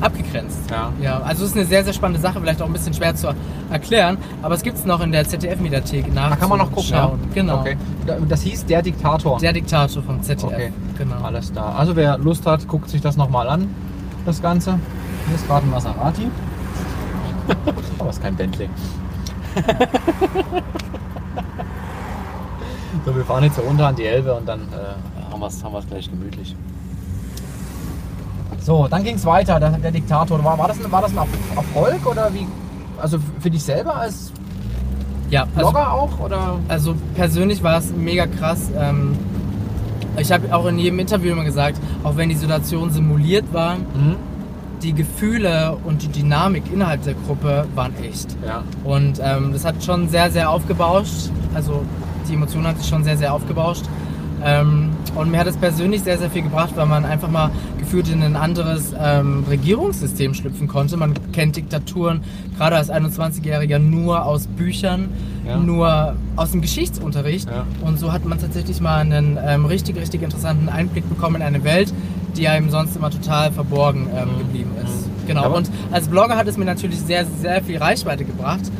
abgegrenzt. 0.00 0.70
Ja. 0.70 0.92
Ja, 1.00 1.20
also 1.22 1.44
es 1.44 1.50
ist 1.50 1.56
eine 1.56 1.66
sehr, 1.66 1.84
sehr 1.84 1.92
spannende 1.92 2.20
Sache, 2.20 2.40
vielleicht 2.40 2.60
auch 2.62 2.66
ein 2.66 2.72
bisschen 2.72 2.94
schwer 2.94 3.14
zu 3.14 3.28
erklären, 3.70 4.16
aber 4.42 4.54
es 4.54 4.62
gibt 4.62 4.76
es 4.78 4.84
noch 4.84 5.00
in 5.00 5.12
der 5.12 5.26
ZDF-Mediathek 5.28 6.12
nach. 6.12 6.30
Da 6.30 6.36
kann 6.36 6.48
man 6.48 6.58
noch 6.58 6.72
gucken, 6.72 6.90
ja. 6.90 7.12
Genau. 7.34 7.60
Okay. 7.60 7.76
Da- 8.06 8.16
Das 8.28 8.42
hieß 8.42 8.66
Der 8.66 8.82
Diktator. 8.82 9.38
Der 9.38 9.52
Diktator 9.52 10.02
vom 10.02 10.20
ZDF. 10.22 10.44
Okay. 10.52 10.72
Genau. 10.98 11.16
Alles 11.22 11.52
da. 11.52 11.72
Also 11.72 11.94
wer 11.96 12.18
Lust 12.18 12.46
hat, 12.46 12.66
guckt 12.68 12.90
sich 12.90 13.00
das 13.00 13.16
nochmal 13.16 13.48
an, 13.48 13.68
das 14.26 14.42
Ganze. 14.42 14.78
Hier 15.26 15.34
ist 15.36 15.46
gerade 15.46 15.66
ein 15.66 15.70
Maserati. 15.70 16.28
Aber 17.98 18.10
es 18.10 18.16
ist 18.16 18.22
kein 18.22 18.34
Bentley. 18.36 18.68
So, 23.06 23.14
wir 23.16 23.24
fahren 23.24 23.44
jetzt 23.44 23.56
hier 23.56 23.64
runter 23.64 23.86
an 23.88 23.96
die 23.96 24.04
Elbe 24.04 24.34
und 24.34 24.46
dann 24.48 24.60
äh, 24.60 25.30
haben 25.32 25.40
wir 25.40 25.46
es 25.46 25.62
haben 25.64 25.72
wir's 25.72 25.86
gleich 25.88 26.10
gemütlich. 26.10 26.54
So, 28.60 28.86
dann 28.88 29.02
ging 29.02 29.16
es 29.16 29.24
weiter, 29.24 29.58
der, 29.58 29.70
der 29.70 29.90
Diktator. 29.90 30.42
War, 30.44 30.56
war, 30.58 30.68
das 30.68 30.84
ein, 30.84 30.92
war 30.92 31.02
das 31.02 31.10
ein 31.12 31.18
Erf- 31.18 31.56
Erfolg 31.56 32.06
oder 32.06 32.32
wie? 32.32 32.46
Also 33.00 33.18
für 33.40 33.50
dich 33.50 33.62
selber 33.62 33.96
als 33.96 34.30
Ja, 35.30 35.42
also, 35.56 35.70
Blogger 35.70 35.92
auch? 35.92 36.20
Oder? 36.20 36.58
also 36.68 36.94
persönlich 37.16 37.62
war 37.62 37.78
es 37.78 37.90
mega 37.92 38.26
krass. 38.26 38.70
Ähm, 38.78 39.16
ich 40.16 40.30
habe 40.30 40.54
auch 40.54 40.66
in 40.66 40.78
jedem 40.78 40.98
Interview 41.00 41.32
immer 41.32 41.44
gesagt, 41.44 41.78
auch 42.04 42.16
wenn 42.16 42.28
die 42.28 42.34
Situation 42.36 42.90
simuliert 42.90 43.46
war, 43.52 43.76
Mhm. 43.76 44.16
die 44.82 44.92
Gefühle 44.92 45.76
und 45.84 46.02
die 46.02 46.08
Dynamik 46.08 46.64
innerhalb 46.72 47.02
der 47.02 47.14
Gruppe 47.14 47.66
waren 47.74 47.92
echt. 48.04 48.36
Ja. 48.46 48.62
Und 48.84 49.20
ähm, 49.24 49.52
das 49.52 49.64
hat 49.64 49.82
schon 49.82 50.08
sehr, 50.08 50.30
sehr 50.30 50.50
aufgebauscht. 50.50 51.30
Also 51.54 51.82
die 52.28 52.34
Emotion 52.34 52.66
hat 52.66 52.78
sich 52.78 52.88
schon 52.88 53.04
sehr, 53.04 53.16
sehr 53.16 53.32
aufgebauscht. 53.32 53.84
Ähm, 54.44 54.90
und 55.14 55.30
mir 55.30 55.38
hat 55.38 55.46
es 55.46 55.56
persönlich 55.56 56.02
sehr, 56.02 56.18
sehr 56.18 56.28
viel 56.28 56.42
gebracht, 56.42 56.72
weil 56.74 56.86
man 56.86 57.04
einfach 57.04 57.30
mal 57.30 57.50
gefühlt 57.78 58.08
in 58.08 58.22
ein 58.24 58.34
anderes 58.34 58.92
ähm, 58.98 59.44
Regierungssystem 59.48 60.34
schlüpfen 60.34 60.66
konnte. 60.66 60.96
Man 60.96 61.14
kennt 61.32 61.54
Diktaturen, 61.54 62.22
gerade 62.58 62.74
als 62.74 62.90
21-Jähriger, 62.90 63.78
nur 63.78 64.24
aus 64.24 64.48
Büchern, 64.48 65.10
Ja. 65.46 65.58
nur 65.58 66.16
aus 66.34 66.50
dem 66.50 66.60
Geschichtsunterricht. 66.60 67.48
Ja. 67.48 67.64
Und 67.86 68.00
so 68.00 68.12
hat 68.12 68.24
man 68.24 68.38
tatsächlich 68.40 68.80
mal 68.80 68.96
einen 68.98 69.38
ähm, 69.44 69.64
richtig, 69.64 69.96
richtig 69.96 70.22
interessanten 70.22 70.68
Einblick 70.68 71.08
bekommen 71.08 71.36
in 71.36 71.42
eine 71.42 71.62
Welt, 71.62 71.92
die 72.36 72.48
einem 72.48 72.68
sonst 72.70 72.96
immer 72.96 73.10
total 73.10 73.52
verborgen 73.52 74.08
ähm, 74.12 74.28
Mhm. 74.34 74.38
geblieben 74.38 74.70
ist. 74.82 75.06
Mhm. 75.06 75.26
Genau. 75.28 75.44
Aber- 75.44 75.54
Und 75.56 75.70
als 75.92 76.08
Blogger 76.08 76.36
hat 76.36 76.48
es 76.48 76.56
mir 76.56 76.64
natürlich 76.64 76.98
sehr, 76.98 77.26
sehr 77.40 77.62
viel 77.62 77.78
Reichweite 77.78 78.24
gebracht. 78.24 78.72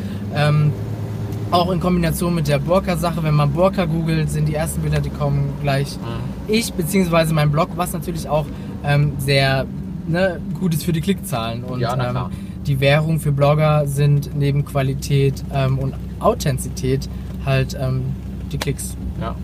Auch 1.52 1.71
in 1.71 1.80
Kombination 1.80 2.35
mit 2.35 2.49
der 2.49 2.59
Burka-Sache. 2.59 3.23
Wenn 3.23 3.35
man 3.35 3.52
Burka 3.52 3.85
googelt, 3.85 4.30
sind 4.30 4.49
die 4.49 4.54
ersten 4.54 4.80
Bilder, 4.82 5.00
die 5.00 5.11
kommen 5.11 5.50
gleich 5.62 5.97
Mhm. 5.97 6.52
ich 6.52 6.73
beziehungsweise 6.73 7.35
mein 7.35 7.50
Blog, 7.50 7.68
was 7.76 7.92
natürlich 7.92 8.28
auch 8.28 8.47
ähm, 8.85 9.12
sehr 9.18 9.66
ne, 10.09 10.40
gut 10.59 10.75
ist 10.75 10.85
für 10.85 10.92
die 10.92 11.00
Klickzahlen. 11.00 11.62
Und 11.64 11.80
Ja, 11.80 11.94
ähm, 11.94 12.30
die 12.66 12.80
Währung 12.80 13.21
für 13.21 13.32
Blogger 13.32 13.87
sind 13.87 14.30
neben 14.37 14.64
Qualität 14.64 15.44
ähm, 15.52 15.78
und 15.78 15.94
Authentizität 16.21 17.09
halt 17.44 17.76
ähm, 17.80 18.02
die 18.50 18.59
Klicks. 18.59 18.97
Ja. 19.21 19.35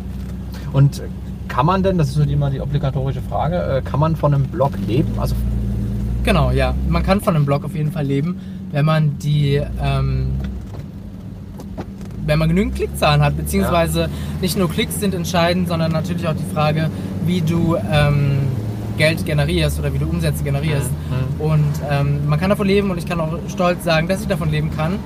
Und 0.72 1.02
kann 1.48 1.66
man 1.66 1.82
denn, 1.82 1.98
das 1.98 2.08
ist 2.08 2.14
so 2.14 2.22
immer 2.22 2.50
die 2.50 2.60
obligatorische 2.60 3.22
Frage, 3.22 3.56
äh, 3.56 3.82
kann 3.82 4.00
man 4.00 4.16
von 4.16 4.34
einem 4.34 4.44
Blog 4.44 4.72
leben? 4.86 5.18
Also 5.18 5.34
Genau, 6.24 6.50
ja. 6.50 6.74
Man 6.88 7.02
kann 7.02 7.20
von 7.20 7.34
einem 7.34 7.46
Blog 7.46 7.64
auf 7.64 7.74
jeden 7.74 7.90
Fall 7.92 8.04
leben, 8.04 8.36
wenn 8.70 8.84
man 8.84 9.18
die, 9.18 9.62
ähm, 9.82 10.32
wenn 12.28 12.38
man 12.38 12.48
genügend 12.48 12.74
Klickzahlen 12.74 13.22
hat, 13.22 13.36
beziehungsweise 13.36 14.08
nicht 14.40 14.56
nur 14.56 14.70
Klicks 14.70 15.00
sind 15.00 15.14
entscheidend, 15.14 15.68
sondern 15.68 15.92
natürlich 15.92 16.28
auch 16.28 16.34
die 16.34 16.54
Frage, 16.54 16.90
wie 17.26 17.40
du 17.40 17.76
ähm, 17.90 18.38
Geld 18.98 19.24
generierst 19.24 19.78
oder 19.78 19.92
wie 19.94 19.98
du 19.98 20.06
Umsätze 20.06 20.44
generierst. 20.44 20.90
Mhm. 20.90 21.40
Und 21.40 21.72
ähm, 21.90 22.28
man 22.28 22.38
kann 22.38 22.50
davon 22.50 22.66
leben 22.66 22.90
und 22.90 22.98
ich 22.98 23.06
kann 23.06 23.20
auch 23.20 23.38
stolz 23.48 23.84
sagen, 23.84 24.08
dass 24.08 24.20
ich 24.20 24.28
davon 24.28 24.50
leben 24.50 24.70
kann. 24.76 24.98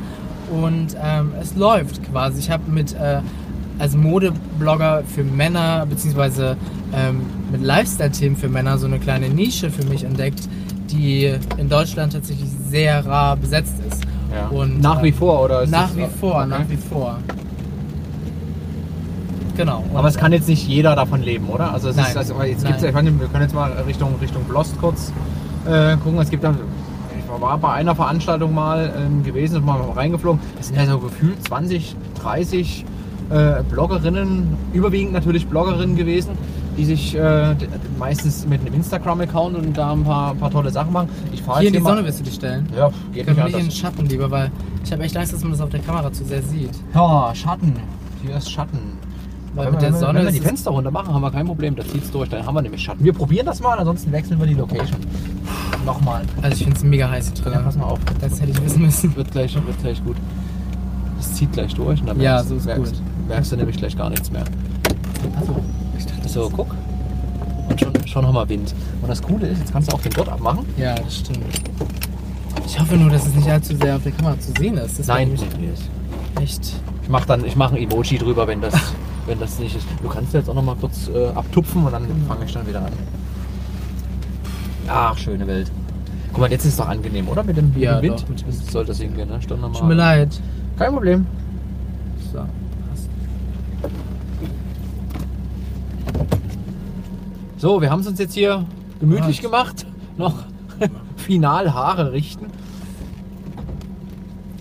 Und 0.51 0.97
ähm, 1.03 1.33
es 1.41 1.55
läuft 1.57 2.03
quasi. 2.11 2.41
Ich 2.41 2.51
habe 2.51 2.71
mit 2.71 2.95
äh, 2.95 3.21
als 3.79 3.97
Modeblogger 3.97 5.03
für 5.07 5.25
Männer 5.25 5.87
beziehungsweise 5.87 6.57
ähm, 6.95 7.23
mit 7.51 7.63
Lifestyle-Themen 7.63 8.37
für 8.37 8.49
Männer 8.49 8.79
so 8.79 8.87
eine 8.87 8.99
kleine 8.99 9.29
Nische 9.29 9.71
für 9.71 9.85
mich 9.87 10.05
entdeckt, 10.05 10.41
die 10.91 11.35
in 11.57 11.69
Deutschland 11.69 12.13
tatsächlich 12.13 12.49
sehr 12.69 13.05
rar 13.07 13.37
besetzt 13.37 13.75
ist. 13.89 14.03
Ja. 14.35 14.49
Und, 14.49 14.81
nach 14.81 15.03
wie 15.03 15.09
ähm, 15.09 15.15
vor 15.15 15.45
oder 15.45 15.63
ist 15.63 15.71
Nach 15.71 15.95
wie 15.97 16.07
vor, 16.07 16.37
Okay. 16.37 16.47
nach 16.49 16.69
wie 16.69 16.77
vor. 16.77 17.19
Genau. 19.57 19.85
Aber 19.95 20.09
es 20.09 20.17
kann 20.17 20.33
jetzt 20.33 20.49
nicht 20.49 20.67
jeder 20.67 20.97
davon 20.97 21.21
leben, 21.23 21.49
oder? 21.49 21.73
Also 21.73 21.91
es 21.91 21.97
Nein. 21.97 22.07
ist, 22.07 22.17
also 22.17 22.43
jetzt 22.43 22.65
gibt's, 22.67 22.83
ja- 22.83 22.89
ich 22.89 22.95
meine, 22.95 23.19
wir 23.21 23.27
können 23.29 23.43
jetzt 23.43 23.55
mal 23.55 23.71
Richtung 23.87 24.15
Richtung 24.21 24.45
Blost 24.45 24.81
kurz 24.81 25.13
äh, 25.67 25.97
gucken. 25.99 26.19
Es 26.21 26.31
gibt 26.31 26.43
da, 26.43 26.55
ich 27.19 27.41
war 27.41 27.59
bei 27.59 27.73
einer 27.73 27.95
Veranstaltung 27.95 28.55
mal 28.55 28.93
ähm, 28.97 29.23
gewesen 29.23 29.57
und 29.59 29.67
mal 29.67 29.81
reingeflogen. 29.95 30.41
Es 30.59 30.69
sind 30.69 30.77
ja 30.77 30.87
so 30.87 30.99
gefühlt 30.99 31.47
20, 31.47 31.95
30 32.23 32.85
äh, 33.31 33.63
Bloggerinnen, 33.71 34.57
überwiegend 34.73 35.13
natürlich 35.13 35.47
Bloggerinnen 35.47 35.97
gewesen, 35.97 36.31
die 36.77 36.85
sich 36.85 37.15
äh, 37.17 37.55
meistens 37.99 38.47
mit 38.47 38.61
einem 38.63 38.75
Instagram-Account 38.75 39.57
und 39.57 39.77
da 39.77 39.93
ein 39.93 40.05
paar, 40.05 40.35
paar 40.35 40.51
tolle 40.51 40.71
Sachen 40.71 40.93
machen. 40.93 41.09
Ich 41.33 41.43
fahre 41.43 41.61
hier 41.61 41.69
in 41.69 41.75
die 41.75 41.81
Sonne 41.83 42.05
willst 42.05 42.21
du 42.21 42.25
dich 42.25 42.35
stellen? 42.35 42.67
Ja, 42.77 42.91
geht 43.13 43.27
Können 43.27 43.37
nicht 43.37 43.47
nicht 43.49 43.57
in 43.59 43.63
den. 43.67 43.71
Schatten 43.71 44.07
lieber, 44.07 44.31
weil 44.31 44.51
ich 44.85 44.93
habe 44.93 45.03
echt 45.03 45.17
Angst, 45.17 45.33
dass 45.33 45.43
man 45.43 45.53
das 45.53 45.61
auf 45.61 45.71
der 45.71 45.81
Kamera 45.81 46.13
zu 46.13 46.25
sehr 46.25 46.43
sieht. 46.43 46.71
Ja, 46.95 47.33
Schatten. 47.35 47.75
Hier 48.25 48.37
ist 48.37 48.51
Schatten. 48.51 48.79
Weil 49.55 49.67
wenn 49.67 49.73
mit 49.75 49.83
wir, 49.83 49.91
der 49.91 49.99
Sonne 49.99 50.19
wenn 50.21 50.25
wir 50.27 50.33
die 50.33 50.39
es- 50.39 50.45
Fenster 50.45 50.71
runter 50.71 50.91
machen, 50.91 51.13
haben 51.13 51.21
wir 51.21 51.31
kein 51.31 51.45
Problem. 51.47 51.77
Da 51.77 51.85
zieht's 51.87 52.11
durch. 52.11 52.29
Dann 52.31 52.47
haben 52.47 52.55
wir 52.55 52.63
nämlich 52.63 52.81
Schatten. 52.83 53.05
Wir 53.05 53.13
probieren 53.13 53.45
das 53.45 53.61
mal, 53.61 53.79
ansonsten 53.79 54.11
wechseln 54.11 54.41
wir 54.41 54.47
die 54.47 54.55
Location. 54.55 54.97
Nochmal. 55.85 56.23
Also 56.41 56.57
ich 56.57 56.63
finde 56.65 56.77
es 56.79 56.85
mega 56.85 57.11
heiß 57.11 57.33
hier 57.35 57.43
drin. 57.45 57.53
Ja, 57.55 57.59
pass 57.61 57.77
mal 57.77 57.85
auf. 57.85 57.99
Das 58.21 58.41
hätte 58.41 58.51
ich 58.53 58.65
wissen 58.65 58.81
müssen. 58.83 59.15
Wird 59.17 59.31
gleich, 59.33 59.55
wird 59.55 59.79
gleich 59.83 60.03
gut. 60.05 60.17
Das 61.19 61.35
zieht 61.35 61.53
gleich 61.53 61.75
durch 61.75 62.01
und 62.01 62.07
dann 62.07 62.19
Ja, 62.21 62.35
merkst, 62.35 62.49
so 62.49 62.55
ist 62.57 62.65
merkst, 62.67 62.95
gut. 62.95 63.03
merkst 63.29 63.53
du 63.53 63.57
nämlich 63.57 63.77
gleich 63.77 63.97
gar 63.97 64.09
nichts 64.09 64.31
mehr. 64.31 64.45
Achso, 65.39 65.57
ich 65.59 65.82
So, 66.33 66.49
guck. 66.51 66.75
Und 67.69 67.79
schon, 67.79 67.93
schon 68.07 68.27
haben 68.27 68.35
wir 68.35 68.49
Wind. 68.49 68.75
Und 69.03 69.09
das 69.09 69.21
Coole 69.21 69.49
ist, 69.49 69.59
jetzt 69.59 69.73
kannst 69.73 69.93
du 69.93 69.95
auch 69.97 70.01
den 70.01 70.13
Gurt 70.15 70.31
abmachen. 70.31 70.65
Ja, 70.79 70.95
das 70.95 71.19
stimmt. 71.19 71.45
Ich 72.65 72.81
hoffe 72.81 72.97
nur, 72.97 73.11
dass 73.11 73.27
es 73.27 73.35
nicht 73.35 73.51
allzu 73.51 73.77
sehr 73.77 73.97
auf 73.97 74.03
der 74.03 74.13
Kamera 74.13 74.39
zu 74.41 74.51
sehen 74.59 74.79
ist. 74.79 74.99
Das 74.99 75.09
Nein, 75.09 75.39
nee. 75.61 76.43
echt. 76.43 76.73
ich 77.03 77.09
mache 77.11 77.27
dann, 77.27 77.45
ich 77.45 77.55
mache 77.55 77.75
ein 77.77 77.83
Emoji 77.83 78.17
drüber, 78.17 78.47
wenn 78.47 78.63
das, 78.63 78.73
wenn 79.27 79.39
das 79.41 79.59
nicht 79.59 79.77
ist. 79.77 79.87
Du 80.03 80.09
kannst 80.09 80.33
jetzt 80.33 80.49
auch 80.49 80.55
noch 80.55 80.65
mal 80.65 80.77
kurz 80.77 81.11
äh, 81.15 81.27
abtupfen 81.35 81.85
und 81.85 81.93
dann 81.93 82.07
fange 82.27 82.47
ich 82.47 82.53
dann 82.53 82.67
wieder 82.67 82.81
an. 82.87 82.93
Ach, 84.89 85.19
schöne 85.19 85.47
Welt. 85.47 85.71
Guck 86.33 86.41
mal, 86.41 86.51
jetzt 86.51 86.65
ist 86.65 86.73
es 86.73 86.77
doch 86.79 86.89
angenehm, 86.89 87.29
oder? 87.29 87.43
Mit 87.43 87.59
dem, 87.59 87.75
mit 87.75 87.83
Ja, 87.83 88.01
dem 88.01 88.05
Wind? 88.11 88.23
doch, 88.23 88.29
mit 88.31 88.41
dem 88.41 88.47
Wind. 88.49 88.71
Soll 88.71 88.87
das 88.87 88.99
hingehen, 88.99 89.29
ne? 89.29 89.43
Stunde 89.43 89.71
Tut 89.71 89.87
mir 89.87 89.95
leid. 89.95 90.41
Kein 90.79 90.93
Problem. 90.95 91.27
So. 92.33 92.39
passt. 92.39 93.09
So, 97.63 97.81
wir 97.81 97.93
haben 97.93 98.01
es 98.01 98.09
uns 98.09 98.19
jetzt 98.19 98.35
hier 98.35 98.65
gemütlich 98.99 99.37
Was? 99.37 99.43
gemacht. 99.45 99.87
Noch 100.19 100.35
final 101.17 101.73
Haare 101.73 102.11
richten. 102.11 102.47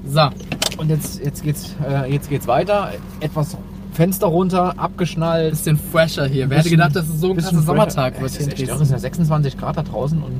So, 0.05 0.29
Und 0.77 0.89
jetzt, 0.89 1.19
jetzt, 1.19 1.41
geht's, 1.41 1.75
äh, 1.83 2.13
jetzt 2.13 2.29
geht's 2.29 2.45
weiter. 2.45 2.91
Etwas 3.19 3.57
Fenster 3.93 4.27
runter, 4.27 4.77
abgeschnallt. 4.77 5.49
bisschen 5.49 5.77
fresher 5.79 6.27
hier. 6.27 6.47
Wer 6.47 6.59
hätte 6.59 6.69
gedacht, 6.69 6.95
dass 6.95 7.09
es 7.09 7.19
so 7.19 7.31
ein 7.31 7.37
bisschen 7.37 7.53
krasser 7.53 7.65
Sommertag 7.65 8.21
wird 8.21 8.29
Es 8.29 8.37
ist 8.37 8.53
echt 8.53 8.69
es 8.69 8.77
sind 8.77 8.91
ja 8.91 8.99
26 8.99 9.57
Grad 9.57 9.77
da 9.77 9.81
draußen 9.81 10.21
und 10.21 10.33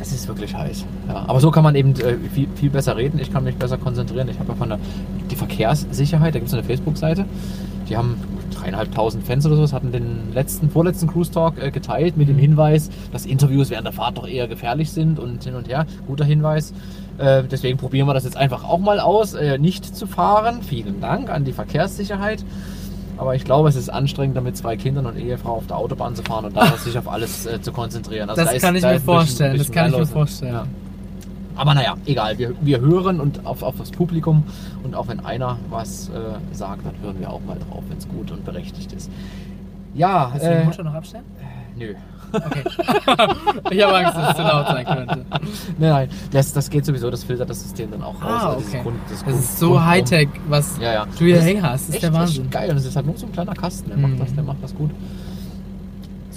es 0.00 0.12
ist 0.12 0.28
wirklich 0.28 0.54
heiß. 0.54 0.86
Ja, 1.08 1.24
aber 1.26 1.40
so 1.40 1.50
kann 1.50 1.64
man 1.64 1.74
eben 1.74 1.90
äh, 1.96 2.18
viel, 2.32 2.46
viel 2.54 2.70
besser 2.70 2.96
reden. 2.96 3.18
Ich 3.18 3.32
kann 3.32 3.42
mich 3.42 3.56
besser 3.56 3.78
konzentrieren. 3.78 4.28
Ich 4.28 4.38
habe 4.38 4.50
ja 4.50 4.54
von 4.54 4.68
der 4.68 4.78
die 5.28 5.34
Verkehrssicherheit, 5.34 6.36
da 6.36 6.38
gibt 6.38 6.46
es 6.52 6.54
eine 6.54 6.62
Facebook-Seite. 6.62 7.24
Die 7.88 7.96
haben 7.96 8.16
dreieinhalbtausend 8.60 9.24
Fans 9.26 9.44
oder 9.46 9.56
sowas, 9.56 9.72
hatten 9.72 9.92
den 9.92 10.32
letzten, 10.34 10.70
vorletzten 10.70 11.06
Cruise 11.08 11.30
Talk 11.30 11.62
äh, 11.62 11.70
geteilt 11.70 12.16
mit 12.16 12.28
dem 12.28 12.36
Mhm. 12.36 12.40
Hinweis, 12.40 12.90
dass 13.12 13.26
Interviews 13.26 13.70
während 13.70 13.86
der 13.86 13.92
Fahrt 13.92 14.18
doch 14.18 14.26
eher 14.26 14.48
gefährlich 14.48 14.90
sind 14.90 15.18
und 15.18 15.44
hin 15.44 15.54
und 15.54 15.68
her. 15.68 15.86
Guter 16.06 16.24
Hinweis. 16.24 16.72
Äh, 17.18 17.44
deswegen 17.44 17.78
probieren 17.78 18.06
wir 18.06 18.14
das 18.14 18.24
jetzt 18.24 18.36
einfach 18.36 18.64
auch 18.64 18.78
mal 18.78 19.00
aus, 19.00 19.34
äh, 19.34 19.58
nicht 19.58 19.84
zu 19.96 20.06
fahren. 20.06 20.62
Vielen 20.62 21.00
Dank 21.00 21.30
an 21.30 21.44
die 21.44 21.52
Verkehrssicherheit. 21.52 22.44
Aber 23.16 23.34
ich 23.34 23.42
glaube, 23.44 23.68
es 23.68 23.74
ist 23.74 23.88
anstrengend, 23.88 24.40
mit 24.44 24.56
zwei 24.56 24.76
Kindern 24.76 25.04
und 25.06 25.16
Ehefrau 25.18 25.54
auf 25.56 25.66
der 25.66 25.76
Autobahn 25.76 26.14
zu 26.14 26.22
fahren 26.22 26.44
und 26.44 26.56
da 26.56 26.66
sich 26.76 26.96
auf 26.96 27.08
alles 27.08 27.46
äh, 27.46 27.60
zu 27.60 27.72
konzentrieren. 27.72 28.28
Also 28.30 28.42
Das 28.42 28.50
da 28.50 28.56
ist- 28.56 28.62
kann 28.62 28.76
ich 28.76 28.82
da 28.82 28.90
mir 28.90 28.94
ist 28.94 29.00
ein 29.00 29.06
bisschen- 29.06 29.14
vorstellen, 29.16 29.50
das 29.56 29.58
bisschen 29.66 29.74
kann 29.74 29.90
ich 29.92 29.98
mir 29.98 30.06
vorstellen. 30.06 30.60
Aber 31.58 31.74
naja, 31.74 31.96
egal. 32.06 32.38
Wir, 32.38 32.54
wir 32.60 32.80
hören 32.80 33.20
und 33.20 33.44
auf, 33.44 33.62
auf 33.62 33.76
das 33.76 33.90
Publikum 33.90 34.44
und 34.84 34.94
auch 34.94 35.08
wenn 35.08 35.20
einer 35.24 35.58
was 35.70 36.08
äh, 36.08 36.12
sagt, 36.54 36.86
dann 36.86 36.94
hören 37.02 37.16
wir 37.20 37.30
auch 37.30 37.40
mal 37.46 37.58
drauf, 37.58 37.82
wenn 37.88 37.98
es 37.98 38.08
gut 38.08 38.30
und 38.30 38.44
berechtigt 38.44 38.92
ist. 38.92 39.10
Ja, 39.94 40.30
Willst 40.32 40.46
du 40.46 40.50
die 40.50 40.56
äh, 40.56 40.64
Mutter 40.64 40.84
noch 40.84 40.94
abstellen? 40.94 41.24
nö. 41.76 41.94
Okay. 42.30 42.62
ich 43.70 43.82
habe 43.82 43.96
Angst, 43.96 44.14
dass 44.16 44.30
es 44.30 44.36
zu 44.36 44.42
laut 44.42 44.66
sein 44.66 44.84
könnte. 44.84 45.24
Nein, 45.30 45.90
nein, 45.90 46.08
das, 46.30 46.52
das 46.52 46.68
geht 46.68 46.84
sowieso, 46.84 47.10
das 47.10 47.24
filtert 47.24 47.48
das 47.48 47.62
System 47.62 47.90
dann 47.90 48.02
auch 48.02 48.14
raus. 48.22 48.30
Ah, 48.42 48.48
Also 48.50 48.66
okay. 48.68 48.80
Grund- 48.82 48.98
Das 49.08 49.24
Grund- 49.24 49.38
ist 49.38 49.58
so. 49.58 49.82
Hightech, 49.82 50.28
was 50.46 50.78
Ja, 50.78 50.92
ja. 50.92 51.06
du 51.06 51.24
hier 51.24 51.40
hängen 51.40 51.62
hast. 51.62 51.72
Das 51.72 51.88
ist 51.88 51.94
echt, 51.94 52.02
der 52.02 52.12
Wahnsinn. 52.12 52.50
Geil 52.50 52.70
und 52.70 52.76
es 52.76 52.84
ist 52.84 52.94
halt 52.96 53.06
nur 53.06 53.16
so 53.16 53.24
ein 53.26 53.32
kleiner 53.32 53.54
Kasten. 53.54 53.88
Der, 53.88 53.96
Mhm. 53.96 54.02
macht, 54.18 54.20
das, 54.28 54.34
der 54.34 54.44
macht 54.44 54.62
das 54.62 54.74
gut. 54.74 54.90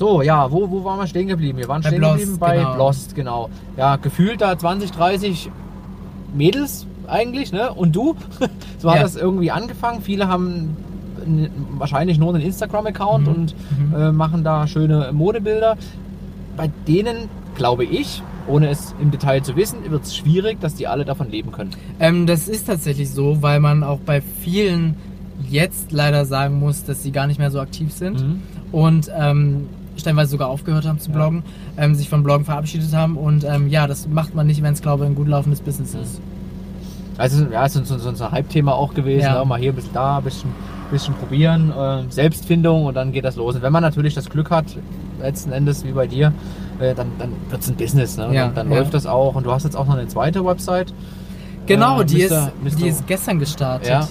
So, 0.02 0.24
ja, 0.24 0.52
wo, 0.52 0.68
wo 0.72 0.84
waren 0.84 0.98
wir 0.98 1.06
stehen 1.06 1.28
geblieben? 1.28 1.60
Wir 1.60 1.68
waren 1.68 1.84
Bei 1.84 1.90
stehen 1.90 2.00
Blost, 2.00 2.18
geblieben 2.18 2.40
bei 2.40 2.58
genau. 2.58 2.74
Blost, 2.74 3.14
genau. 3.14 3.50
Ja, 3.78 3.98
gefühlt 3.98 4.42
da 4.42 4.58
20, 4.58 4.90
30 4.90 5.52
Mädels 6.36 6.88
eigentlich, 7.08 7.52
ne? 7.52 7.72
Und 7.72 7.96
du? 7.96 8.16
so 8.80 8.90
hat 8.90 8.96
Ja. 8.98 9.04
das 9.04 9.16
irgendwie 9.16 9.52
angefangen. 9.52 10.02
Viele 10.02 10.28
haben 10.28 10.76
wahrscheinlich 11.78 12.18
nur 12.18 12.34
einen 12.34 12.44
Instagram-Account 12.44 13.28
Mhm. 13.28 13.32
und 13.32 13.56
Mhm. 13.90 13.96
äh, 13.96 14.12
machen 14.12 14.44
da 14.44 14.66
schöne 14.66 15.12
Modebilder. 15.14 15.78
Bei 16.58 16.72
denen, 16.88 17.30
glaube 17.54 17.84
ich, 17.84 18.24
ohne 18.48 18.70
es 18.70 18.96
im 19.00 19.12
Detail 19.12 19.44
zu 19.44 19.56
wissen, 19.56 19.78
wird 19.88 20.02
es 20.04 20.16
schwierig, 20.18 20.60
dass 20.62 20.74
die 20.74 20.88
alle 20.88 21.06
davon 21.06 21.30
leben 21.30 21.52
können. 21.52 21.70
Ähm, 22.00 22.26
das 22.26 22.48
ist 22.48 22.66
tatsächlich 22.66 23.12
so, 23.12 23.44
weil 23.44 23.60
man 23.60 23.84
auch 23.84 24.00
bei 24.00 24.22
vielen 24.22 24.96
jetzt 25.48 25.92
leider 25.92 26.26
sagen 26.26 26.58
muss, 26.58 26.86
dass 26.86 27.04
sie 27.04 27.12
gar 27.12 27.28
nicht 27.28 27.38
mehr 27.38 27.52
so 27.52 27.60
aktiv 27.60 27.94
sind 27.94 28.20
Mhm. 28.20 28.42
und 28.72 29.12
ähm, 29.16 29.68
stellenweise 30.02 30.32
sogar 30.32 30.50
aufgehört 30.50 30.86
haben 30.86 31.00
zu 31.00 31.12
bloggen, 31.12 31.44
ähm, 31.78 31.96
sich 31.96 32.10
vom 32.10 32.24
Bloggen 32.24 32.46
verabschiedet 32.46 32.94
haben 32.94 33.18
und 33.18 33.44
ähm, 33.44 33.70
ja, 33.70 33.88
das 33.88 34.08
macht 34.08 34.36
man 34.36 34.48
nicht, 34.48 34.62
wenn 34.62 34.74
es 34.74 34.82
glaube 34.82 35.06
ich 35.06 35.10
ein 35.10 35.16
gut 35.16 35.28
laufendes 35.28 35.62
Business 35.62 35.96
ist. 35.96 36.22
Also 37.18 37.46
ja, 37.52 37.68
so, 37.70 37.84
so, 37.84 37.98
so 37.98 38.24
ein 38.24 38.32
Hype-Thema 38.32 38.74
auch 38.74 38.94
gewesen. 38.94 39.26
Ja. 39.26 39.40
Ne? 39.40 39.46
Mal 39.46 39.60
hier 39.60 39.72
ein 39.72 39.76
bisschen 39.76 39.94
da, 39.94 40.18
ein 40.18 40.24
bisschen, 40.24 40.52
bisschen 40.90 41.14
probieren, 41.14 41.72
äh, 41.72 42.04
Selbstfindung 42.10 42.86
und 42.86 42.96
dann 42.96 43.12
geht 43.12 43.26
das 43.26 43.36
los. 43.36 43.56
Und 43.56 43.62
wenn 43.62 43.72
man 43.72 43.84
natürlich 43.84 44.16
das 44.16 44.30
Glück 44.30 44.50
hat, 44.50 44.66
letzten 45.22 45.52
Endes 45.52 45.86
wie 45.86 45.92
bei 45.92 46.08
dir, 46.08 46.34
äh, 46.80 46.96
dann, 46.96 47.12
dann 47.20 47.34
wird 47.50 47.62
es 47.62 47.70
ein 47.70 47.76
Business. 47.76 48.18
Ne? 48.18 48.34
Ja, 48.34 48.46
dann 48.46 48.56
dann 48.56 48.72
ja. 48.72 48.80
läuft 48.80 48.94
das 48.94 49.06
auch. 49.06 49.36
Und 49.36 49.46
du 49.46 49.52
hast 49.52 49.64
jetzt 49.64 49.76
auch 49.76 49.86
noch 49.86 49.96
eine 49.96 50.08
zweite 50.08 50.44
Website. 50.44 50.94
Genau, 51.68 52.02
Äh, 52.02 52.06
die, 52.06 52.18
Mr. 52.18 52.24
ist, 52.24 52.64
Mr. 52.64 52.76
die 52.80 52.88
ist 52.88 53.08
gestern 53.08 53.40
gestartet. 53.40 53.90
Ja. 53.90 54.08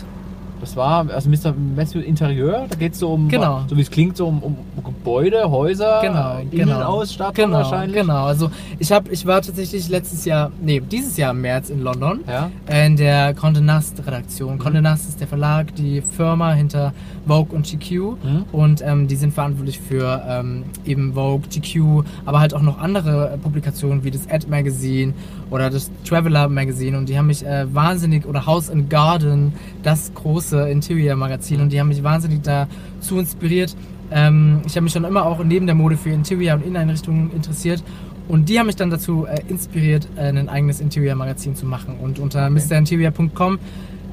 Das 0.60 0.76
war 0.76 1.08
also 1.10 1.28
Mr. 1.30 1.54
Matthew 1.76 2.00
Interieur, 2.00 2.66
da 2.68 2.76
geht 2.76 2.92
es 2.92 2.98
so 2.98 3.12
um, 3.14 3.28
Genau. 3.28 3.62
so 3.68 3.76
wie 3.76 3.80
es 3.80 3.90
klingt, 3.90 4.16
so 4.16 4.26
um, 4.26 4.42
um 4.42 4.56
Gebäude, 4.84 5.50
Häuser, 5.50 6.00
Genau, 6.02 6.40
genau. 6.50 6.62
Innenausstattung 6.74 7.34
Genau, 7.46 7.58
wahrscheinlich. 7.58 7.96
genau. 8.00 8.24
Also 8.24 8.50
ich 8.78 8.92
habe, 8.92 9.10
ich 9.10 9.24
war 9.26 9.40
tatsächlich 9.42 9.88
letztes 9.88 10.24
Jahr, 10.24 10.50
nee, 10.60 10.80
dieses 10.80 11.16
Jahr 11.16 11.30
im 11.32 11.40
März 11.40 11.70
in 11.70 11.82
London. 11.82 12.20
Ja. 12.28 12.50
in 12.68 12.96
der 12.96 13.34
Condé 13.36 13.60
Nast 13.60 13.98
Redaktion. 14.06 14.56
Mhm. 14.56 14.60
Condé 14.60 14.80
Nast 14.80 15.08
ist 15.08 15.20
der 15.20 15.28
Verlag, 15.28 15.74
die 15.74 16.00
Firma 16.02 16.52
hinter 16.52 16.92
Vogue 17.26 17.54
und 17.56 17.66
GQ 17.66 17.90
Mhm. 18.22 18.44
und 18.52 18.82
ähm, 18.84 19.06
die 19.08 19.16
sind 19.16 19.32
verantwortlich 19.32 19.78
für 19.80 20.22
ähm, 20.28 20.64
eben 20.84 21.14
Vogue, 21.14 21.42
GQ, 21.48 22.04
aber 22.26 22.40
halt 22.40 22.54
auch 22.54 22.62
noch 22.62 22.78
andere 22.78 23.30
äh, 23.32 23.38
Publikationen 23.38 24.04
wie 24.04 24.10
das 24.10 24.28
Ad 24.30 24.46
Magazine 24.48 25.12
oder 25.50 25.70
das 25.70 25.90
Traveler 26.04 26.48
Magazine 26.48 26.96
und 26.98 27.08
die 27.08 27.16
haben 27.18 27.26
mich 27.26 27.44
äh, 27.44 27.72
wahnsinnig 27.74 28.26
oder 28.26 28.46
House 28.46 28.70
and 28.70 28.88
Garden, 28.90 29.52
das 29.82 30.12
große 30.14 30.49
Interior 30.58 31.16
Magazin 31.16 31.60
und 31.60 31.72
die 31.72 31.80
haben 31.80 31.88
mich 31.88 32.02
wahnsinnig 32.02 32.42
dazu 32.42 33.18
inspiriert. 33.18 33.76
Ähm, 34.10 34.60
ich 34.66 34.72
habe 34.72 34.82
mich 34.82 34.92
schon 34.92 35.04
immer 35.04 35.24
auch 35.24 35.42
neben 35.44 35.66
der 35.66 35.74
Mode 35.74 35.96
für 35.96 36.10
Interior 36.10 36.54
und 36.54 36.62
Inneneinrichtungen 36.62 37.32
interessiert 37.32 37.82
und 38.30 38.48
die 38.48 38.58
haben 38.58 38.66
mich 38.66 38.76
dann 38.76 38.90
dazu 38.90 39.26
äh, 39.26 39.40
inspiriert, 39.48 40.06
äh, 40.16 40.28
ein 40.28 40.48
eigenes 40.48 40.80
Interior-Magazin 40.80 41.56
zu 41.56 41.66
machen. 41.66 41.96
Und 42.00 42.20
unter 42.20 42.48
mrinterior.com 42.48 43.58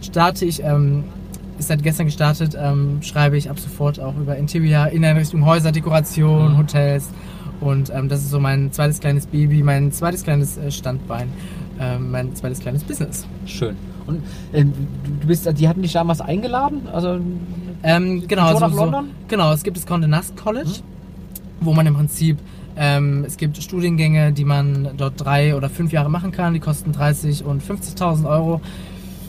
starte 0.02 0.45
ich, 0.45 0.63
ähm, 0.63 1.04
ist 1.60 1.67
seit 1.67 1.84
gestern 1.84 2.08
gestartet, 2.08 2.58
ähm, 2.60 3.02
schreibe 3.02 3.38
ich 3.38 3.50
ab 3.50 3.60
sofort 3.60 4.00
auch 4.00 4.15
über 4.17 4.36
Interior, 4.36 4.88
Inneneinrichtung, 4.88 5.45
Häuser, 5.45 5.71
Dekoration, 5.71 6.54
Mhm. 6.54 6.58
Hotels. 6.58 7.10
Und 7.62 7.91
ähm, 7.93 8.10
das 8.10 8.21
ist 8.21 8.32
so 8.32 8.39
mein 8.39 8.71
zweites 8.71 9.00
kleines 9.00 9.28
Baby, 9.28 9.62
mein 9.62 9.91
zweites 9.91 10.23
kleines 10.23 10.58
äh, 10.58 10.71
Standbein, 10.71 11.30
ähm, 11.80 12.12
mein 12.12 12.36
zweites 12.36 12.60
kleines 12.60 12.84
Business. 12.84 13.28
Schön. 13.45 13.76
Und 14.08 14.24
äh, 14.54 14.63
du 14.63 15.28
bist, 15.28 15.48
die 15.60 15.67
hatten 15.67 15.82
dich 15.82 15.93
damals 15.93 16.22
eingeladen? 16.22 16.88
Also 16.91 17.20
Ähm, 17.84 18.28
genau, 18.28 18.50
Tour 18.52 18.60
so, 18.60 18.65
nach 18.65 18.74
so, 18.74 18.82
London? 18.86 19.10
genau, 19.28 19.52
es 19.54 19.63
gibt 19.63 19.78
das 19.78 19.88
Condé 19.88 20.08
Nast 20.08 20.36
College, 20.38 20.70
Mhm. 20.70 21.65
wo 21.65 21.74
man 21.74 21.86
im 21.86 21.93
Prinzip, 21.96 22.38
ähm, 22.76 23.24
es 23.26 23.38
gibt 23.38 23.58
Studiengänge, 23.58 24.32
die 24.34 24.46
man 24.46 24.89
dort 24.98 25.13
drei 25.17 25.56
oder 25.56 25.70
fünf 25.70 25.91
Jahre 25.91 26.10
machen 26.10 26.32
kann, 26.32 26.54
die 26.54 26.60
kosten 26.60 26.91
30 26.91 27.43
und 27.43 27.62
50.000 27.62 28.26
Euro. 28.28 28.62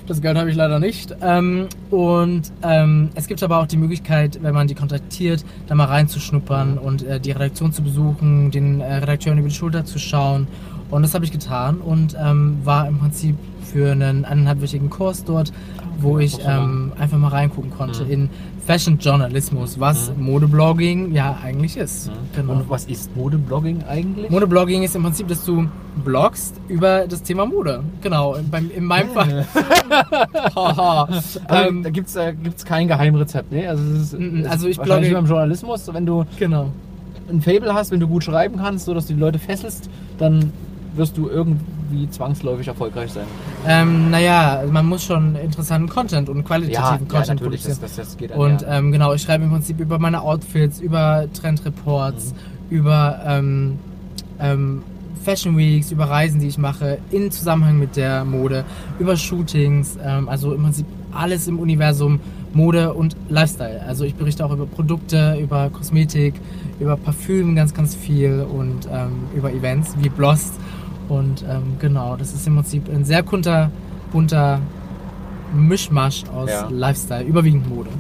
Das 0.07 0.23
Geld 0.23 0.39
habe 0.39 0.49
ich 0.49 0.57
leider 0.57 0.79
nicht. 0.79 1.15
Ähm, 1.21 1.67
und 1.91 2.51
ähm, 2.63 3.11
es 3.15 3.27
gibt 3.27 3.43
aber 3.43 3.59
auch 3.59 3.67
die 3.67 3.77
Möglichkeit, 3.77 4.39
wenn 4.43 4.55
man 4.55 4.67
die 4.67 4.75
kontaktiert, 4.75 5.45
da 5.67 5.75
mal 5.75 5.85
reinzuschnuppern 5.85 6.79
und 6.79 7.03
äh, 7.03 7.21
die 7.21 7.33
Redaktion 7.33 7.73
zu 7.75 7.83
besuchen, 7.83 8.51
den 8.51 8.81
äh, 8.81 8.95
Redakteuren 8.97 9.39
über 9.39 9.49
die 9.49 9.55
Schulter 9.55 9.85
zu 9.85 9.99
schauen. 9.99 10.47
Und 10.91 11.03
das 11.03 11.13
habe 11.13 11.27
ich 11.27 11.33
getan 11.33 11.77
und 11.79 12.17
ähm, 12.19 12.57
war 12.65 12.89
im 12.89 12.99
Prinzip 12.99 13.37
für 13.73 13.93
einen 13.93 14.25
eineinhalbwöchigen 14.25 14.91
Kurs 14.91 15.25
dort, 15.25 15.53
wo 16.01 16.19
ich 16.19 16.39
ähm, 16.47 16.93
einfach 16.99 17.19
mal 17.19 17.29
reingucken 17.29 17.71
konnte 17.71 18.05
Mhm. 18.05 18.11
in 18.11 18.31
Fashion 18.67 18.99
Journalismus, 18.99 19.81
was 19.81 20.13
Mhm. 20.17 20.25
Modeblogging 20.25 21.13
ja 21.13 21.39
eigentlich 21.43 21.77
ist. 21.77 22.11
Genau. 22.37 22.53
Und 22.53 22.71
was 22.71 22.85
ist 22.85 23.15
Modeblogging 23.17 23.83
eigentlich? 23.89 24.31
Modeblogging 24.31 24.83
ist 24.83 24.95
im 24.95 25.03
Prinzip, 25.03 25.27
dass 25.29 25.45
du 25.45 25.67
bloggst 26.05 26.55
über 26.69 27.07
das 27.09 27.23
Thema 27.23 27.47
Mode. 27.47 27.83
Genau, 28.03 28.37
beim, 28.51 28.71
in 28.71 28.85
meinem 28.85 29.11
Fall. 29.11 29.47
Also, 30.55 31.41
ähm, 31.49 31.83
da 31.83 31.91
gibt 31.91 32.09
es 32.09 32.17
äh, 32.17 32.35
gibt's 32.35 32.65
kein 32.65 32.89
Geheimrezept, 32.89 33.51
ne? 33.53 33.69
Also, 33.69 33.83
es 33.95 34.13
ist, 34.13 34.19
Mhm, 34.19 34.41
es 34.41 34.51
also 34.51 34.69
ich 34.69 34.79
blogge- 34.79 35.09
wie 35.09 35.13
beim 35.15 35.27
Journalismus, 35.27 35.89
wenn 35.93 36.07
du 36.07 36.25
genau. 36.39 36.69
ein 37.31 37.41
Fable 37.41 37.75
hast, 37.75 37.91
wenn 37.91 38.01
du 38.01 38.09
gut 38.09 38.25
schreiben 38.25 38.57
kannst, 38.59 38.85
so 38.87 38.95
dass 38.95 39.07
du 39.07 39.15
die 39.15 39.21
Leute 39.21 39.39
fesselst, 39.39 39.89
dann 40.19 40.53
wirst 40.99 41.17
du 41.17 41.29
irgendwie 41.29 42.11
zwangsläufig 42.11 42.69
erfolgreich 42.69 43.13
sein. 43.13 43.25
Ähm, 43.67 44.11
naja, 44.11 44.63
man 44.71 44.87
muss 44.87 45.05
schon 45.05 45.37
interessanten 45.37 45.89
Content 45.89 46.29
und 46.29 46.45
qualitativen 46.45 47.09
Content 47.09 47.41
natürlich, 47.41 47.63
produzieren. 47.63 47.79
das, 47.81 47.97
das, 47.97 48.09
das 48.09 48.17
geht 48.17 48.33
Und 48.33 48.65
ähm, 48.69 48.93
genau, 48.93 49.15
ich 49.15 49.23
schreibe 49.23 49.45
im 49.45 49.51
Prinzip 49.51 49.81
über 49.81 49.99
meine 49.99 50.21
Outfits, 50.23 50.81
über 50.81 51.27
Trendreports, 51.33 52.35
über 52.69 53.21
ähm, 53.25 53.79
ähm, 54.41 54.83
Fashion 55.25 55.57
Weeks, 55.57 55.91
über 55.91 56.05
Reisen, 56.05 56.41
die 56.41 56.49
ich 56.49 56.59
mache, 56.59 56.99
in 57.11 57.31
Zusammenhang 57.31 57.79
mit 57.79 57.97
der 57.97 58.25
Mode, 58.25 58.65
über 58.99 59.17
Shootings, 59.17 59.99
ähm, 60.05 60.29
also 60.29 60.55
im 60.55 60.63
Prinzip 60.63 60.87
alles 61.13 61.49
im 61.49 61.59
Universum 61.59 62.21
Mode 62.53 62.95
und 62.95 63.17
Lifestyle. 63.29 63.83
Also 63.87 64.05
ich 64.05 64.15
berichte 64.15 64.45
auch 64.45 64.53
über 64.53 64.67
Produkte, 64.67 65.39
über 65.41 65.71
Kosmetik, 65.71 66.35
über 66.81 66.97
Parfüm 66.97 67.55
ganz, 67.55 67.75
ganz 67.75 67.95
viel 67.95 68.47
und 68.51 68.89
ähm, 68.91 69.25
über 69.35 69.53
Events 69.53 69.95
wie 70.01 70.09
Blost. 70.09 70.55
Und 71.09 71.43
ähm, 71.49 71.77
genau, 71.79 72.17
das 72.17 72.33
ist 72.35 72.47
im 72.47 72.57
Prinzip 72.57 72.89
ein 72.89 73.05
sehr 73.05 73.23
bunter, 73.23 73.71
bunter 74.13 74.61
Mischmasch 75.55 76.25
aus 76.35 76.51
Ja. 76.51 76.69
Lifestyle, 76.71 77.25
überwiegend 77.25 77.69
Mode. 77.69 77.91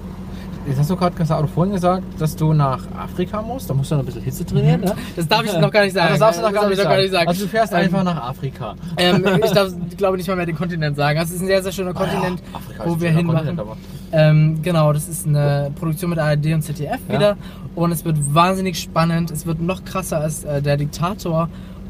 Jetzt 0.66 0.80
hast 0.80 0.90
du 0.90 0.96
gerade 0.96 1.48
vorhin 1.48 1.72
gesagt, 1.72 2.02
dass 2.18 2.36
du 2.36 2.52
nach 2.52 2.80
Afrika 2.94 3.40
musst. 3.40 3.70
Da 3.70 3.74
musst 3.74 3.90
du 3.90 3.94
noch 3.94 4.02
ein 4.02 4.06
bisschen 4.06 4.20
Hitze 4.20 4.44
trainieren, 4.44 4.82
ne? 4.82 4.94
Das 5.16 5.26
darf 5.26 5.42
ich 5.44 5.58
noch 5.58 5.70
gar 5.70 5.84
nicht 5.84 5.94
sagen. 5.94 6.08
Das 6.10 6.18
darfst 6.18 6.40
du 6.40 6.44
noch 6.44 6.52
gar, 6.52 6.68
nicht, 6.68 6.82
gar 6.82 6.96
nicht 6.98 7.10
sagen. 7.10 7.26
Also 7.28 7.44
du 7.44 7.48
fährst 7.48 7.72
Ähm, 7.72 7.78
einfach 7.78 8.04
nach 8.04 8.28
Afrika. 8.28 8.74
Ähm, 8.98 9.24
ich 9.44 9.50
darf, 9.52 9.72
glaube 9.96 10.18
nicht 10.18 10.28
mal 10.28 10.36
mehr 10.36 10.44
den 10.44 10.56
Kontinent 10.56 10.94
sagen. 10.96 11.18
Das 11.18 11.30
ist 11.30 11.40
ein 11.40 11.46
sehr, 11.46 11.62
sehr 11.62 11.72
schöner 11.72 11.94
Kontinent, 11.94 12.42
Ah, 12.52 12.58
Afrika 12.58 12.84
ist 12.84 12.90
wo 12.90 13.00
wir 13.00 13.10
hinmachen. 13.10 13.56
Kontinent, 13.56 13.78
Ähm, 14.12 14.58
genau, 14.60 14.92
das 14.92 15.08
ist 15.08 15.26
eine 15.26 15.70
Produktion 15.74 16.10
mit 16.10 16.18
ARD 16.18 16.52
und 16.52 16.60
ZDF 16.62 16.98
Ja. 17.08 17.14
wieder. 17.14 17.36
Und 17.74 17.90
es 17.92 18.04
wird 18.04 18.18
wahnsinnig 18.34 18.78
spannend. 18.78 19.30
Es 19.30 19.46
wird 19.46 19.62
noch 19.62 19.82
krasser 19.86 20.18
als 20.20 20.44
äh, 20.44 20.60
der 20.60 20.76
Diktator. 20.76 21.48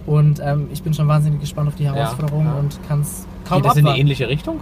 Und 0.09 0.41
ähm, 0.43 0.69
ich 0.73 0.83
bin 0.83 0.95
schon 0.95 1.07
wahnsinnig 1.09 1.41
gespannt 1.41 1.69
auf 1.69 1.75
die 1.75 1.87
Herausforderung 1.87 2.45
ja. 2.47 2.55
und 2.55 2.79
kann 2.89 3.01
es 3.03 3.27
kaum 3.47 3.63
Geht 3.63 3.71
das 3.71 3.77
in 3.79 3.87
eine 3.87 3.99
ähnliche 3.99 4.29
Richtung? 4.29 4.61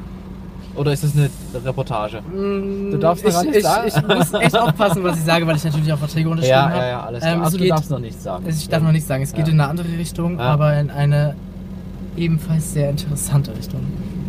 Oder 0.75 0.93
ist 0.93 1.05
es 1.05 1.17
eine 1.17 1.31
Reportage? 1.65 2.21
Mm, 2.21 2.91
Du 2.91 2.99
darfst 2.99 3.25
noch 3.25 3.31
ich, 3.31 3.41
nichts 3.43 3.57
ich, 3.59 3.63
sagen. 3.65 3.89
ich 3.89 4.17
muss 4.17 4.33
echt 4.35 4.59
aufpassen, 4.59 5.03
was 5.05 5.17
ich 5.17 5.25
sage, 5.25 5.47
weil 5.47 5.57
ich 5.57 5.65
natürlich 5.65 5.91
auch 5.93 5.99
Verträge 5.99 6.29
unterschrieben 6.31 6.55
Ja, 6.59 6.69
habe. 6.69 6.77
ja, 6.79 6.87
ja, 6.89 7.01
alles 7.01 7.23
Ähm, 7.25 7.29
klar. 7.31 7.39
es 7.41 7.45
also 7.47 7.57
du 7.59 7.63
geht- 7.65 7.73
darfst 7.73 7.91
noch 7.91 7.99
nichts 7.99 8.23
sagen. 8.23 8.45
Ich 8.49 8.69
darf 8.69 8.83
noch 8.83 8.93
nicht 8.93 9.07
sagen, 9.07 9.23
es 9.23 9.33
geht 9.33 9.47
Ja. 9.47 9.53
in 9.55 9.61
eine 9.61 9.71
andere 9.71 9.89
Richtung, 9.97 10.39
Ja. 10.39 10.45
aber 10.45 10.79
in 10.79 10.91
eine 10.91 11.35
ebenfalls 12.17 12.73
sehr 12.73 12.91
interessante 12.91 13.57
Richtung. 13.57 13.81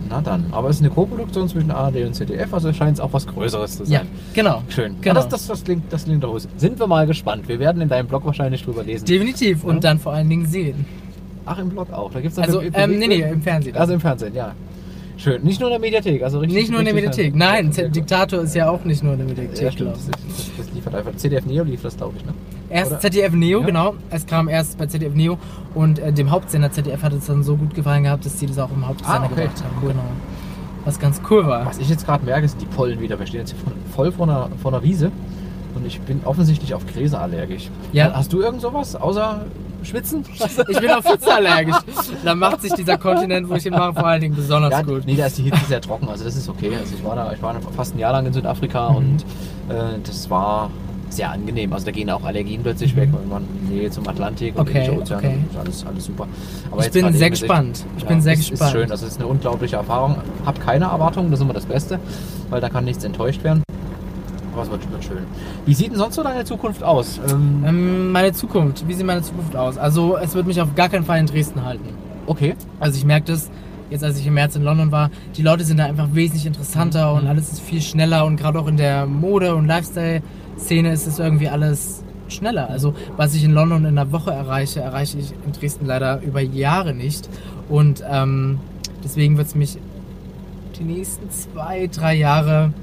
Na 0.09 0.21
dann. 0.21 0.45
Aber 0.51 0.69
es 0.69 0.77
ist 0.77 0.83
eine 0.83 0.89
Co-Produktion 0.91 1.49
zwischen 1.49 1.69
ARD 1.69 2.05
und 2.05 2.13
ZDF, 2.13 2.53
also 2.53 2.71
scheint 2.71 2.93
es 2.93 2.99
auch 3.01 3.11
was 3.11 3.27
Größeres 3.27 3.77
zu 3.77 3.83
Ja, 3.83 3.99
sein. 3.99 4.07
genau. 4.33 4.61
Schön. 4.69 4.95
Genau. 5.01 5.05
Ja, 5.05 5.13
das, 5.15 5.27
das, 5.27 5.47
das, 5.47 5.63
klingt, 5.65 5.91
das 5.91 6.05
klingt 6.05 6.23
doch 6.23 6.39
Sind 6.55 6.79
wir 6.79 6.87
mal 6.87 7.05
gespannt. 7.07 7.49
Wir 7.49 7.59
werden 7.59 7.81
in 7.81 7.89
deinem 7.89 8.07
Blog 8.07 8.25
wahrscheinlich 8.25 8.63
drüber 8.63 8.83
lesen. 8.83 9.05
Definitiv 9.05 9.65
und 9.65 9.75
Ja. 9.75 9.79
dann 9.81 9.99
vor 9.99 10.13
allen 10.13 10.29
Dingen 10.29 10.45
sehen. 10.45 10.85
Ach, 11.47 11.57
im 11.59 11.69
Blog 11.69 11.91
auch. 11.91 12.11
Da 12.11 12.19
gibt's 12.21 12.37
Also, 12.37 12.59
eine 12.59 12.69
ähm, 12.75 12.99
nee, 12.99 13.07
nee, 13.07 13.21
im 13.21 13.41
Fernsehen. 13.41 13.75
Also 13.75 13.93
im 13.93 13.99
Fernsehen, 13.99 14.35
ja. 14.35 14.53
Schön. 15.17 15.41
Nicht 15.41 15.59
nur 15.59 15.69
in 15.69 15.73
der 15.73 15.79
Mediathek, 15.79 16.21
also 16.21 16.39
richtig. 16.39 16.55
nicht 16.59 16.69
nur 16.69 16.79
in 16.79 16.85
der 16.85 16.93
Mediathek. 16.93 17.33
Nein, 17.35 17.71
Z. 17.71 17.95
Diktator 17.95 18.41
ist 18.41 18.53
ja 18.53 18.69
auch 18.69 18.83
nicht 18.83 19.01
nur 19.03 19.13
in 19.13 19.19
der 19.19 19.27
Mediathek. 19.27 19.61
Ja, 19.61 19.71
stimmt. 19.71 19.95
Das, 19.95 20.07
das, 20.57 20.71
liefert 20.75 20.93
einfach. 20.93 21.15
CDF 21.15 21.45
Neo 21.47 21.63
lief 21.63 21.81
das, 21.81 21.97
glaube 21.97 22.13
ich, 22.17 22.25
ne? 22.25 22.33
Erst 22.69 22.91
Oder? 22.91 22.99
ZDF 22.99 23.33
Neo, 23.33 23.61
Ja. 23.61 23.65
genau. 23.65 23.95
Es 24.11 24.27
kam 24.27 24.47
erst 24.47 24.77
bei 24.77 24.85
ZDF 24.85 25.15
Neo 25.15 25.39
und 25.73 25.97
äh, 25.97 26.13
dem 26.13 26.29
Hauptsender 26.29 26.71
ZDF 26.71 27.01
hat 27.01 27.13
es 27.13 27.25
dann 27.25 27.41
so 27.43 27.55
gut 27.55 27.73
gefallen 27.73 28.03
gehabt, 28.03 28.25
dass 28.27 28.35
die 28.35 28.45
das 28.45 28.59
auch 28.59 28.69
im 28.71 28.87
Hauptsender 28.87 29.21
Ah, 29.21 29.25
okay. 29.25 29.41
gebracht 29.41 29.63
haben. 29.63 29.75
Cool. 29.81 29.89
Genau. 29.89 30.03
Was 30.85 30.99
ganz 30.99 31.19
cool 31.31 31.47
war. 31.47 31.65
Was 31.65 31.79
ich 31.79 31.89
jetzt 31.89 32.05
gerade 32.05 32.23
merke, 32.23 32.47
sind 32.47 32.61
die 32.61 32.65
Pollen 32.67 33.01
wieder. 33.01 33.17
Wir 33.17 33.25
stehen 33.25 33.39
jetzt 33.39 33.55
voll 33.95 34.11
vor 34.11 34.27
einer, 34.27 34.49
vor 34.61 34.71
einer 34.71 34.83
Wiese 34.83 35.11
und 35.73 35.85
ich 35.85 35.99
bin 36.01 36.21
offensichtlich 36.25 36.73
auf 36.75 36.85
Gräser 36.85 37.21
allergisch. 37.21 37.69
Ja. 37.91 38.13
Hast 38.13 38.31
du 38.33 38.41
irgend 38.41 38.61
sowas 38.61 38.95
außer 38.95 39.45
Schwitzen? 39.87 40.23
Ich 40.69 40.79
bin 40.79 40.89
auf 40.91 41.03
Pfütze 41.05 41.33
allergisch. 41.33 41.75
Da 42.23 42.35
macht 42.35 42.61
sich 42.61 42.73
dieser 42.73 42.97
Kontinent, 42.97 43.49
wo 43.49 43.55
ich 43.55 43.63
hinmache, 43.63 43.93
vor 43.93 44.05
allen 44.07 44.21
Dingen 44.21 44.35
besonders 44.35 44.71
Ja, 44.71 44.81
gut. 44.81 45.03
nee, 45.05 45.15
da 45.15 45.25
ist 45.27 45.37
die 45.37 45.43
Hitze 45.43 45.65
sehr 45.67 45.81
trocken, 45.81 46.07
also 46.09 46.23
das 46.23 46.35
ist 46.35 46.49
okay. 46.49 46.71
Also 46.79 46.95
ich 46.95 47.03
war 47.03 47.15
da, 47.15 47.31
ich 47.33 47.41
war 47.41 47.55
fast 47.75 47.95
ein 47.95 47.99
Jahr 47.99 48.11
lang 48.13 48.25
in 48.25 48.33
Südafrika 48.33 48.89
Mhm. 48.91 48.95
und 48.97 49.25
äh, 49.69 49.99
das 50.03 50.29
war 50.29 50.69
sehr 51.09 51.31
angenehm. 51.31 51.71
Also 51.71 51.85
da 51.85 51.91
gehen 51.91 52.09
auch 52.09 52.23
Allergien 52.25 52.61
plötzlich 52.63 52.93
weg, 52.97 53.09
weil 53.13 53.25
man 53.27 53.45
in 53.69 53.77
Nähe 53.77 53.89
zum 53.89 54.05
Atlantik 54.07 54.57
und 54.57 54.65
Mhm. 54.69 54.69
Okay, 54.75 54.85
Indische 54.85 55.01
Ozean 55.01 55.19
okay. 55.19 55.37
ist 55.49 55.57
alles, 55.57 55.85
alles 55.85 56.05
super. 56.05 56.27
Aber 56.69 56.79
Ich 56.79 56.85
jetzt 56.85 56.93
bin 56.93 57.13
sehr 57.13 57.29
gespannt. 57.29 57.85
Ich 57.97 58.05
bin 58.05 58.21
sehr 58.21 58.33
ist, 58.33 58.49
gespannt. 58.49 58.61
Ist 58.73 58.77
schön, 58.79 58.89
das 58.89 59.03
ist 59.03 59.17
eine 59.19 59.27
unglaubliche 59.27 59.77
Erfahrung. 59.77 60.17
Hab 60.45 60.59
keine 60.59 60.85
Erwartungen, 60.85 61.31
das 61.31 61.39
ist 61.39 61.43
immer 61.45 61.53
das 61.53 61.65
Beste, 61.65 61.99
weil 62.49 62.59
da 62.61 62.67
kann 62.69 62.83
nichts 62.85 63.03
enttäuscht 63.05 63.43
werden. 63.43 63.63
Es 64.63 64.71
wird, 64.71 64.91
wird 64.91 65.03
schön. 65.03 65.17
Wie 65.65 65.73
sieht 65.73 65.91
denn 65.91 65.97
sonst 65.97 66.15
so 66.15 66.23
deine 66.23 66.43
Zukunft 66.45 66.83
aus? 66.83 67.19
Ähm, 67.29 67.63
Ähm, 67.65 68.11
meine 68.11 68.33
Zukunft. 68.33 68.87
Wie 68.87 68.93
sieht 68.93 69.05
meine 69.05 69.21
Zukunft 69.21 69.55
aus? 69.55 69.77
Also, 69.77 70.17
es 70.17 70.33
wird 70.35 70.47
mich 70.47 70.59
auf 70.61 70.73
gar 70.75 70.89
keinen 70.89 71.05
Fall 71.05 71.19
in 71.19 71.25
Dresden 71.27 71.63
halten. 71.63 71.85
okay. 72.25 72.55
Also, 72.79 72.97
ich 72.97 73.05
merke 73.05 73.27
das 73.31 73.49
jetzt 73.89 74.03
als 74.03 74.19
ich 74.19 74.27
im 74.27 74.33
März 74.33 74.53
in 74.57 74.63
London 74.63 74.91
war, 74.91 75.09
die 75.37 75.41
Leute 75.41 75.63
sind 75.63 75.77
da 75.77 75.85
einfach 75.85 76.09
wesentlich 76.11 76.45
interessanter 76.45 77.13
Mhm. 77.13 77.19
und 77.21 77.27
alles 77.27 77.53
ist 77.53 77.61
viel 77.61 77.81
schneller 77.81 78.25
und 78.25 78.35
gerade 78.35 78.59
auch 78.59 78.67
in 78.67 78.75
der 78.75 79.05
Mode- 79.05 79.55
und 79.55 79.65
Lifestyle-Szene 79.65 80.91
ist 80.91 81.07
es 81.07 81.19
irgendwie 81.19 81.47
alles 81.47 82.03
schneller. 82.27 82.69
Also 82.69 82.93
was 83.15 83.33
ich 83.33 83.45
in 83.45 83.51
London 83.53 83.85
in 83.85 83.97
einer 83.97 84.11
Woche 84.11 84.31
erreiche, 84.31 84.81
erreiche 84.81 85.17
ich 85.19 85.33
in 85.45 85.53
Dresden 85.53 85.85
leider 85.85 86.21
über 86.21 86.41
Jahre 86.41 86.93
nicht. 86.93 87.29
Und 87.69 88.03
ähm, 88.09 88.59
deswegen 89.05 89.37
wird 89.37 89.47
es 89.47 89.55
mich 89.55 89.77
die 90.77 90.83
nächsten 90.83 91.29
zwei, 91.31 91.87
drei 91.87 92.15
Jahre 92.15 92.73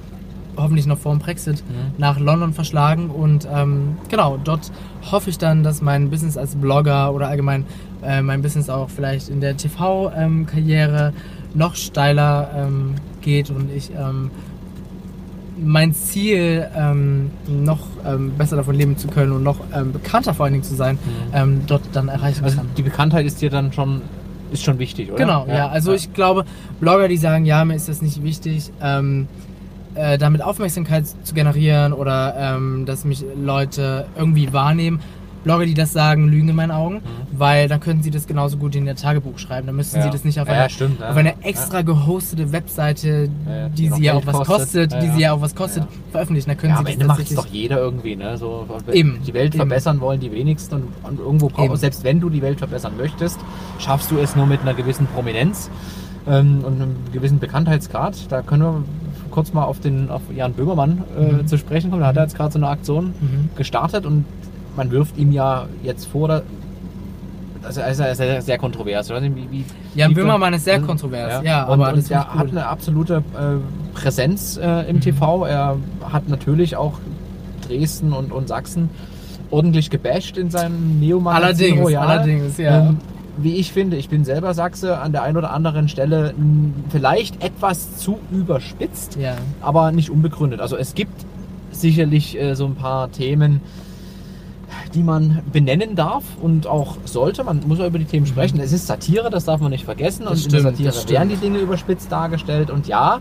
hoffentlich 0.56 0.86
noch 0.86 0.98
vor 0.98 1.12
dem 1.14 1.18
Brexit 1.20 1.62
Mhm. 1.68 1.94
nach 1.98 2.18
London 2.18 2.52
verschlagen 2.52 3.10
und 3.10 3.46
ähm, 3.52 3.96
genau, 4.08 4.38
dort 4.42 4.70
hoffe 5.10 5.30
ich 5.30 5.38
dann, 5.38 5.62
dass 5.62 5.82
mein 5.82 6.10
Business 6.10 6.36
als 6.36 6.54
Blogger 6.56 7.12
oder 7.12 7.28
allgemein 7.28 7.64
äh, 8.02 8.22
mein 8.22 8.42
Business 8.42 8.68
auch 8.70 8.88
vielleicht 8.90 9.28
in 9.28 9.40
der 9.40 9.56
TV-Karriere 9.56 11.12
noch 11.54 11.74
steiler 11.76 12.50
ähm, 12.56 12.94
geht 13.20 13.50
und 13.50 13.70
ich 13.74 13.90
ähm, 13.90 14.30
mein 15.56 15.94
Ziel, 15.94 16.66
ähm, 16.76 17.30
noch 17.48 17.86
ähm, 18.04 18.32
besser 18.36 18.56
davon 18.56 18.74
leben 18.74 18.96
zu 18.98 19.06
können 19.06 19.30
und 19.32 19.44
noch 19.44 19.58
ähm, 19.72 19.92
bekannter 19.92 20.34
vor 20.34 20.44
allen 20.46 20.52
Dingen 20.54 20.64
zu 20.64 20.74
sein, 20.74 20.98
ähm, 21.32 21.60
dort 21.66 21.82
dann 21.92 22.08
erreichen 22.08 22.42
Also 22.44 22.56
kann. 22.56 22.66
die 22.76 22.82
Bekanntheit 22.82 23.24
ist 23.24 23.40
dir 23.40 23.50
dann 23.50 23.72
schon, 23.72 24.02
ist 24.52 24.64
schon 24.64 24.80
wichtig, 24.80 25.10
oder? 25.12 25.18
Genau, 25.18 25.46
ja. 25.46 25.68
Also 25.68 25.92
ich 25.92 26.12
glaube, 26.12 26.44
Blogger, 26.80 27.06
die 27.06 27.16
sagen, 27.16 27.44
ja, 27.44 27.64
mir 27.64 27.76
ist 27.76 27.88
das 27.88 28.02
nicht 28.02 28.22
wichtig, 28.24 28.72
ähm, 28.82 29.28
äh, 29.94 30.18
damit 30.18 30.42
Aufmerksamkeit 30.42 31.04
zu 31.24 31.34
generieren 31.34 31.92
oder 31.92 32.34
ähm, 32.38 32.84
dass 32.86 33.04
mich 33.04 33.24
Leute 33.36 34.06
irgendwie 34.16 34.52
wahrnehmen. 34.52 35.00
Blogger, 35.44 35.66
die 35.66 35.74
das 35.74 35.92
sagen, 35.92 36.26
lügen 36.28 36.48
in 36.48 36.56
meinen 36.56 36.70
Augen, 36.70 37.02
weil 37.32 37.68
dann 37.68 37.78
könnten 37.78 38.02
sie 38.02 38.10
das 38.10 38.26
genauso 38.26 38.56
gut 38.56 38.74
in 38.76 38.86
ihr 38.86 38.96
Tagebuch 38.96 39.38
schreiben. 39.38 39.66
Dann 39.66 39.76
müssten 39.76 39.98
Mhm. 39.98 40.00
Ja. 40.00 40.06
sie 40.06 40.12
das 40.16 40.24
nicht 40.24 40.40
auf 40.40 40.48
Ja, 40.48 40.54
einer, 40.54 40.68
stimmt, 40.70 41.00
ja. 41.00 41.10
auf 41.10 41.16
einer 41.18 41.34
extra 41.42 41.82
gehostete 41.82 42.50
Webseite, 42.50 43.28
die 43.28 43.70
die 43.74 43.88
sie 43.90 44.04
ja 44.04 44.14
auch 44.14 44.24
was 44.24 44.46
kostet. 44.46 44.94
die 45.02 45.08
sie 45.10 45.20
ja 45.20 45.34
auch 45.34 45.42
was 45.42 45.54
kostet, 45.54 45.84
veröffentlichen. 46.12 46.48
Dann 46.48 46.56
können 46.56 46.70
Ja, 46.70 46.76
sie 46.76 46.78
am 46.78 46.84
das 46.86 46.92
Ende 46.94 47.06
macht 47.08 47.20
es 47.20 47.34
doch 47.34 47.44
jeder 47.44 47.76
irgendwie, 47.76 48.16
ne? 48.16 48.38
So, 48.38 48.66
Eben. 48.90 49.18
Die 49.26 49.34
Welt 49.34 49.48
Eben. 49.54 49.58
verbessern 49.58 50.00
wollen 50.00 50.18
die 50.18 50.32
wenigsten 50.32 50.76
und, 50.76 50.88
und 51.02 51.18
irgendwo 51.20 51.50
brauchst 51.50 51.82
selbst 51.82 52.04
wenn 52.04 52.20
du 52.20 52.30
die 52.30 52.40
Welt 52.40 52.58
verbessern 52.58 52.94
möchtest, 52.96 53.38
schaffst 53.78 54.10
du 54.10 54.16
es 54.16 54.34
nur 54.36 54.46
mit 54.46 54.62
einer 54.62 54.72
gewissen 54.72 55.06
Prominenz 55.08 55.68
ähm, 56.26 56.64
und 56.64 56.80
einem 56.80 56.96
gewissen 57.12 57.38
Bekanntheitsgrad. 57.38 58.32
Da 58.32 58.40
können 58.40 58.62
wir 58.62 58.82
kurz 59.34 59.52
mal 59.52 59.64
auf 59.64 59.80
den 59.80 60.10
auf 60.10 60.22
Jan 60.34 60.52
Böhmermann 60.52 61.02
äh, 61.18 61.32
Mhm. 61.32 61.46
zu 61.48 61.58
sprechen 61.58 61.90
kommen. 61.90 62.02
Da 62.02 62.08
hat 62.08 62.16
er 62.16 62.22
jetzt 62.22 62.36
gerade 62.36 62.52
so 62.52 62.58
eine 62.60 62.68
Aktion 62.68 63.06
Mhm. 63.20 63.48
gestartet 63.56 64.06
und 64.06 64.24
man 64.76 64.90
wirft 64.92 65.18
ihm 65.18 65.32
ja 65.32 65.66
jetzt 65.82 66.06
vor, 66.06 66.28
dass 66.28 66.42
also 67.64 67.80
er 67.80 67.90
ist 67.90 67.98
ja 68.00 68.14
sehr, 68.14 68.42
sehr 68.42 68.58
kontrovers. 68.58 69.08
Ich 69.08 69.14
weiß 69.14 69.22
nicht, 69.22 69.34
wie, 69.36 69.50
wie, 69.50 69.64
Jan 69.94 70.10
wie- 70.10 70.14
Böhmermann 70.14 70.52
ist 70.54 70.64
sehr 70.64 70.80
kontrovers, 70.80 71.42
ja, 71.44 71.64
und, 71.64 71.80
aber 71.80 71.92
und 71.94 72.10
er 72.10 72.20
ich 72.20 72.26
hat 72.28 72.48
eine 72.50 72.66
absolute 72.66 73.16
äh, 73.34 73.96
Präsenz 73.98 74.56
äh, 74.56 74.88
im 74.88 74.96
Mhm. 74.96 75.00
TV. 75.00 75.46
Er 75.46 75.76
hat 76.12 76.28
natürlich 76.28 76.76
auch 76.76 76.94
Dresden 77.66 78.12
und, 78.12 78.30
und 78.32 78.46
Sachsen 78.48 78.88
ordentlich 79.50 79.88
gebasht 79.90 80.36
in 80.36 80.50
seinem 80.50 81.00
Neomagazin 81.00 81.44
Allerdings, 81.44 81.80
Royal. 81.80 82.06
allerdings, 82.06 82.58
ja. 82.58 82.80
Ähm, 82.88 82.98
wie 83.36 83.56
ich 83.56 83.72
finde, 83.72 83.96
ich 83.96 84.08
bin 84.08 84.24
selber 84.24 84.54
Sachse, 84.54 84.98
an 84.98 85.12
der 85.12 85.22
einen 85.22 85.36
oder 85.36 85.52
anderen 85.52 85.88
Stelle 85.88 86.34
vielleicht 86.90 87.42
etwas 87.44 87.96
zu 87.98 88.18
überspitzt, 88.30 89.16
Ja. 89.16 89.36
aber 89.60 89.92
nicht 89.92 90.10
unbegründet. 90.10 90.60
Also 90.60 90.76
es 90.76 90.94
gibt 90.94 91.24
sicherlich 91.72 92.40
äh, 92.40 92.54
so 92.54 92.66
ein 92.66 92.74
paar 92.76 93.10
Themen, 93.10 93.60
die 94.94 95.02
man 95.02 95.40
benennen 95.52 95.96
darf 95.96 96.24
und 96.40 96.66
auch 96.66 96.96
sollte. 97.04 97.42
Man 97.44 97.60
muss 97.66 97.78
ja 97.78 97.86
über 97.86 97.98
die 97.98 98.04
Themen 98.04 98.26
sprechen. 98.26 98.60
Es 98.60 98.72
ist 98.72 98.86
Satire, 98.86 99.30
das 99.30 99.44
darf 99.44 99.60
man 99.60 99.70
nicht 99.70 99.84
vergessen. 99.84 100.24
Das 100.24 100.44
und 100.44 100.46
in 100.46 100.50
der 100.64 100.72
stimmt, 100.72 100.76
Satire 100.94 101.12
werden 101.18 101.28
die 101.28 101.36
stimmt. 101.36 101.54
Dinge 101.54 101.58
überspitzt 101.64 102.10
dargestellt. 102.12 102.70
Und 102.70 102.86
ja, 102.86 103.20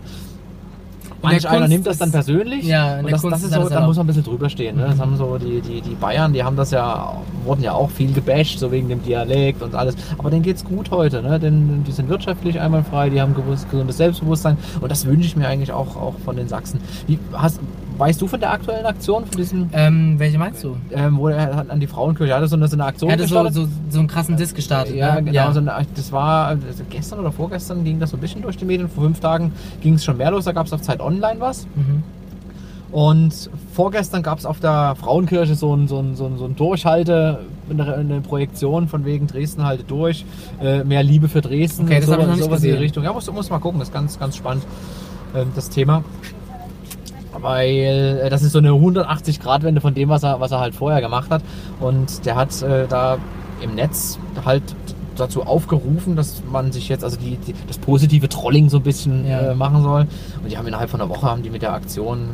manch 1.24 1.48
einer 1.48 1.68
nimmt 1.68 1.86
das 1.86 1.98
dann 1.98 2.12
persönlich. 2.12 2.64
Ja, 2.64 2.98
und 2.98 3.10
das, 3.10 3.22
das 3.22 3.42
ist 3.42 3.52
so, 3.52 3.68
da 3.68 3.86
muss 3.86 3.96
man 3.96 4.04
ein 4.04 4.06
bisschen 4.06 4.24
drüber 4.24 4.48
stehen. 4.48 4.76
Ne? 4.76 4.86
Das 4.88 4.98
haben 4.98 5.16
so 5.16 5.38
die, 5.38 5.60
die, 5.60 5.80
die 5.80 5.94
Bayern, 5.94 6.32
die 6.32 6.42
haben 6.42 6.56
das 6.56 6.70
ja, 6.70 7.16
wurden 7.44 7.62
ja 7.62 7.72
auch 7.72 7.90
viel 7.90 8.12
gebasht, 8.12 8.58
so 8.58 8.70
wegen 8.70 8.88
dem 8.88 9.02
Dialekt 9.02 9.62
und 9.62 9.74
alles. 9.74 9.96
Aber 10.18 10.30
denen 10.30 10.42
geht's 10.42 10.64
gut 10.64 10.90
heute, 10.90 11.22
ne? 11.22 11.38
denn 11.40 11.84
die 11.84 11.92
sind 11.92 12.08
wirtschaftlich 12.08 12.60
einwandfrei, 12.60 13.10
die 13.10 13.20
haben 13.20 13.34
gewusst, 13.34 13.70
gesundes 13.70 13.96
Selbstbewusstsein 13.96 14.56
und 14.80 14.90
das 14.90 15.06
wünsche 15.06 15.26
ich 15.26 15.36
mir 15.36 15.48
eigentlich 15.48 15.72
auch, 15.72 15.96
auch 15.96 16.14
von 16.24 16.36
den 16.36 16.48
Sachsen. 16.48 16.80
Wie, 17.06 17.18
hast, 17.32 17.60
weißt 17.96 18.20
du 18.20 18.26
von 18.26 18.40
der 18.40 18.52
aktuellen 18.52 18.86
Aktion, 18.86 19.24
von 19.26 19.36
diesem, 19.36 19.68
Ähm, 19.72 20.18
welche 20.18 20.38
meinst 20.38 20.64
du? 20.64 20.76
ähm, 20.90 21.16
wo 21.16 21.28
er 21.28 21.54
hat 21.54 21.70
an 21.70 21.80
die 21.80 21.86
Frauenkirche 21.86 22.34
hatte 22.34 22.48
so 22.48 22.56
eine, 22.56 22.68
so 22.68 22.76
eine 22.76 22.84
Aktion 22.84 23.10
Er 23.10 23.16
hatte 23.16 23.26
so, 23.26 23.48
so, 23.50 23.68
so 23.90 23.98
einen 23.98 24.08
krassen 24.08 24.36
Disk 24.36 24.56
gestartet. 24.56 24.96
Ja, 24.96 25.14
ne? 25.16 25.22
genau. 25.24 25.52
So 25.52 25.60
eine, 25.60 25.72
das 25.94 26.12
war 26.12 26.46
also 26.46 26.66
gestern 26.90 27.20
oder 27.20 27.32
vorgestern 27.32 27.84
ging 27.84 28.00
das 28.00 28.10
so 28.10 28.16
ein 28.16 28.20
bisschen 28.20 28.42
durch 28.42 28.56
die 28.56 28.64
Medien. 28.64 28.88
Vor 28.88 29.04
fünf 29.04 29.20
Tagen 29.20 29.52
ging 29.80 29.94
es 29.94 30.04
schon 30.04 30.16
mehr 30.16 30.30
los. 30.30 30.44
Da 30.44 30.52
gab 30.52 30.66
es 30.66 30.72
auf 30.72 30.82
Zeit 30.82 31.00
Online 31.00 31.40
was. 31.40 31.66
Mhm. 31.74 32.02
Und 32.90 33.50
vorgestern 33.72 34.22
gab 34.22 34.38
es 34.38 34.46
auf 34.46 34.60
der 34.60 34.94
Frauenkirche 35.00 35.56
so 35.56 35.74
ein, 35.74 35.88
so 35.88 35.98
ein, 35.98 36.14
so 36.14 36.26
ein, 36.26 36.38
so 36.38 36.44
ein 36.44 36.54
Durchhalte, 36.54 37.40
eine, 37.68 37.94
eine 37.94 38.20
Projektion 38.20 38.86
von 38.86 39.04
wegen 39.04 39.26
Dresden 39.26 39.64
halte 39.64 39.82
durch, 39.82 40.24
äh, 40.62 40.84
mehr 40.84 41.02
Liebe 41.02 41.28
für 41.28 41.40
Dresden. 41.40 41.86
Okay, 41.86 41.98
das 42.00 42.08
hab 42.08 42.20
ich 42.20 42.26
noch 42.26 42.34
nicht 42.34 42.44
sowas 42.44 42.58
in 42.58 42.62
die 42.62 42.68
gesehen. 42.68 42.82
Richtung. 42.82 43.02
Ja, 43.04 43.12
muss, 43.12 43.28
muss 43.32 43.50
mal 43.50 43.58
gucken, 43.58 43.80
das 43.80 43.88
ist 43.88 43.94
ganz, 43.94 44.16
ganz 44.16 44.36
spannend, 44.36 44.64
ähm, 45.34 45.48
das 45.56 45.70
Thema. 45.70 46.04
Weil 47.40 48.20
äh, 48.24 48.30
das 48.30 48.42
ist 48.42 48.52
so 48.52 48.58
eine 48.58 48.70
180-Grad-Wende 48.70 49.80
von 49.80 49.94
dem, 49.94 50.08
was 50.08 50.22
er, 50.22 50.40
was 50.40 50.50
er 50.52 50.60
halt 50.60 50.74
vorher 50.74 51.00
gemacht 51.00 51.30
hat. 51.30 51.42
Und 51.80 52.24
der 52.26 52.36
hat 52.36 52.60
äh, 52.62 52.86
da 52.88 53.18
im 53.60 53.74
Netz 53.74 54.18
halt 54.44 54.62
dazu 55.16 55.44
aufgerufen, 55.44 56.16
dass 56.16 56.42
man 56.50 56.72
sich 56.72 56.88
jetzt, 56.88 57.04
also 57.04 57.16
die, 57.16 57.36
die, 57.36 57.54
das 57.68 57.78
positive 57.78 58.28
Trolling 58.28 58.68
so 58.68 58.78
ein 58.78 58.82
bisschen 58.82 59.26
Ja. 59.26 59.52
äh, 59.52 59.54
machen 59.54 59.82
soll. 59.82 60.06
Und 60.42 60.50
die 60.50 60.58
haben 60.58 60.66
innerhalb 60.66 60.90
von 60.90 61.00
einer 61.00 61.08
Woche 61.10 61.26
haben 61.26 61.42
die 61.42 61.50
mit 61.50 61.62
der 61.62 61.72
Aktion 61.72 62.30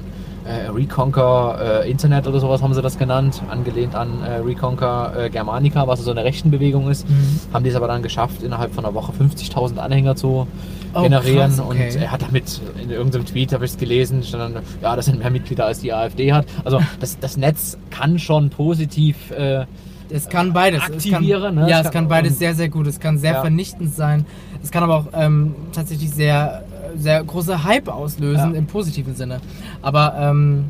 äh, 0.46 0.68
Reconquer 0.70 1.82
äh, 1.84 1.90
Internet 1.90 2.26
oder 2.26 2.40
sowas 2.40 2.62
haben 2.62 2.72
sie 2.72 2.80
das 2.80 2.96
genannt, 2.96 3.42
angelehnt 3.50 3.94
an 3.94 4.22
äh, 4.24 4.36
Reconquer 4.36 5.12
äh, 5.26 5.30
Germanica, 5.30 5.86
was 5.86 6.02
so 6.02 6.10
eine 6.10 6.24
rechten 6.24 6.50
Bewegung 6.50 6.88
ist. 6.90 7.06
Mhm. 7.08 7.40
Haben 7.52 7.64
die 7.64 7.70
es 7.70 7.76
aber 7.76 7.86
dann 7.88 8.02
geschafft, 8.02 8.42
innerhalb 8.42 8.72
von 8.74 8.84
einer 8.86 8.94
Woche 8.94 9.12
50.000 9.12 9.76
Anhänger 9.76 10.16
zu 10.16 10.46
Oh, 10.94 11.02
generieren. 11.02 11.48
krass, 11.50 11.60
okay. 11.60 11.88
Und 11.94 11.96
er 12.02 12.10
hat 12.10 12.22
damit 12.22 12.60
in 12.82 12.90
irgendeinem 12.90 13.24
Tweet, 13.26 13.52
habe 13.52 13.64
ich 13.64 13.72
es 13.72 13.78
gelesen, 13.78 14.22
stand 14.22 14.56
dann, 14.56 14.62
ja, 14.82 14.96
das 14.96 15.06
sind 15.06 15.18
mehr 15.18 15.30
Mitglieder 15.30 15.66
als 15.66 15.80
die 15.80 15.92
AfD 15.92 16.32
hat. 16.32 16.46
Also 16.64 16.80
das, 16.98 17.18
das 17.18 17.36
Netz 17.36 17.78
kann 17.90 18.18
schon 18.18 18.50
positiv 18.50 19.30
äh, 19.30 19.66
Es 20.08 20.28
kann 20.28 20.52
beides. 20.52 20.82
Aktiviere, 20.82 21.38
es 21.40 21.44
kann, 21.46 21.54
ne? 21.54 21.70
Ja, 21.70 21.80
Es 21.82 21.90
kann- 21.90 22.08
beides 22.08 22.38
sehr, 22.38 22.54
sehr 22.54 22.68
gut. 22.68 22.86
Es 22.88 22.98
kann 22.98 23.18
sehr 23.18 23.34
Ja. 23.34 23.40
vernichtend 23.40 23.94
sein. 23.94 24.26
Es 24.62 24.70
kann 24.70 24.82
aber 24.82 24.96
auch 24.96 25.06
ähm, 25.14 25.54
tatsächlich 25.72 26.10
sehr, 26.10 26.64
sehr 26.96 27.22
große 27.22 27.62
Hype 27.64 27.88
auslösen 27.88 28.52
Ja. 28.52 28.58
im 28.58 28.66
positiven 28.66 29.14
Sinne. 29.14 29.40
Aber 29.82 30.14
ähm, 30.18 30.64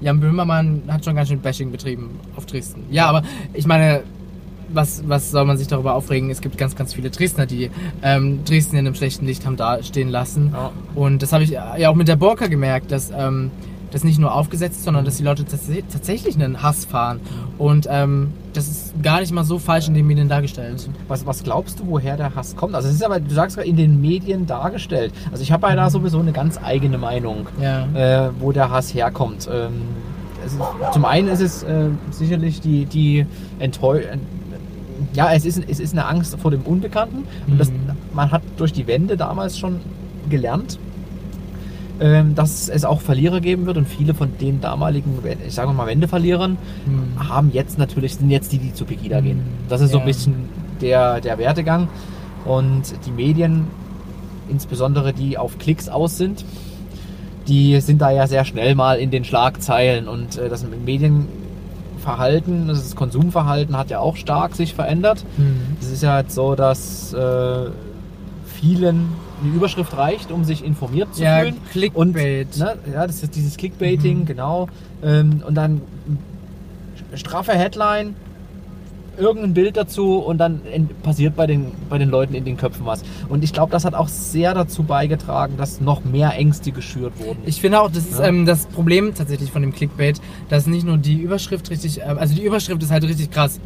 Jan 0.00 0.20
Böhmermann 0.20 0.82
hat 0.88 1.04
schon 1.04 1.16
ganz 1.16 1.28
schön 1.28 1.40
Bashing 1.40 1.72
betrieben 1.72 2.20
auf 2.36 2.46
Dresden. 2.46 2.84
Ja, 2.90 3.06
aber 3.06 3.22
ich 3.54 3.66
meine, 3.66 4.02
was, 4.68 5.02
was 5.06 5.30
soll 5.30 5.44
man 5.44 5.56
sich 5.56 5.68
darüber 5.68 5.94
aufregen? 5.94 6.30
Es 6.30 6.40
gibt 6.40 6.58
ganz, 6.58 6.76
ganz 6.76 6.94
viele 6.94 7.10
Dresdner, 7.10 7.46
die 7.46 7.70
ähm, 8.02 8.44
Dresden 8.44 8.76
in 8.76 8.86
einem 8.86 8.94
schlechten 8.94 9.26
Licht 9.26 9.46
haben 9.46 9.56
dastehen 9.56 10.08
lassen. 10.08 10.50
Ja. 10.52 10.72
Und 10.94 11.22
das 11.22 11.32
habe 11.32 11.44
ich 11.44 11.50
ja 11.50 11.88
auch 11.88 11.94
mit 11.94 12.08
der 12.08 12.16
Borka 12.16 12.46
gemerkt, 12.46 12.90
dass 12.92 13.10
ähm, 13.16 13.50
das 13.92 14.04
nicht 14.04 14.18
nur 14.18 14.34
aufgesetzt 14.34 14.78
ist, 14.78 14.84
sondern 14.84 15.04
dass 15.04 15.16
die 15.16 15.22
Leute 15.22 15.44
tats 15.44 15.68
tatsächlich 15.90 16.34
einen 16.34 16.62
Hass 16.62 16.84
fahren. 16.84 17.20
Und 17.56 17.86
ähm, 17.90 18.32
das 18.52 18.68
ist 18.68 19.02
gar 19.02 19.20
nicht 19.20 19.32
mal 19.32 19.44
so 19.44 19.58
falsch 19.58 19.88
in 19.88 19.94
den 19.94 20.06
Medien 20.06 20.28
dargestellt. 20.28 20.88
Was, 21.08 21.24
was 21.26 21.44
glaubst 21.44 21.80
du, 21.80 21.86
woher 21.86 22.16
der 22.16 22.34
Hass 22.34 22.56
kommt? 22.56 22.74
Also 22.74 22.88
es 22.88 22.94
ist 22.96 23.04
aber, 23.04 23.20
du 23.20 23.32
sagst 23.32 23.56
gerade, 23.56 23.68
in 23.68 23.76
den 23.76 24.00
Medien 24.00 24.46
dargestellt. 24.46 25.12
Also 25.30 25.42
ich 25.42 25.52
habe 25.52 25.68
ja 25.68 25.76
da 25.76 25.88
sowieso 25.88 26.18
eine 26.18 26.32
ganz 26.32 26.58
eigene 26.62 26.98
Meinung, 26.98 27.46
Ja. 27.60 28.26
äh, 28.26 28.30
wo 28.40 28.52
der 28.52 28.70
Hass 28.70 28.92
herkommt. 28.92 29.48
Ähm, 29.50 29.72
ist, 30.44 30.58
zum 30.92 31.04
einen 31.04 31.28
ist 31.28 31.40
es 31.40 31.62
äh, 31.62 31.88
sicherlich 32.10 32.60
die, 32.60 32.84
die 32.86 33.26
Enttäu 33.58 34.00
ja, 35.14 35.32
es 35.32 35.44
ist, 35.44 35.62
es 35.68 35.80
ist 35.80 35.92
eine 35.92 36.06
Angst 36.06 36.36
vor 36.38 36.50
dem 36.50 36.62
Unbekannten. 36.62 37.24
Und 37.46 37.58
das, 37.58 37.70
Mhm. 37.70 37.76
man 38.14 38.30
hat 38.30 38.42
durch 38.56 38.72
die 38.72 38.86
Wende 38.86 39.16
damals 39.16 39.58
schon 39.58 39.80
gelernt, 40.30 40.78
ähm, 42.00 42.34
dass 42.34 42.68
es 42.68 42.84
auch 42.84 43.00
Verlierer 43.00 43.40
geben 43.40 43.64
wird 43.66 43.78
und 43.78 43.88
viele 43.88 44.12
von 44.14 44.28
den 44.40 44.60
damaligen, 44.60 45.18
ich 45.46 45.54
sage 45.54 45.72
mal 45.72 45.86
Wendeverlierern, 45.86 46.58
Hm. 46.84 47.28
haben 47.30 47.50
jetzt 47.52 47.78
natürlich, 47.78 48.16
sind 48.16 48.30
jetzt 48.30 48.52
die, 48.52 48.58
die 48.58 48.74
zu 48.74 48.84
Pegida 48.84 49.20
gehen. 49.20 49.40
Das 49.68 49.80
ist 49.80 49.92
so 49.92 50.00
ein 50.00 50.04
bisschen 50.04 50.34
der, 50.80 51.20
der 51.20 51.38
Werdegang. 51.38 51.88
Und 52.44 52.82
die 53.06 53.10
Medien, 53.10 53.66
insbesondere 54.48 55.12
die 55.12 55.38
auf 55.38 55.58
Klicks 55.58 55.88
aus 55.88 56.16
sind, 56.18 56.44
die 57.48 57.80
sind 57.80 58.00
da 58.02 58.10
ja 58.10 58.26
sehr 58.26 58.44
schnell 58.44 58.74
mal 58.74 58.98
in 58.98 59.10
den 59.10 59.24
Schlagzeilen. 59.24 60.06
Und 60.06 60.36
äh, 60.36 60.48
das 60.48 60.64
Medienverhalten, 62.06 62.68
das 62.68 62.94
Konsumverhalten 62.96 63.76
hat 63.76 63.90
ja 63.90 63.98
auch 63.98 64.16
stark 64.16 64.54
sich 64.54 64.74
verändert. 64.74 65.24
Hm. 65.36 65.76
Es 65.80 65.90
ist 65.90 66.02
ja 66.02 66.20
jetzt 66.20 66.34
so, 66.34 66.54
dass 66.54 67.12
äh, 67.12 67.66
vielen 68.46 69.08
eine 69.42 69.54
Überschrift 69.54 69.96
reicht, 69.96 70.30
um 70.30 70.44
sich 70.44 70.64
informiert 70.64 71.14
zu 71.14 71.22
Ja, 71.22 71.40
fühlen. 71.40 71.56
Clickbait. 71.72 72.48
Und, 72.54 72.58
ne, 72.58 72.76
ja, 72.92 73.06
das 73.06 73.22
ist 73.22 73.34
dieses 73.36 73.56
Clickbaiting, 73.56 74.20
Mhm. 74.20 74.26
genau. 74.26 74.68
Ähm, 75.02 75.42
und 75.46 75.54
dann 75.56 75.82
straffe 77.14 77.52
Headline, 77.52 78.14
irgendein 79.18 79.54
Bild 79.54 79.76
dazu 79.76 80.18
und 80.18 80.38
dann 80.38 80.60
passiert 81.02 81.36
bei 81.36 81.46
den, 81.46 81.72
bei 81.88 81.98
den 81.98 82.10
Leuten 82.10 82.34
in 82.34 82.44
den 82.44 82.56
Köpfen 82.56 82.86
was. 82.86 83.02
Und 83.28 83.44
ich 83.44 83.52
glaube, 83.52 83.72
das 83.72 83.84
hat 83.84 83.94
auch 83.94 84.08
sehr 84.08 84.54
dazu 84.54 84.82
beigetragen, 84.82 85.56
dass 85.56 85.80
noch 85.80 86.04
mehr 86.04 86.34
Ängste 86.34 86.72
geschürt 86.72 87.12
wurden. 87.18 87.38
Ich 87.46 87.60
finde 87.60 87.80
auch, 87.80 87.90
das 87.90 88.04
ist 88.06 88.18
Ja. 88.18 88.26
ähm, 88.26 88.46
das 88.46 88.66
Problem 88.66 89.14
tatsächlich 89.14 89.50
von 89.50 89.62
dem 89.62 89.72
Clickbait, 89.72 90.20
dass 90.48 90.66
nicht 90.66 90.86
nur 90.86 90.98
die 90.98 91.16
Überschrift 91.20 91.70
richtig, 91.70 92.00
ähm, 92.06 92.18
also 92.18 92.34
die 92.34 92.42
Überschrift 92.42 92.82
ist 92.82 92.90
halt 92.90 93.04
richtig 93.04 93.30
krass 93.30 93.60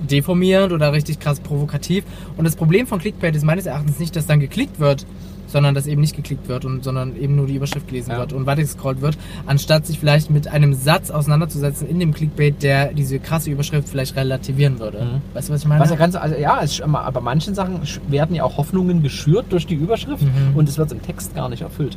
deformierend 0.00 0.72
oder 0.72 0.92
richtig 0.92 1.20
krass 1.20 1.40
provokativ. 1.40 2.04
Und 2.36 2.44
das 2.44 2.56
Problem 2.56 2.86
von 2.86 2.98
Clickbait 2.98 3.36
ist 3.36 3.44
meines 3.44 3.66
Erachtens 3.66 3.98
nicht, 3.98 4.16
dass 4.16 4.26
dann 4.26 4.40
geklickt 4.40 4.80
wird, 4.80 5.06
sondern 5.52 5.74
dass 5.74 5.86
eben 5.86 6.00
nicht 6.00 6.16
geklickt 6.16 6.48
wird 6.48 6.64
und 6.64 6.82
sondern 6.82 7.16
eben 7.16 7.36
nur 7.36 7.46
die 7.46 7.54
Überschrift 7.56 7.86
gelesen 7.88 8.10
Ja. 8.12 8.18
wird 8.18 8.32
und 8.32 8.46
weitergescrollt 8.46 9.00
wird, 9.00 9.16
anstatt 9.46 9.86
sich 9.86 9.98
vielleicht 9.98 10.30
mit 10.30 10.48
einem 10.48 10.74
Satz 10.74 11.10
auseinanderzusetzen 11.10 11.86
in 11.88 11.98
dem 12.00 12.12
Clickbait, 12.14 12.62
der 12.62 12.92
diese 12.92 13.18
krasse 13.18 13.50
Überschrift 13.50 13.88
vielleicht 13.88 14.16
relativieren 14.16 14.78
würde. 14.80 15.02
Mhm. 15.04 15.34
Weißt 15.36 15.48
du, 15.48 15.52
was 15.52 15.60
ich 15.62 15.68
meine? 15.68 15.80
Was 15.80 15.90
ja 15.90 15.96
ganz, 15.96 16.14
also 16.16 16.34
ja, 16.36 16.60
es, 16.62 16.80
aber 16.80 17.10
bei 17.12 17.20
manchen 17.20 17.54
Sachen 17.54 17.80
werden 18.08 18.34
ja 18.34 18.44
auch 18.44 18.56
Hoffnungen 18.56 19.02
geschürt 19.02 19.46
durch 19.50 19.66
die 19.66 19.74
Überschrift 19.74 20.22
Mhm. 20.24 20.56
und 20.56 20.68
es 20.68 20.78
wird 20.78 20.90
im 20.92 21.02
Text 21.02 21.34
gar 21.34 21.48
nicht 21.48 21.62
erfüllt. 21.62 21.96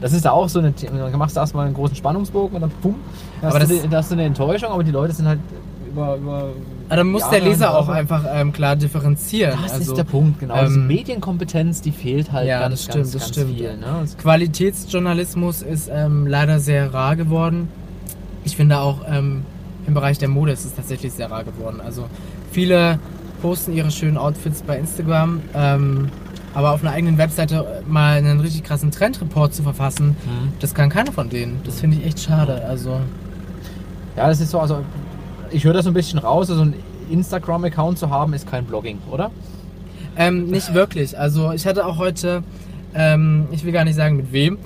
Das 0.00 0.12
ist 0.12 0.24
ja 0.24 0.32
auch 0.32 0.48
so 0.48 0.58
eine, 0.58 0.72
dann 0.72 1.18
machst 1.18 1.36
du 1.36 1.40
erstmal 1.40 1.66
einen 1.66 1.74
großen 1.74 1.94
Spannungsbogen 1.96 2.56
und 2.56 2.60
dann 2.62 2.70
bumm, 2.82 2.96
hast, 3.40 3.50
Aber 3.54 3.64
du, 3.64 3.72
das- 3.74 3.82
die- 3.88 3.96
hast 3.96 4.10
du 4.10 4.14
eine 4.14 4.24
Enttäuschung, 4.24 4.70
aber 4.70 4.82
die 4.84 4.90
Leute 4.90 5.12
sind 5.12 5.26
halt 5.28 5.38
über. 5.90 6.16
über 6.16 6.48
Aber 6.92 6.98
dann 6.98 7.10
muss 7.10 7.22
Jahre 7.22 7.36
der 7.36 7.44
Leser 7.48 7.78
auch 7.78 7.88
einfach 7.88 8.26
ähm, 8.30 8.52
klar 8.52 8.76
differenzieren. 8.76 9.58
Das 9.62 9.72
also, 9.72 9.92
ist 9.92 9.96
der 9.96 10.04
Punkt, 10.04 10.40
genau. 10.40 10.56
Ähm, 10.56 10.86
Medienkompetenz, 10.86 11.80
die 11.80 11.90
fehlt 11.90 12.32
halt 12.32 12.46
ja, 12.46 12.60
ganz, 12.60 12.72
das 12.74 12.82
stimmt, 12.82 12.96
ganz, 12.96 13.12
das 13.12 13.22
ganz 13.22 13.32
stimmt. 13.32 13.56
viel. 13.56 13.76
Ne? 13.78 14.04
Qualitätsjournalismus 14.18 15.62
ist 15.62 15.90
ähm, 15.90 16.26
leider 16.26 16.58
sehr 16.60 16.92
rar 16.92 17.16
geworden. 17.16 17.68
Ich 18.44 18.56
finde 18.56 18.78
auch 18.80 19.00
ähm, 19.08 19.42
im 19.86 19.94
Bereich 19.94 20.18
der 20.18 20.28
Mode 20.28 20.52
ist 20.52 20.64
es 20.66 20.74
tatsächlich 20.74 21.12
sehr 21.14 21.30
rar 21.30 21.44
geworden. 21.44 21.80
Also 21.80 22.04
viele 22.50 22.98
posten 23.40 23.72
ihre 23.72 23.90
schönen 23.90 24.18
Outfits 24.18 24.62
bei 24.62 24.78
Instagram, 24.78 25.40
ähm, 25.54 26.10
aber 26.54 26.72
auf 26.72 26.82
einer 26.82 26.92
eigenen 26.92 27.16
Webseite 27.16 27.82
mal 27.88 28.18
einen 28.18 28.40
richtig 28.40 28.64
krassen 28.64 28.90
Trendreport 28.90 29.54
zu 29.54 29.62
verfassen, 29.62 30.08
Mhm. 30.26 30.52
das 30.60 30.74
kann 30.74 30.90
keiner 30.90 31.10
von 31.10 31.30
denen. 31.30 31.60
Das 31.64 31.80
finde 31.80 31.96
ich 31.96 32.04
echt 32.06 32.20
schade. 32.20 32.64
Also 32.68 33.00
Ja, 34.14 34.28
das 34.28 34.40
ist 34.40 34.50
so, 34.50 34.60
also 34.60 34.84
ich 35.52 35.64
höre 35.64 35.72
das 35.74 35.84
so 35.84 35.90
ein 35.90 35.94
bisschen 35.94 36.18
raus, 36.18 36.50
also 36.50 36.62
ein 36.62 36.74
Instagram-Account 37.10 37.98
zu 37.98 38.10
haben, 38.10 38.32
ist 38.34 38.48
kein 38.50 38.64
Blogging, 38.64 38.98
oder? 39.10 39.30
Ähm, 40.16 40.46
nicht 40.48 40.74
wirklich. 40.74 41.18
Also 41.18 41.52
ich 41.52 41.66
hatte 41.66 41.86
auch 41.86 41.98
heute, 41.98 42.42
ähm, 42.94 43.46
ich 43.50 43.64
will 43.64 43.72
gar 43.72 43.84
nicht 43.84 43.96
sagen 43.96 44.16
mit 44.16 44.32
wem, 44.32 44.58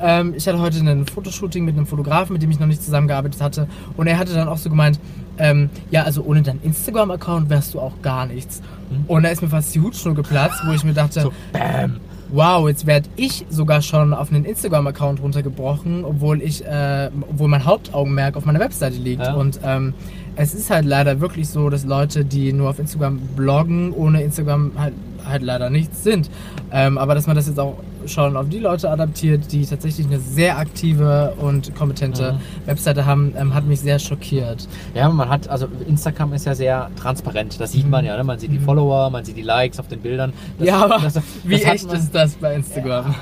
ähm, 0.00 0.34
ich 0.36 0.46
hatte 0.48 0.60
heute 0.60 0.78
ein 0.78 1.06
Fotoshooting 1.06 1.64
mit 1.64 1.76
einem 1.76 1.86
Fotografen, 1.86 2.32
mit 2.32 2.42
dem 2.42 2.50
ich 2.50 2.58
noch 2.58 2.66
nicht 2.66 2.82
zusammengearbeitet 2.82 3.40
hatte. 3.40 3.68
Und 3.96 4.06
er 4.06 4.18
hatte 4.18 4.34
dann 4.34 4.48
auch 4.48 4.58
so 4.58 4.68
gemeint, 4.68 4.98
ähm, 5.38 5.70
ja, 5.90 6.02
also 6.02 6.22
ohne 6.22 6.42
deinen 6.42 6.60
Instagram-Account 6.62 7.48
wärst 7.50 7.74
du 7.74 7.80
auch 7.80 8.02
gar 8.02 8.26
nichts. 8.26 8.62
Und 9.06 9.22
da 9.22 9.30
ist 9.30 9.42
mir 9.42 9.48
fast 9.48 9.74
die 9.74 9.80
Hutschnur 9.80 10.14
geplatzt, 10.14 10.60
wo 10.66 10.72
ich 10.72 10.84
mir 10.84 10.92
dachte, 10.92 11.22
So, 11.22 11.32
bam. 11.52 11.96
wow, 12.30 12.68
jetzt 12.68 12.86
werde 12.86 13.08
ich 13.16 13.46
sogar 13.48 13.80
schon 13.80 14.12
auf 14.12 14.30
einen 14.30 14.44
Instagram-Account 14.44 15.22
runtergebrochen, 15.22 16.04
obwohl 16.04 16.42
ich, 16.42 16.64
äh, 16.64 17.10
obwohl 17.30 17.48
mein 17.48 17.64
Hauptaugenmerk 17.64 18.36
auf 18.36 18.44
meiner 18.44 18.60
Webseite 18.60 18.96
liegt. 18.96 19.22
Ja. 19.22 19.34
Und 19.34 19.60
ähm, 19.64 19.94
es 20.36 20.54
ist 20.54 20.70
halt 20.70 20.84
leider 20.86 21.20
wirklich 21.20 21.48
so, 21.48 21.68
dass 21.70 21.84
Leute, 21.84 22.24
die 22.24 22.52
nur 22.52 22.70
auf 22.70 22.78
Instagram 22.78 23.18
bloggen, 23.36 23.92
ohne 23.92 24.22
Instagram 24.22 24.72
halt, 24.76 24.94
halt 25.26 25.42
leider 25.42 25.70
nichts 25.70 26.02
sind. 26.04 26.30
Ähm, 26.72 26.96
aber 26.98 27.14
dass 27.14 27.26
man 27.26 27.36
das 27.36 27.46
jetzt 27.46 27.60
auch 27.60 27.76
schon 28.06 28.36
auf 28.36 28.48
die 28.48 28.58
Leute 28.58 28.90
adaptiert, 28.90 29.52
die 29.52 29.64
tatsächlich 29.64 30.06
eine 30.06 30.18
sehr 30.18 30.58
aktive 30.58 31.34
und 31.38 31.72
kompetente 31.76 32.32
Mhm. 32.32 32.66
Webseite 32.66 33.06
haben, 33.06 33.32
ähm, 33.36 33.54
hat 33.54 33.64
mich 33.66 33.80
sehr 33.80 33.98
schockiert. 34.00 34.66
Ja, 34.94 35.08
man 35.08 35.28
hat, 35.28 35.48
also 35.48 35.68
Instagram 35.86 36.32
ist 36.32 36.46
ja 36.46 36.54
sehr 36.56 36.90
transparent, 37.00 37.60
das 37.60 37.70
sieht 37.72 37.88
man 37.88 38.04
ja, 38.04 38.16
ne? 38.16 38.24
man 38.24 38.38
sieht 38.40 38.50
die 38.52 38.58
Mhm. 38.58 38.64
Follower, 38.64 39.08
man 39.10 39.24
sieht 39.24 39.36
die 39.36 39.42
Likes 39.42 39.78
auf 39.78 39.86
den 39.86 40.00
Bildern. 40.00 40.32
Das- 40.58 40.66
ja, 40.66 40.82
aber 40.84 40.98
das- 40.98 41.20
wie 41.44 41.56
das 41.58 41.66
hat 41.66 41.74
echt 41.74 41.86
man- 41.86 41.96
ist 41.96 42.12
das 42.12 42.32
bei 42.34 42.54
Instagram? 42.56 43.14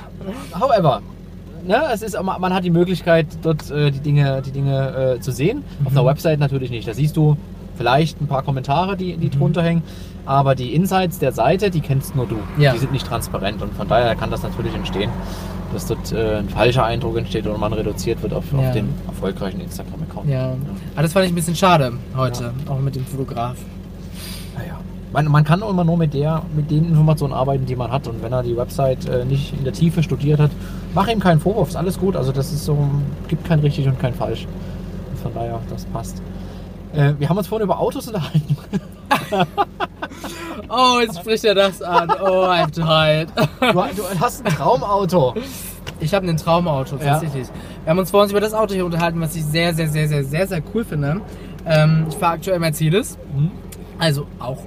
However, 0.59 1.03
ne, 1.67 1.83
es 1.93 2.03
ist, 2.03 2.17
man 2.23 2.53
hat 2.55 2.65
die 2.65 2.71
Möglichkeit, 2.71 3.27
dort 3.43 3.71
äh, 3.71 3.91
die 3.91 4.01
Dinge, 4.01 4.43
die 4.45 4.51
Dinge 4.53 5.17
äh, 5.17 5.21
zu 5.21 5.33
sehen. 5.33 5.63
Auf 5.85 5.93
einer 5.93 6.03
Mhm. 6.03 6.07
Website 6.09 6.39
natürlich 6.41 6.71
nicht. 6.71 6.87
Da 6.89 6.95
siehst 6.95 7.17
du 7.17 7.37
vielleicht 7.77 8.21
ein 8.21 8.27
paar 8.27 8.43
Kommentare, 8.43 8.97
die, 8.97 9.17
die 9.17 9.27
Mhm. 9.29 9.39
drunter 9.39 9.63
hängen, 9.63 9.83
aber 10.27 10.55
die 10.55 10.75
Insights 10.75 11.19
der 11.19 11.33
Seite, 11.33 11.71
die 11.71 11.81
kennst 11.81 12.15
nur 12.17 12.27
du. 12.27 12.37
Ja. 12.59 12.73
Die 12.73 12.79
sind 12.79 12.93
nicht 12.93 13.07
transparent 13.07 13.63
und 13.63 13.73
von 13.75 13.89
daher 13.89 14.15
kann 14.17 14.31
das 14.31 14.43
natürlich 14.43 14.75
entstehen, 14.75 15.11
dass 15.73 15.87
dort 15.87 16.13
äh, 16.13 16.39
ein 16.39 16.49
falscher 16.49 16.85
Eindruck 16.85 17.17
entsteht 17.17 17.47
und 17.47 17.59
man 17.61 17.73
reduziert 17.73 18.23
wird 18.23 18.33
auf, 18.35 18.45
Ja. 18.53 18.59
auf 18.59 18.73
den 18.73 18.89
erfolgreichen 19.07 19.61
Instagram-Account. 19.61 20.29
Ja, 20.29 20.53
aber 20.95 21.03
das 21.03 21.13
fand 21.13 21.27
ich 21.27 21.33
ein 21.33 21.37
bisschen 21.37 21.57
schade 21.57 21.93
heute, 22.17 22.53
auch 22.69 22.81
mit 22.81 22.97
dem 22.97 23.07
Fotograf. 23.07 23.57
Naja. 24.59 24.79
Man, 25.13 25.27
man 25.27 25.43
kann 25.45 25.61
immer 25.63 25.85
nur 25.85 25.97
mit, 25.97 26.15
der, 26.15 26.43
mit 26.55 26.71
den 26.71 26.85
Informationen 26.89 27.33
arbeiten, 27.33 27.67
die 27.67 27.75
man 27.77 27.91
hat. 27.91 28.07
Und 28.07 28.23
wenn 28.23 28.33
er 28.33 28.43
die 28.43 28.57
Website 28.57 29.09
äh, 29.09 29.25
nicht 29.25 29.53
in 29.53 29.65
der 29.65 29.73
Tiefe 29.73 30.03
studiert 30.03 30.39
hat, 30.39 30.51
mach 30.95 31.09
ihm 31.09 31.19
keinen 31.21 31.41
Vorwurf, 31.41 31.69
ist 31.71 31.77
alles 31.77 31.99
gut. 31.99 32.15
Also 32.17 32.31
das 32.33 32.53
ist 32.53 32.65
so, 32.65 32.77
gibt 33.29 33.45
kein 33.45 33.59
richtig 33.61 33.89
und 33.89 33.99
kein 33.99 34.15
falsch. 34.15 34.47
Und 35.11 35.19
von 35.19 35.35
daher, 35.35 35.59
das 35.69 35.85
passt. 35.87 36.23
Äh, 36.93 37.15
wir 37.19 37.29
haben 37.29 37.39
uns 37.39 37.49
vorhin 37.49 37.65
über 37.65 37.79
Autos 37.79 38.07
unterhalten. 38.07 38.57
Oh, 40.69 41.01
jetzt 41.01 41.19
spricht 41.19 41.45
er 41.45 41.55
das 41.55 41.83
an. 41.83 42.11
Oh, 42.23 42.45
I'm 42.45 42.71
tired. 42.71 43.29
Du, 43.61 43.73
du 43.73 44.21
hast 44.21 44.47
ein 44.47 44.53
Traumauto. 44.53 45.35
Ich 45.99 46.15
habe 46.15 46.29
ein 46.29 46.37
Traumauto, 46.37 46.97
Ja. 46.97 47.13
tatsächlich. 47.13 47.49
Wir 47.85 47.91
haben 47.91 47.99
uns 47.99 48.11
vor 48.11 48.23
uns 48.23 48.31
über 48.31 48.41
das 48.41 48.55
Auto 48.55 48.75
hier 48.75 48.85
unterhalten, 48.85 49.21
was 49.21 49.35
ich 49.35 49.45
sehr, 49.45 49.75
sehr, 49.75 49.89
sehr, 49.89 50.07
sehr, 50.09 50.25
sehr, 50.25 50.47
sehr 50.47 50.63
cool 50.73 50.85
finde. 50.85 51.23
Ähm, 51.67 52.07
ich 52.09 52.15
fahre 52.17 52.35
aktuell 52.35 52.59
Mercedes. 52.61 53.19
Mhm. 53.37 53.51
Also 53.99 54.27
auch. 54.39 54.59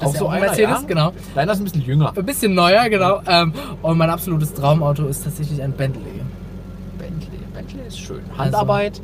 Auch 0.00 0.14
so 0.14 0.28
ein 0.28 0.40
Mercedes, 0.40 0.80
ja? 0.80 0.86
genau. 0.86 1.12
Deiner 1.34 1.52
ist 1.52 1.58
ein 1.60 1.64
bisschen 1.64 1.82
jünger. 1.82 2.12
Ein 2.16 2.24
bisschen 2.26 2.54
neuer, 2.54 2.88
genau. 2.88 3.20
Ähm, 3.26 3.52
und 3.82 3.98
mein 3.98 4.10
absolutes 4.10 4.54
Traumauto 4.54 5.06
ist 5.06 5.24
tatsächlich 5.24 5.62
ein 5.62 5.72
Bentley. 5.72 6.02
Bentley. 6.98 7.38
Bentley 7.54 7.80
ist 7.86 7.98
schön. 7.98 8.20
Handarbeit. 8.36 9.00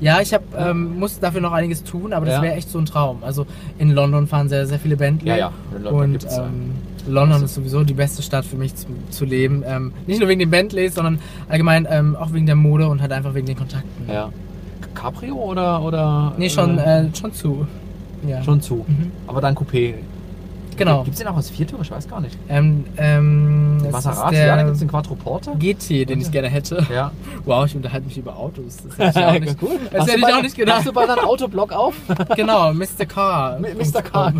Ja, 0.00 0.20
ich 0.20 0.34
hab, 0.34 0.42
ähm, 0.58 0.98
muss 0.98 1.20
dafür 1.20 1.40
noch 1.40 1.52
einiges 1.52 1.84
tun, 1.84 2.12
aber 2.12 2.26
das 2.26 2.36
Ja. 2.36 2.42
wäre 2.42 2.54
echt 2.54 2.68
so 2.68 2.78
ein 2.78 2.86
Traum. 2.86 3.18
Also 3.22 3.46
in 3.78 3.90
London 3.92 4.26
fahren 4.26 4.48
sehr, 4.48 4.66
sehr 4.66 4.80
viele 4.80 4.96
Bentley. 4.96 5.28
Ja, 5.28 5.36
ja, 5.36 5.52
in 5.76 5.84
London 5.84 6.02
Und 6.02 6.12
gibt's, 6.12 6.36
ja. 6.36 6.46
ähm, 6.46 6.72
London 7.06 7.44
ist 7.44 7.54
sowieso 7.54 7.84
die 7.84 7.94
beste 7.94 8.20
Stadt 8.22 8.44
für 8.44 8.56
mich 8.56 8.74
zu, 8.74 8.86
zu 9.10 9.24
leben. 9.24 9.62
Ähm, 9.64 9.92
nicht 10.08 10.18
nur 10.18 10.28
wegen 10.28 10.40
den 10.40 10.50
Bentleys, 10.50 10.94
sondern 10.96 11.20
allgemein 11.48 11.86
ähm, 11.88 12.16
auch 12.16 12.32
wegen 12.32 12.46
der 12.46 12.56
Mode 12.56 12.88
und 12.88 13.00
halt 13.00 13.12
einfach 13.12 13.34
wegen 13.34 13.46
den 13.46 13.56
Kontakten. 13.56 14.08
ja. 14.12 14.30
Cabrio 14.94 15.36
oder. 15.36 15.80
oder 15.82 16.32
Nee, 16.36 16.50
schon, 16.50 16.78
äh, 16.78 17.04
äh, 17.04 17.08
schon 17.14 17.32
zu. 17.32 17.66
Ja. 18.26 18.42
schon 18.42 18.60
zu. 18.60 18.84
Mhm. 18.86 19.10
Aber 19.26 19.40
dann 19.40 19.54
Coupé. 19.54 19.94
Genau. 20.76 21.02
Gibt 21.04 21.14
es 21.14 21.18
den 21.20 21.28
auch 21.28 21.36
als 21.36 21.50
Viertür? 21.50 21.78
Ich 21.82 21.90
weiß 21.90 22.08
gar 22.08 22.20
nicht. 22.20 22.36
Ähm, 22.48 22.84
ähm, 22.96 23.90
Maserati, 23.90 24.34
der 24.36 24.46
ja, 24.46 24.56
dann 24.56 24.66
gibt 24.66 24.74
es 24.74 24.78
den 24.80 24.88
Quattroporter. 24.88 25.54
GT, 25.56 26.08
den 26.08 26.20
ich 26.20 26.30
gerne 26.30 26.48
hätte. 26.48 26.86
Ja. 26.92 27.10
Wow, 27.44 27.66
ich 27.66 27.76
unterhalte 27.76 28.06
mich 28.06 28.18
über 28.18 28.36
Autos. 28.36 28.78
Das 28.96 29.14
hätte 29.14 29.18
ich 29.20 29.24
auch 29.26 29.32
nicht, 29.40 29.56
cool. 29.62 29.78
das 29.90 30.02
hätte 30.06 30.12
du 30.12 30.18
ich 30.18 30.22
bei- 30.24 30.34
auch 30.38 30.42
nicht 30.42 30.56
gedacht. 30.56 30.76
Hast 30.78 30.86
du 30.86 30.92
bei 30.92 31.06
deinem 31.06 31.24
Autoblog 31.24 31.72
auf? 31.72 31.94
genau, 32.36 32.72
Mr. 32.72 33.06
Car. 33.06 33.58
Mr. 33.60 34.02
Car. 34.02 34.32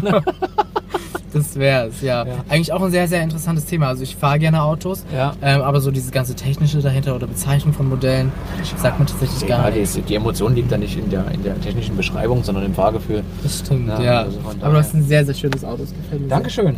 Das 1.32 1.56
wär's, 1.56 2.02
ja. 2.02 2.26
Ja. 2.26 2.34
Eigentlich 2.48 2.72
auch 2.72 2.82
ein 2.82 2.90
sehr, 2.90 3.08
sehr 3.08 3.22
interessantes 3.22 3.64
Thema. 3.64 3.88
Also 3.88 4.02
ich 4.02 4.16
fahre 4.16 4.38
gerne 4.38 4.62
Autos, 4.62 5.04
Ja. 5.14 5.32
ähm, 5.40 5.62
aber 5.62 5.80
so 5.80 5.90
dieses 5.90 6.10
ganze 6.10 6.34
Technische 6.34 6.80
dahinter 6.80 7.16
oder 7.16 7.26
Bezeichnung 7.26 7.72
von 7.72 7.88
Modellen 7.88 8.30
sagt 8.76 9.00
mir 9.00 9.06
tatsächlich 9.06 9.46
gar 9.48 9.68
Ja, 9.70 9.74
nichts. 9.74 9.94
die, 9.94 10.02
die 10.02 10.14
Emotion 10.14 10.54
liegt 10.54 10.70
da 10.70 10.76
nicht 10.76 10.98
in 10.98 11.08
der, 11.10 11.30
in 11.30 11.42
der 11.42 11.58
technischen 11.60 11.96
Beschreibung, 11.96 12.44
sondern 12.44 12.64
im 12.64 12.74
Fahrgefühl. 12.74 13.22
Das 13.42 13.60
stimmt, 13.60 13.88
Ja, 13.88 14.02
ja. 14.02 14.20
also 14.22 14.38
aber 14.60 14.72
du 14.72 14.78
hast 14.78 14.94
ein 14.94 15.04
sehr, 15.04 15.24
sehr 15.24 15.34
schönes 15.34 15.64
Auto. 15.64 15.78
Das 15.84 15.94
gefällt 15.94 16.20
mir 16.22 16.28
Dankeschön. 16.28 16.76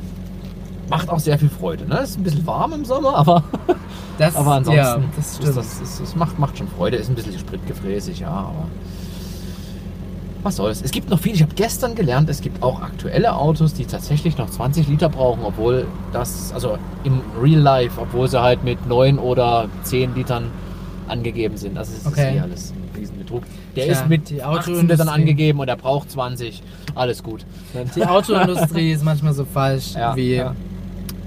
Macht 0.88 1.08
auch 1.08 1.18
sehr 1.18 1.38
viel 1.38 1.48
Freude. 1.48 1.88
Ne? 1.88 1.98
Ist 2.00 2.18
ein 2.18 2.22
bisschen 2.22 2.46
warm 2.46 2.72
im 2.74 2.84
Sommer, 2.84 3.14
aber. 3.16 3.42
Das, 4.18 4.36
aber 4.36 4.52
ansonsten 4.54 5.04
das 5.16 5.40
das, 5.40 5.98
das 5.98 6.14
macht, 6.14 6.38
macht 6.38 6.56
schon 6.58 6.68
Freude. 6.68 6.96
Ist 6.98 7.08
ein 7.08 7.16
bisschen 7.16 7.36
spritgefräßig, 7.38 8.20
ja, 8.20 8.28
aber 8.28 8.66
was 10.44 10.56
soll's. 10.56 10.82
Es 10.82 10.90
gibt 10.90 11.10
noch 11.10 11.18
viel. 11.18 11.34
Ich 11.34 11.42
habe 11.42 11.54
gestern 11.54 11.94
gelernt, 11.94 12.28
es 12.28 12.40
gibt 12.40 12.62
auch 12.62 12.80
aktuelle 12.82 13.34
Autos, 13.34 13.74
die 13.74 13.84
tatsächlich 13.86 14.36
noch 14.38 14.50
20 14.50 14.86
Liter 14.88 15.08
brauchen, 15.08 15.42
obwohl 15.44 15.86
das, 16.12 16.52
also 16.52 16.78
im 17.04 17.20
Real 17.40 17.60
Life, 17.60 18.00
obwohl 18.00 18.28
sie 18.28 18.40
halt 18.40 18.62
mit 18.62 18.86
9 18.86 19.18
oder 19.18 19.68
10 19.82 20.14
Litern 20.14 20.50
angegeben 21.08 21.56
sind. 21.56 21.76
Also 21.78 21.92
es 21.98 22.06
Okay. 22.06 22.30
ist 22.30 22.36
eh 22.36 22.40
alles 22.40 22.70
ein 22.72 22.96
Riesenbetrug. 22.98 23.42
Der 23.76 23.84
Tja, 23.84 23.92
ist 23.94 24.08
mit 24.08 24.30
die 24.30 24.42
18 24.42 24.74
Autoindustrie- 24.74 24.86
Litern 24.92 25.08
angegeben 25.08 25.60
und 25.60 25.68
er 25.68 25.76
braucht 25.76 26.10
20. 26.10 26.62
Alles 26.94 27.22
gut. 27.22 27.44
Die 27.96 28.04
Autoindustrie 28.06 28.92
ist 28.92 29.02
manchmal 29.04 29.32
so 29.34 29.44
falsch 29.44 29.94
Ja, 29.94 30.14
wie 30.14 30.34
ja. 30.36 30.54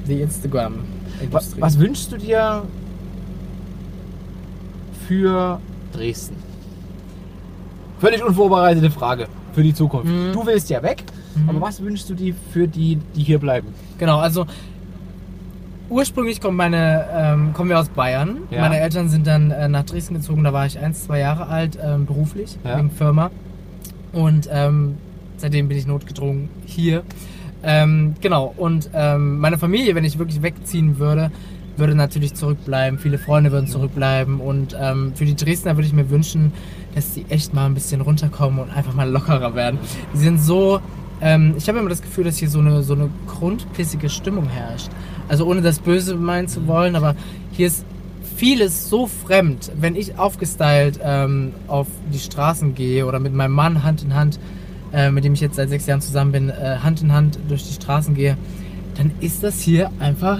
die 0.07 0.15
Was, 0.15 0.35
Instagram-Industrie. 0.35 1.61
was 1.61 1.77
wünschst 1.79 2.11
du 2.11 2.17
dir 2.17 2.63
für 5.07 5.59
Dresden? 5.93 6.35
Völlig 7.99 8.23
unvorbereitete 8.23 8.91
Frage 8.91 9.27
für 9.53 9.63
die 9.63 9.73
Zukunft. 9.73 10.07
Mhm. 10.11 10.31
Du 10.33 10.45
willst 10.45 10.69
ja 10.69 10.83
weg, 10.83 11.03
Mhm. 11.35 11.49
aber 11.49 11.61
was 11.61 11.81
wünschst 11.81 12.09
du 12.09 12.13
dir 12.13 12.33
für 12.51 12.67
die, 12.67 12.97
die 13.15 13.23
hier 13.23 13.39
bleiben? 13.39 13.69
Genau, 13.97 14.19
also 14.19 14.45
ursprünglich 15.89 16.41
kommen, 16.41 16.57
meine, 16.57 17.05
ähm, 17.13 17.53
kommen 17.53 17.69
wir 17.69 17.79
aus 17.79 17.89
Bayern. 17.89 18.39
Ja. 18.51 18.61
Meine 18.61 18.79
Eltern 18.79 19.09
sind 19.09 19.25
dann 19.25 19.51
äh, 19.51 19.67
nach 19.67 19.83
Dresden 19.83 20.15
gezogen, 20.15 20.43
da 20.43 20.53
war 20.53 20.65
ich 20.65 20.77
ein, 20.79 20.93
zwei 20.93 21.19
Jahre 21.19 21.47
alt, 21.47 21.77
ähm, 21.83 22.05
beruflich, 22.05 22.57
Ja. 22.63 22.77
wegen 22.77 22.91
Firma. 22.91 23.31
Und 24.13 24.49
ähm, 24.51 24.95
seitdem 25.37 25.67
bin 25.67 25.77
ich 25.77 25.87
notgedrungen 25.87 26.49
hier. 26.65 27.03
Ähm, 27.63 28.15
genau, 28.21 28.53
und 28.57 28.89
ähm, 28.93 29.39
meine 29.39 29.57
Familie, 29.57 29.95
wenn 29.95 30.05
ich 30.05 30.19
wirklich 30.19 30.41
wegziehen 30.41 30.99
würde, 30.99 31.31
würde 31.77 31.95
natürlich 31.95 32.33
zurückbleiben. 32.33 32.99
Viele 32.99 33.17
Freunde 33.17 33.51
würden 33.51 33.67
zurückbleiben. 33.67 34.39
Und 34.39 34.75
ähm, 34.79 35.13
für 35.15 35.25
die 35.25 35.35
Dresdner 35.35 35.75
würde 35.77 35.87
ich 35.87 35.93
mir 35.93 36.09
wünschen, 36.09 36.53
dass 36.95 37.13
sie 37.13 37.25
echt 37.29 37.53
mal 37.53 37.65
ein 37.65 37.73
bisschen 37.73 38.01
runterkommen 38.01 38.59
und 38.59 38.69
einfach 38.75 38.93
mal 38.93 39.09
lockerer 39.09 39.55
werden. 39.55 39.79
Die 40.13 40.17
sind 40.17 40.41
so. 40.41 40.81
Ähm, 41.19 41.55
ich 41.57 41.67
habe 41.67 41.79
immer 41.79 41.89
das 41.89 42.01
Gefühl, 42.01 42.25
dass 42.25 42.37
hier 42.37 42.49
so 42.49 42.59
eine, 42.59 42.83
so 42.83 42.93
eine 42.93 43.09
grundpissige 43.27 44.09
Stimmung 44.09 44.47
herrscht. 44.47 44.89
Also 45.27 45.45
ohne 45.45 45.61
das 45.61 45.79
Böse 45.79 46.15
meinen 46.15 46.47
zu 46.47 46.67
wollen, 46.67 46.95
aber 46.95 47.15
hier 47.51 47.67
ist 47.67 47.85
vieles 48.35 48.87
so 48.87 49.07
fremd. 49.07 49.71
Wenn 49.79 49.95
ich 49.95 50.19
aufgestylt 50.19 50.99
ähm, 51.03 51.53
auf 51.67 51.87
die 52.13 52.19
Straßen 52.19 52.75
gehe 52.75 53.05
oder 53.05 53.19
mit 53.19 53.33
meinem 53.33 53.53
Mann 53.53 53.83
Hand 53.83 54.03
in 54.03 54.13
Hand, 54.13 54.39
äh, 54.93 55.09
mit 55.09 55.23
dem 55.23 55.33
ich 55.33 55.41
jetzt 55.41 55.55
seit 55.55 55.69
sechs 55.69 55.87
Jahren 55.87 56.01
zusammen 56.01 56.31
bin, 56.31 56.49
äh, 56.49 56.77
Hand 56.83 57.01
in 57.01 57.11
Hand 57.11 57.39
durch 57.47 57.63
die 57.63 57.73
Straßen 57.73 58.13
gehe, 58.13 58.37
dann 58.95 59.11
ist 59.21 59.43
das 59.43 59.59
hier 59.59 59.91
einfach 59.99 60.39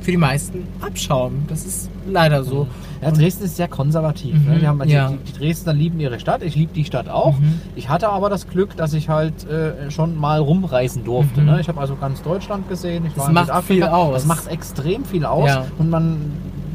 für 0.00 0.10
die 0.12 0.16
meisten 0.16 0.66
Abschaum. 0.80 1.44
Das 1.48 1.64
ist 1.64 1.90
leider 2.08 2.42
so. 2.44 2.66
Ja, 3.02 3.10
Dresden 3.10 3.44
ist 3.44 3.56
sehr 3.56 3.68
konservativ. 3.68 4.34
Mhm, 4.34 4.50
ne? 4.52 4.58
die, 4.58 4.66
haben, 4.66 4.80
die, 4.84 4.92
ja. 4.92 5.08
die, 5.10 5.18
die 5.32 5.38
Dresdner 5.38 5.72
lieben 5.72 5.98
ihre 6.00 6.20
Stadt, 6.20 6.42
ich 6.42 6.54
liebe 6.54 6.72
die 6.74 6.84
Stadt 6.84 7.08
auch. 7.08 7.38
Mhm. 7.38 7.60
Ich 7.76 7.88
hatte 7.88 8.08
aber 8.10 8.28
das 8.28 8.48
Glück, 8.48 8.76
dass 8.76 8.92
ich 8.92 9.08
halt 9.08 9.48
äh, 9.48 9.90
schon 9.90 10.16
mal 10.18 10.38
rumreisen 10.40 11.04
durfte. 11.04 11.40
Mhm. 11.40 11.46
Ne? 11.46 11.60
Ich 11.60 11.68
habe 11.68 11.80
also 11.80 11.96
ganz 11.96 12.22
Deutschland 12.22 12.68
gesehen. 12.68 13.06
Ich 13.06 13.14
Das 13.14 13.24
war 13.26 13.32
macht 13.32 13.46
Südafrika. 13.46 13.86
viel 13.86 13.94
aus. 13.94 14.12
Das 14.14 14.26
macht 14.26 14.46
extrem 14.48 15.04
viel 15.04 15.24
aus 15.24 15.48
Ja. 15.48 15.64
und 15.78 15.88
man 15.90 16.18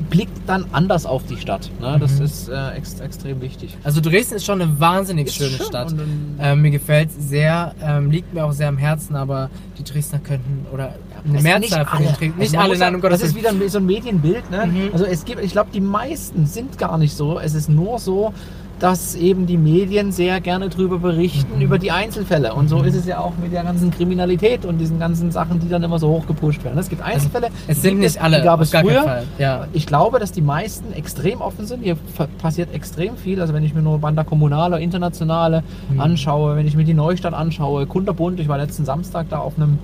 blickt 0.10 0.48
dann 0.48 0.66
anders 0.72 1.06
auf 1.08 1.24
die 1.26 1.36
Stadt. 1.38 1.70
Ne? 1.82 1.98
Das 2.00 2.20
Mhm. 2.20 2.26
ist 2.26 2.48
äh, 2.50 2.72
ex 2.76 3.00
extrem 3.00 3.42
wichtig. 3.42 3.76
Also 3.84 4.02
Dresden 4.02 4.36
ist 4.36 4.46
schon 4.46 4.62
eine 4.62 4.80
wahnsinnig 4.80 5.28
Ist 5.28 5.36
schöne 5.36 5.50
schön 5.58 5.66
Stadt. 5.66 5.92
ähm, 5.92 6.36
Ähm, 6.40 6.62
mir 6.62 6.70
gefällt 6.72 7.10
sehr, 7.12 7.74
ähm, 7.84 8.12
liegt 8.12 8.32
mir 8.34 8.46
auch 8.46 8.52
sehr 8.52 8.70
am 8.70 8.78
Herzen, 8.78 9.16
aber 9.16 9.50
die 9.80 9.84
Dresdner 9.84 10.20
könnten 10.20 10.68
oder 10.72 10.94
eine 11.28 11.38
Es- 11.38 11.44
Mehrzahl 11.44 11.86
von 11.86 12.00
den 12.00 12.08
Also 12.10 12.26
nicht 12.38 12.58
alle, 12.58 12.78
nein, 12.78 12.96
um 12.96 13.02
Gottes 13.02 13.20
Das 13.22 13.30
ist 13.30 13.36
wieder 13.36 13.52
so 13.70 13.78
ein 13.80 13.86
Medienbild. 13.86 14.50
Ne? 14.52 14.66
Mhm. 14.68 14.90
Also 14.94 15.06
es 15.06 15.26
gibt, 15.26 15.42
ich 15.44 15.52
glaube, 15.52 15.70
die 15.74 15.82
meisten 15.82 16.46
sind 16.46 16.78
gar 16.78 16.98
nicht 16.98 17.16
so. 17.16 17.40
Es 17.40 17.54
ist 17.56 17.70
nur 17.70 18.00
so, 18.00 18.34
dass 18.78 19.16
eben 19.16 19.46
die 19.46 19.56
Medien 19.56 20.12
sehr 20.12 20.42
gerne 20.42 20.68
darüber 20.68 21.00
berichten, 21.00 21.56
Mhm. 21.56 21.62
über 21.62 21.80
die 21.80 21.92
Einzelfälle. 21.92 22.54
Und 22.54 22.68
so 22.68 22.82
ist 22.84 22.94
es 22.96 23.06
ja 23.06 23.20
auch 23.20 23.32
mit 23.42 23.54
der 23.54 23.64
ganzen 23.64 23.90
Kriminalität 23.90 24.66
und 24.66 24.80
diesen 24.80 25.00
ganzen 25.00 25.32
Sachen, 25.32 25.62
die 25.62 25.70
dann 25.70 25.82
immer 25.82 25.98
so 25.98 26.10
hoch 26.10 26.28
gepusht 26.28 26.62
werden. 26.66 26.78
Es 26.78 26.90
gibt 26.90 27.02
Einzelfälle, 27.02 27.48
Es 27.68 27.82
sind 27.82 28.00
nicht 28.00 28.22
alle, 28.22 28.40
die 28.40 28.44
gab 28.44 28.60
es 28.60 28.72
früher. 28.72 29.24
Ja. 29.40 29.68
Ich 29.72 29.88
glaube, 29.88 30.20
dass 30.20 30.34
die 30.34 30.42
meisten 30.42 30.92
extrem 30.92 31.40
offen 31.40 31.66
sind. 31.66 31.84
Hier 31.84 31.96
passiert 32.42 32.74
extrem 32.74 33.16
viel. 33.16 33.40
Also 33.40 33.54
wenn 33.54 33.64
ich 33.64 33.74
mir 33.74 33.82
nur 33.82 34.00
Banda 34.00 34.26
Kommunale, 34.26 34.82
Internationale 34.82 35.64
Mhm. 35.90 36.02
anschaue, 36.02 36.58
wenn 36.58 36.68
ich 36.68 36.76
mir 36.76 36.84
die 36.84 36.94
Neustadt 36.94 37.34
anschaue, 37.34 37.86
Kunterbund, 37.86 38.42
ich 38.42 38.50
war 38.50 38.58
letzten 38.58 38.84
Samstag 38.84 39.28
da 39.30 39.38
auf 39.40 39.54
einem 39.56 39.80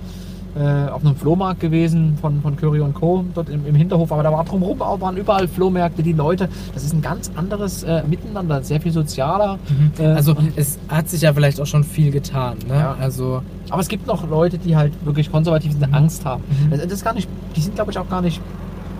äh, 0.54 0.88
auf 0.90 1.04
einem 1.04 1.16
Flohmarkt 1.16 1.60
gewesen 1.60 2.18
von, 2.20 2.42
von 2.42 2.56
Curry 2.56 2.80
und 2.80 2.92
Co. 2.94 3.24
dort 3.34 3.48
im, 3.48 3.64
im 3.66 3.74
Hinterhof, 3.74 4.12
aber 4.12 4.22
da 4.22 4.30
war 4.32 4.44
drumherum 4.44 4.82
auch, 4.82 5.00
waren 5.00 5.16
überall 5.16 5.48
Flohmärkte, 5.48 6.02
die 6.02 6.12
Leute, 6.12 6.48
das 6.74 6.84
ist 6.84 6.92
ein 6.92 7.00
ganz 7.00 7.30
anderes 7.36 7.82
äh, 7.84 8.02
Miteinander, 8.06 8.62
sehr 8.62 8.80
viel 8.80 8.92
sozialer. 8.92 9.58
Äh, 9.98 10.04
Also 10.06 10.34
und, 10.34 10.52
es 10.56 10.78
hat 10.88 11.08
sich 11.08 11.22
ja 11.22 11.32
vielleicht 11.32 11.60
auch 11.60 11.66
schon 11.66 11.84
viel 11.84 12.10
getan. 12.10 12.56
Ne? 12.68 12.74
Ja. 12.74 12.96
Also 13.00 13.42
aber 13.70 13.80
es 13.80 13.88
gibt 13.88 14.06
noch 14.06 14.28
Leute, 14.28 14.58
die 14.58 14.76
halt 14.76 14.92
wirklich 15.06 15.32
konservativ 15.32 15.72
sind, 15.72 15.84
Angst 15.94 16.24
haben. 16.26 16.42
Mhm. 16.66 16.70
Das, 16.72 16.84
ist 16.92 17.04
gar 17.04 17.14
nicht, 17.14 17.28
die 17.56 17.60
sind 17.62 17.74
glaube 17.76 17.90
ich 17.90 17.98
auch 17.98 18.08
gar 18.10 18.20
nicht 18.20 18.40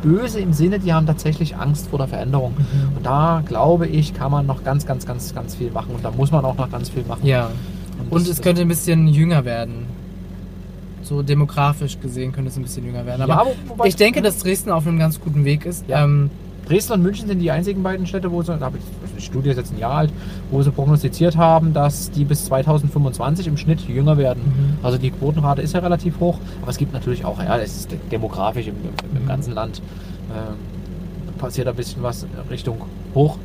böse 0.02 0.40
im 0.40 0.52
Sinne, 0.54 0.78
die 0.78 0.92
haben 0.92 1.06
tatsächlich 1.06 1.56
Angst 1.56 1.88
vor 1.88 1.98
der 1.98 2.08
Veränderung. 2.08 2.54
Mhm. 2.56 2.96
Und 2.96 3.04
da 3.06 3.42
glaube 3.46 3.86
ich, 3.86 4.14
kann 4.14 4.30
man 4.32 4.46
noch 4.46 4.64
ganz, 4.64 4.86
ganz, 4.86 5.04
ganz, 5.06 5.34
ganz 5.34 5.54
viel 5.54 5.70
machen 5.70 5.94
und 5.94 6.04
da 6.04 6.10
muss 6.10 6.32
man 6.32 6.44
auch 6.44 6.56
noch 6.56 6.70
ganz 6.70 6.88
viel 6.88 7.04
machen. 7.06 7.26
ja. 7.26 7.50
Und 8.10 8.22
das- 8.22 8.28
es 8.28 8.40
könnte 8.42 8.62
ein 8.62 8.68
bisschen 8.68 9.06
jünger 9.06 9.44
werden. 9.44 9.86
So 11.12 11.20
demografisch 11.22 12.00
gesehen 12.00 12.32
könnte 12.32 12.48
es 12.48 12.56
ein 12.56 12.62
bisschen 12.62 12.86
jünger 12.86 13.04
werden. 13.04 13.20
Aber 13.20 13.46
Ja, 13.78 13.84
ich 13.84 13.96
denke, 13.96 14.22
dass 14.22 14.38
Dresden 14.38 14.70
auf 14.70 14.86
einem 14.86 14.98
ganz 14.98 15.20
guten 15.20 15.44
Weg 15.44 15.66
ist. 15.66 15.86
Ja. 15.86 16.04
Ähm, 16.04 16.30
Dresden 16.66 16.94
und 16.94 17.02
München 17.02 17.28
sind 17.28 17.38
die 17.40 17.50
einzigen 17.50 17.82
beiden 17.82 18.06
Städte, 18.06 18.32
wo 18.32 18.40
sie, 18.40 18.56
da 18.56 18.64
habe 18.64 18.78
ich, 18.78 18.84
die 19.18 19.20
Studie 19.20 19.50
ist 19.50 19.58
jetzt 19.58 19.74
ein 19.74 19.78
Jahr 19.78 19.92
alt, 19.92 20.10
wo 20.50 20.62
sie 20.62 20.70
prognostiziert 20.70 21.36
haben, 21.36 21.74
dass 21.74 22.10
die 22.12 22.24
bis 22.24 22.46
2025 22.46 23.46
im 23.46 23.58
Schnitt 23.58 23.80
jünger 23.82 24.16
werden. 24.16 24.42
Mhm. 24.46 24.84
Also 24.84 24.96
die 24.96 25.10
Quotenrate 25.10 25.60
ist 25.60 25.74
ja 25.74 25.80
relativ 25.80 26.18
hoch, 26.18 26.38
aber 26.62 26.70
es 26.70 26.78
gibt 26.78 26.94
natürlich 26.94 27.26
auch, 27.26 27.38
ja, 27.42 27.58
es 27.58 27.76
ist 27.76 27.90
demografisch 28.10 28.68
im, 28.68 28.76
im, 28.76 29.16
im 29.16 29.22
Mhm. 29.24 29.28
ganzen 29.28 29.52
Land 29.52 29.82
ähm, 30.30 31.36
passiert 31.36 31.68
ein 31.68 31.74
bisschen 31.76 32.02
was 32.02 32.24
Richtung 32.48 32.78
hoch. 33.14 33.36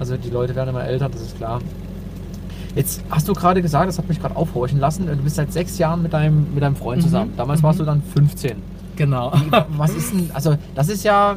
Also 0.00 0.16
die 0.16 0.30
Leute 0.30 0.56
werden 0.56 0.70
immer 0.70 0.84
älter, 0.84 1.08
das 1.08 1.20
ist 1.22 1.36
klar. 1.36 1.60
Jetzt 2.74 3.02
hast 3.10 3.28
du 3.28 3.32
gerade 3.34 3.60
gesagt, 3.62 3.88
das 3.88 3.98
hat 3.98 4.08
mich 4.08 4.18
gerade 4.20 4.34
aufhorchen 4.36 4.78
lassen, 4.80 5.06
du 5.06 5.14
bist 5.16 5.36
seit 5.36 5.52
sechs 5.52 5.78
Jahren 5.78 6.02
mit 6.02 6.12
deinem, 6.12 6.46
mit 6.54 6.62
deinem 6.62 6.76
Freund 6.76 7.00
Mhm. 7.02 7.06
zusammen. 7.06 7.32
Damals 7.36 7.60
Mhm. 7.60 7.64
warst 7.66 7.80
du 7.80 7.84
dann 7.84 8.02
15. 8.14 8.56
genau. 8.96 9.32
Was 9.76 9.90
ist 9.94 10.12
denn, 10.12 10.30
also 10.32 10.56
das 10.74 10.88
ist 10.88 11.04
ja. 11.04 11.36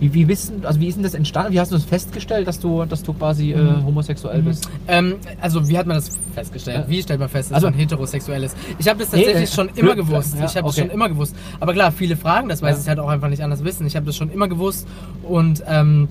Wie, 0.00 0.14
wie, 0.14 0.24
bist, 0.26 0.50
denn- 0.50 0.64
also 0.64 0.78
wie 0.78 0.86
ist 0.86 0.94
denn 0.94 1.02
das 1.02 1.14
entstanden? 1.14 1.52
Wie 1.52 1.58
hast 1.58 1.72
du 1.72 1.76
das 1.76 1.84
festgestellt, 1.84 2.46
dass 2.46 2.60
du, 2.60 2.84
dass 2.84 3.02
du 3.02 3.12
quasi 3.12 3.50
äh, 3.50 3.60
Mhm. 3.60 3.84
homosexuell 3.84 4.42
bist? 4.42 4.70
Ähm, 4.86 5.14
also 5.40 5.68
wie 5.68 5.76
hat 5.76 5.88
man 5.88 5.96
das 5.96 6.16
festgestellt? 6.36 6.84
Wie 6.86 7.02
stellt 7.02 7.18
man 7.18 7.28
fest, 7.28 7.50
dass 7.50 7.56
Also- 7.56 7.66
man 7.66 7.74
heterosexuell 7.74 8.44
ist? 8.44 8.56
Ich 8.78 8.86
habe 8.86 9.00
das 9.00 9.10
Nee, 9.10 9.24
tatsächlich 9.24 9.50
äh, 9.50 9.54
schon 9.54 9.68
immer 9.74 9.96
gewusst. 9.96 10.36
ja, 10.38 10.44
ich 10.44 10.56
habe 10.56 10.66
das 10.68 10.78
okay. 10.78 10.82
schon 10.82 10.90
immer 10.90 11.08
gewusst. 11.08 11.34
Aber 11.58 11.72
klar, 11.72 11.90
viele 11.90 12.16
fragen 12.16 12.48
das, 12.48 12.62
weil 12.62 12.70
Ja. 12.70 12.76
sie 12.76 12.82
es 12.82 12.88
halt 12.88 13.00
auch 13.00 13.08
einfach 13.08 13.28
nicht 13.28 13.42
anders 13.42 13.64
wissen. 13.64 13.88
Ich 13.88 13.96
habe 13.96 14.06
das 14.06 14.16
schon 14.16 14.30
immer 14.30 14.46
gewusst 14.46 14.86
und 15.24 15.64
ähm, 15.66 16.06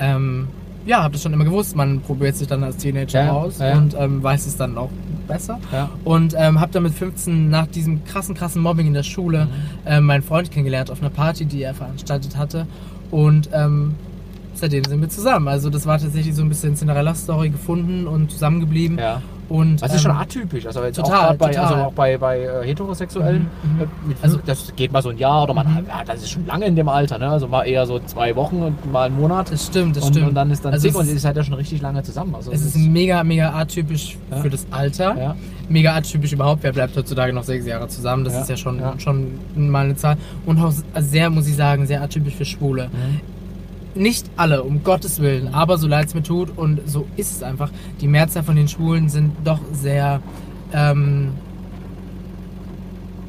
ähm, 0.00 0.48
ja, 0.86 1.02
habe 1.02 1.12
das 1.12 1.22
schon 1.22 1.32
immer 1.32 1.44
gewusst. 1.44 1.76
Man 1.76 2.00
probiert 2.00 2.36
sich 2.36 2.48
dann 2.48 2.62
als 2.64 2.76
Teenager 2.78 3.24
Ja, 3.24 3.32
aus 3.32 3.58
ja. 3.58 3.76
und 3.76 3.94
ähm, 3.98 4.22
weiß 4.22 4.46
es 4.46 4.56
dann 4.56 4.76
auch 4.78 4.90
besser. 5.28 5.58
Ja. 5.72 5.88
Und 6.04 6.34
ähm, 6.36 6.60
habe 6.60 6.72
dann 6.72 6.82
mit 6.82 6.94
15 6.94 7.48
nach 7.50 7.66
diesem 7.66 8.04
krassen, 8.04 8.34
krassen 8.34 8.60
Mobbing 8.62 8.86
in 8.88 8.94
der 8.94 9.02
Schule 9.02 9.46
Mhm. 9.46 9.50
ähm, 9.86 10.04
meinen 10.06 10.22
Freund 10.22 10.50
kennengelernt 10.50 10.90
auf 10.90 11.00
einer 11.00 11.10
Party, 11.10 11.44
die 11.46 11.62
er 11.62 11.74
veranstaltet 11.74 12.36
hatte. 12.36 12.66
Und 13.10 13.48
ähm, 13.52 13.94
seitdem 14.54 14.84
sind 14.84 15.00
wir 15.00 15.08
zusammen. 15.08 15.48
Also 15.48 15.70
das 15.70 15.86
war 15.86 15.98
tatsächlich 15.98 16.34
so 16.34 16.42
ein 16.42 16.48
bisschen 16.48 16.74
Cinderella-Story 16.76 17.50
gefunden 17.50 18.06
und 18.06 18.30
zusammengeblieben. 18.30 18.98
ja. 18.98 19.22
Und, 19.52 19.82
Das 19.82 19.94
ist 19.94 20.02
schon 20.02 20.10
ähm, 20.12 20.16
atypisch. 20.18 20.66
Also 20.66 20.82
jetzt 20.82 20.96
total, 20.96 21.30
auch 21.30 21.34
bei, 21.36 21.50
total. 21.50 21.64
also 21.64 21.74
auch 21.84 21.92
bei, 21.92 22.16
bei 22.16 22.40
äh, 22.40 22.66
Heterosexuellen. 22.66 23.48
Mhm, 23.62 23.70
mhm. 23.76 23.80
äh, 24.12 24.14
Also- 24.22 24.38
das 24.44 24.72
geht 24.74 24.92
mal 24.92 25.02
so 25.02 25.10
ein 25.10 25.18
Jahr 25.18 25.42
oder 25.42 25.54
man, 25.54 25.66
Mhm. 25.66 25.86
ja, 25.88 26.02
das 26.06 26.22
ist 26.22 26.30
schon 26.30 26.46
lange 26.46 26.64
in 26.66 26.74
dem 26.76 26.88
Alter, 26.88 27.18
ne? 27.18 27.28
Also 27.28 27.48
mal 27.48 27.64
eher 27.64 27.84
so 27.86 27.98
zwei 28.00 28.34
Wochen 28.36 28.62
und 28.62 28.90
mal 28.90 29.06
einen 29.06 29.16
Monat. 29.20 29.52
Das 29.52 29.66
stimmt, 29.66 29.96
das 29.96 30.04
und, 30.04 30.12
stimmt. 30.14 30.28
und 30.28 30.34
dann 30.34 30.50
ist 30.50 30.64
dann 30.64 30.72
Also 30.72 30.88
und 30.98 31.06
ist- 31.08 31.20
seid 31.22 31.36
ja 31.36 31.44
schon 31.44 31.54
richtig 31.54 31.82
lange 31.82 32.02
zusammen. 32.02 32.34
Also 32.34 32.50
Es 32.50 32.64
ist 32.64 32.76
mega, 32.76 33.22
mega 33.24 33.50
atypisch 33.52 34.16
Ja. 34.30 34.38
für 34.38 34.48
das 34.50 34.66
Alter. 34.70 35.16
ja. 35.18 35.36
Mega 35.68 35.94
atypisch 35.94 36.32
überhaupt. 36.32 36.62
Wer 36.62 36.72
bleibt 36.72 36.96
heutzutage 36.96 37.32
noch 37.32 37.44
sechs 37.44 37.66
Jahre 37.66 37.88
zusammen? 37.88 38.24
Das 38.24 38.34
ist 38.34 38.48
ja 38.50 38.56
schon, 38.56 38.80
schon 38.98 39.38
mal 39.56 39.84
eine 39.84 39.96
Zahl. 39.96 40.16
Und 40.46 40.58
auch 40.60 40.72
sehr, 40.98 41.30
muss 41.30 41.46
ich 41.46 41.56
sagen, 41.56 41.86
sehr 41.86 42.02
atypisch 42.02 42.34
für 42.34 42.44
Schwule. 42.44 42.88
Mhm. 42.88 43.20
Nicht 43.94 44.26
alle, 44.36 44.62
um 44.62 44.82
Gottes 44.84 45.20
Willen, 45.20 45.52
aber 45.52 45.76
so 45.78 45.86
leid 45.86 46.06
es 46.06 46.14
mir 46.14 46.22
tut 46.22 46.56
und 46.56 46.80
so 46.88 47.06
ist 47.16 47.32
es 47.36 47.42
einfach. 47.42 47.70
Die 48.00 48.08
Mehrzahl 48.08 48.42
von 48.42 48.56
den 48.56 48.68
Schwulen 48.68 49.08
sind 49.10 49.32
doch 49.44 49.60
sehr 49.72 50.20
ähm, 50.72 51.32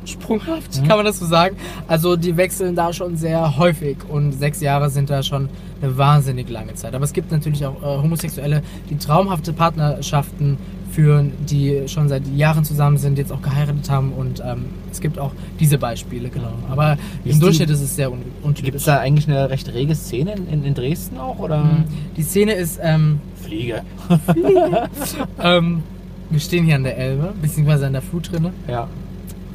sprunghaft, 0.05 0.81
Mhm. 0.81 0.87
kann 0.87 0.97
man 0.97 1.05
das 1.05 1.19
so 1.19 1.25
sagen. 1.25 1.55
Also 1.87 2.15
die 2.15 2.35
wechseln 2.37 2.75
da 2.75 2.91
schon 2.93 3.15
sehr 3.15 3.57
häufig 3.57 3.97
und 4.09 4.33
sechs 4.33 4.59
Jahre 4.61 4.89
sind 4.89 5.09
da 5.09 5.23
schon 5.23 5.49
eine 5.81 5.97
wahnsinnig 5.97 6.49
lange 6.49 6.73
Zeit. 6.75 6.93
Aber 6.93 7.05
es 7.05 7.13
gibt 7.13 7.31
natürlich 7.31 7.65
auch 7.65 7.81
äh, 7.81 8.01
Homosexuelle, 8.01 8.61
die 8.89 8.97
traumhafte 8.97 9.53
Partnerschaften 9.53 10.57
führen, 10.93 11.31
die 11.49 11.83
schon 11.87 12.07
seit 12.07 12.27
Jahren 12.27 12.63
zusammen 12.63 12.97
sind, 12.97 13.17
jetzt 13.17 13.31
auch 13.31 13.41
geheiratet 13.41 13.89
haben 13.89 14.13
und 14.13 14.41
ähm, 14.45 14.65
es 14.91 15.01
gibt 15.01 15.17
auch 15.17 15.31
diese 15.59 15.77
Beispiele, 15.77 16.29
genau. 16.29 16.53
Aber 16.69 16.97
im 17.23 17.31
ist 17.31 17.35
die- 17.37 17.39
Durchschnitt 17.39 17.69
ist 17.69 17.81
es 17.81 17.95
sehr 17.95 18.11
un 18.11 18.19
Gibt 18.19 18.29
es 18.39 18.45
untypisch. 18.45 18.83
da 18.85 18.99
eigentlich 18.99 19.27
eine 19.27 19.49
recht 19.49 19.73
rege 19.73 19.95
Szene 19.95 20.35
in, 20.51 20.63
in, 20.63 20.73
Dresden 20.73 21.17
auch? 21.17 21.39
Oder? 21.39 21.63
Mhm. 21.63 21.83
Die 22.15 22.23
Szene 22.23 22.53
ist, 22.53 22.79
ähm, 22.81 23.19
Fliege. 23.41 23.81
ähm, 25.41 25.83
wir 26.29 26.39
stehen 26.39 26.65
hier 26.65 26.75
an 26.75 26.83
der 26.83 26.97
Elbe, 26.97 27.33
beziehungsweise 27.41 27.87
an 27.87 27.93
der 27.93 28.01
Flutrinne. 28.01 28.51
Ja. 28.67 28.87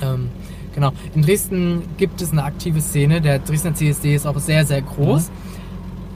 Ähm, 0.03 0.29
genau. 0.75 0.93
In 1.15 1.23
Dresden 1.23 1.83
gibt 1.97 2.21
es 2.21 2.33
eine 2.33 2.45
aktive 2.45 2.81
Szene. 2.81 3.21
Der 3.21 3.39
Dresdner 3.39 3.75
CSD 3.75 4.15
ist 4.15 4.27
auch 4.27 4.39
sehr, 4.39 4.65
sehr 4.67 4.83
groß. 4.83 5.31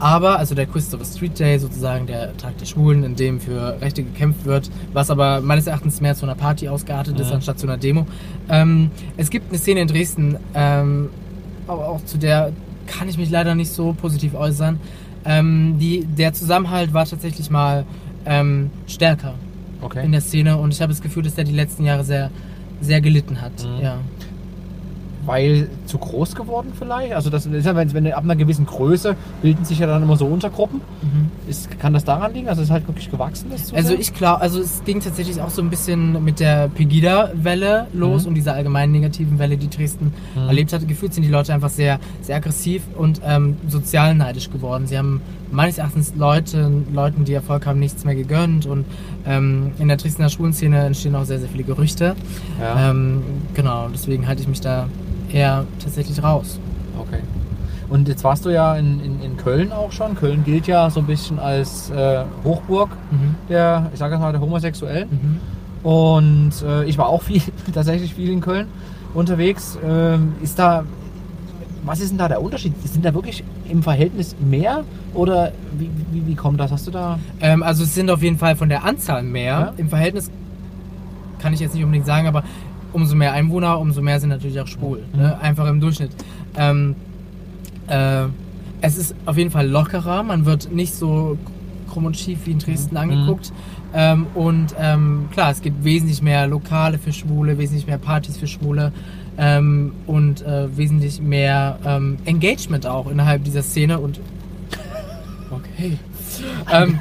Aber, 0.03 0.38
also 0.38 0.55
der 0.57 0.66
Christopher 0.66 1.05
Street 1.05 1.38
Day, 1.38 1.59
sozusagen 1.59 2.07
der 2.09 2.36
Tag 2.36 2.59
der 2.59 2.66
Schwulen, 2.66 3.05
in 3.05 3.14
dem 3.14 3.38
für 3.40 3.80
Rechte 3.80 4.03
gekämpft 4.03 4.44
wird, 4.44 4.68
was 4.92 5.11
aber 5.11 5.40
meines 5.40 5.68
Erachtens 5.68 6.00
mehr 6.00 6.16
zu 6.16 6.26
einer 6.26 6.34
Party 6.34 6.68
ausgeartet 6.68 7.20
ist, 7.20 7.28
Mhm. 7.28 7.34
anstatt 7.36 7.59
zu 7.61 7.66
einer 7.68 7.76
Demo. 7.76 8.05
Ähm, 8.48 8.90
es 9.16 9.30
gibt 9.30 9.50
eine 9.50 9.59
Szene 9.59 9.80
in 9.80 9.86
Dresden, 9.88 10.36
ähm, 10.55 11.09
aber 11.68 11.88
auch 11.88 12.05
zu 12.05 12.18
der 12.18 12.53
kann 12.88 13.09
ich 13.09 13.16
mich 13.16 13.30
leider 13.30 13.55
nicht 13.55 13.70
so 13.70 13.92
positiv 13.92 14.34
äußern. 14.34 14.80
Ähm, 15.24 15.76
die, 15.78 16.05
der 16.05 16.32
Zusammenhalt 16.32 16.92
war 16.92 17.07
tatsächlich 17.07 17.48
mal 17.48 17.84
ähm, 18.26 18.70
stärker 18.88 19.34
Okay. 19.82 20.05
in 20.05 20.11
der 20.11 20.20
Szene 20.20 20.57
und 20.57 20.72
ich 20.74 20.80
habe 20.82 20.92
das 20.92 21.00
Gefühl, 21.00 21.22
dass 21.22 21.36
der 21.36 21.44
die 21.44 21.53
letzten 21.53 21.84
Jahre 21.84 22.03
sehr, 22.03 22.30
sehr 22.80 23.00
gelitten 23.00 23.40
hat. 23.40 23.53
Mhm. 23.64 23.80
Ja. 23.82 23.98
Weil 25.24 25.68
zu 25.86 25.98
groß 25.98 26.34
geworden 26.34 26.72
vielleicht? 26.76 27.12
Also 27.12 27.30
das 27.30 27.46
ist 27.46 27.64
ja, 27.66 27.76
wenn, 27.76 27.92
wenn 27.92 28.12
ab 28.12 28.24
einer 28.24 28.36
gewissen 28.36 28.66
Größe 28.66 29.14
bilden 29.42 29.64
sich 29.64 29.78
ja 29.78 29.86
dann 29.86 30.02
immer 30.02 30.16
so 30.16 30.26
Untergruppen. 30.26 30.80
Ist, 31.48 31.78
kann 31.78 31.92
das 31.92 32.04
daran 32.04 32.32
liegen, 32.34 32.46
dass 32.46 32.58
es 32.58 32.70
halt 32.70 32.86
wirklich 32.88 33.10
gewachsen 33.10 33.52
ist? 33.52 33.74
Also 33.74 33.94
ich 33.94 34.12
glaube, 34.14 34.40
also 34.40 34.60
es 34.60 34.82
ging 34.84 35.00
tatsächlich 35.00 35.40
auch 35.40 35.50
so 35.50 35.62
ein 35.62 35.70
bisschen 35.70 36.22
mit 36.24 36.40
der 36.40 36.68
Pegida-Welle 36.68 37.86
los 37.92 38.22
Mhm. 38.22 38.28
und 38.28 38.34
dieser 38.34 38.54
allgemeinen 38.54 38.92
negativen 38.92 39.38
Welle, 39.38 39.56
die 39.56 39.68
Dresden 39.68 40.12
Mhm. 40.34 40.48
erlebt 40.48 40.72
hatte. 40.72 40.86
Gefühlt 40.86 41.14
sind 41.14 41.22
die 41.24 41.28
Leute 41.30 41.52
einfach 41.54 41.70
sehr, 41.70 41.98
sehr 42.20 42.36
aggressiv 42.36 42.82
und 42.96 43.20
ähm, 43.24 43.56
sozial 43.68 44.14
neidisch 44.14 44.50
geworden. 44.50 44.86
Sie 44.86 44.96
haben 44.98 45.20
meines 45.53 45.78
Erachtens 45.78 46.14
Leute, 46.16 46.70
Leuten, 46.92 47.24
die 47.24 47.34
Erfolg 47.34 47.66
haben, 47.66 47.78
nichts 47.78 48.05
mehr 48.05 48.14
gegönnt 48.16 48.66
und 48.66 48.84
ähm, 49.26 49.72
in 49.78 49.86
der 49.88 49.96
Dresdner 49.98 50.28
Schwulenszene 50.28 50.78
entstehen 50.86 51.14
auch 51.14 51.24
sehr, 51.24 51.38
sehr 51.38 51.48
viele 51.48 51.64
Gerüchte. 51.64 52.16
Ja, 52.61 52.90
Ähm, 52.90 53.22
genau, 53.55 53.88
deswegen 53.92 54.26
halte 54.26 54.42
ich 54.42 54.48
mich 54.48 54.61
da 54.61 54.86
eher 55.32 55.64
tatsächlich 55.82 56.22
raus. 56.22 56.59
okay. 56.98 57.20
Und 57.90 58.09
jetzt 58.09 58.24
warst 58.24 58.46
du 58.46 58.48
ja 58.48 58.74
in, 58.76 59.00
in, 59.05 59.20
in 59.20 59.36
Köln 59.36 59.70
auch 59.70 59.92
schon. 59.92 60.14
Köln 60.14 60.44
gilt 60.44 60.66
ja 60.66 60.88
so 60.88 61.00
ein 61.00 61.07
bisschen 61.07 61.38
als 61.38 61.90
äh, 61.90 62.24
Hochburg 62.42 62.88
Mhm. 63.11 63.34
der, 63.50 63.90
ich 63.92 63.98
sage 63.98 64.14
jetzt 64.14 64.22
mal, 64.22 64.32
der 64.32 64.40
Homosexuellen. 64.40 65.09
Mhm. 65.11 65.86
Und 65.86 66.53
äh, 66.66 66.84
ich 66.84 66.96
war 66.96 67.09
auch 67.09 67.22
viel, 67.22 67.42
tatsächlich 67.74 68.14
viel 68.14 68.30
in 68.30 68.40
Köln 68.40 68.66
unterwegs. 69.12 69.78
Ähm, 69.86 70.32
ist 70.42 70.59
da, 70.59 70.84
was 71.85 72.01
ist 72.01 72.11
denn 72.11 72.18
da 72.18 72.28
der 72.28 72.43
Unterschied? 72.43 72.74
Sind 72.87 73.05
da 73.05 73.12
wirklich 73.14 73.43
im 73.68 73.83
Verhältnis 73.83 74.37
mehr 74.41 74.85
oder 75.14 75.53
wie, 75.78 75.91
wie, 76.12 76.26
wie 76.26 76.35
kommt 76.35 76.61
das? 76.61 76.70
Hast 76.70 76.87
du 76.87 76.91
da? 76.91 77.18
Ähm, 77.41 77.62
also 77.62 77.85
es 77.85 77.95
sind 77.95 78.11
auf 78.11 78.22
jeden 78.22 78.39
Fall 78.39 78.57
von 78.57 78.68
der 78.68 78.85
Anzahl 78.85 79.22
mehr. 79.22 79.45
Ja. 79.45 79.74
Im 79.76 79.89
Verhältnis 79.89 80.30
kann 81.41 81.53
ich 81.53 81.61
jetzt 81.61 81.74
nicht 81.74 81.85
unbedingt 81.85 82.07
sagen, 82.07 82.28
aber 82.28 82.45
umso 82.93 83.16
mehr 83.16 83.33
Einwohner, 83.33 83.80
umso 83.80 84.01
mehr 84.03 84.20
sind 84.20 84.28
natürlich 84.30 84.61
auch 84.61 84.66
schwul. 84.66 85.03
Mhm. 85.12 85.20
Ne? 85.20 85.41
Einfach 85.41 85.66
im 85.66 85.80
Durchschnitt. 85.80 86.11
Ähm, 86.57 86.95
äh, 87.89 88.24
es 88.80 88.97
ist 88.97 89.14
auf 89.26 89.37
jeden 89.37 89.51
Fall 89.51 89.68
lockerer. 89.68 90.22
Man 90.22 90.45
wird 90.45 90.72
nicht 90.72 90.95
so 90.95 91.39
krumm 91.93 92.07
und 92.07 92.16
schief 92.16 92.40
wie 92.47 92.53
in 92.53 92.59
Dresden 92.59 92.95
Mhm. 92.95 93.01
angeguckt. 93.01 93.53
Ähm, 93.95 94.26
und 94.34 94.74
ähm, 94.78 95.28
klar, 95.32 95.51
es 95.51 95.61
gibt 95.61 95.84
wesentlich 95.84 96.22
mehr 96.22 96.47
Lokale 96.47 96.99
für 96.99 97.12
Schwule, 97.12 97.59
wesentlich 97.59 97.86
mehr 97.86 97.99
Partys 97.99 98.36
für 98.36 98.47
Schwule. 98.47 98.93
Ähm, 99.38 99.93
und 100.07 100.43
äh, 100.43 100.76
wesentlich 100.76 101.20
mehr 101.20 101.78
ähm, 101.86 102.18
Engagement 102.26 102.86
auch 102.86 103.11
innerhalb 103.11 103.45
dieser 103.45 103.62
Szene 103.62 103.99
und 103.99 104.20
okay. 105.51 105.99
ähm, 106.70 107.01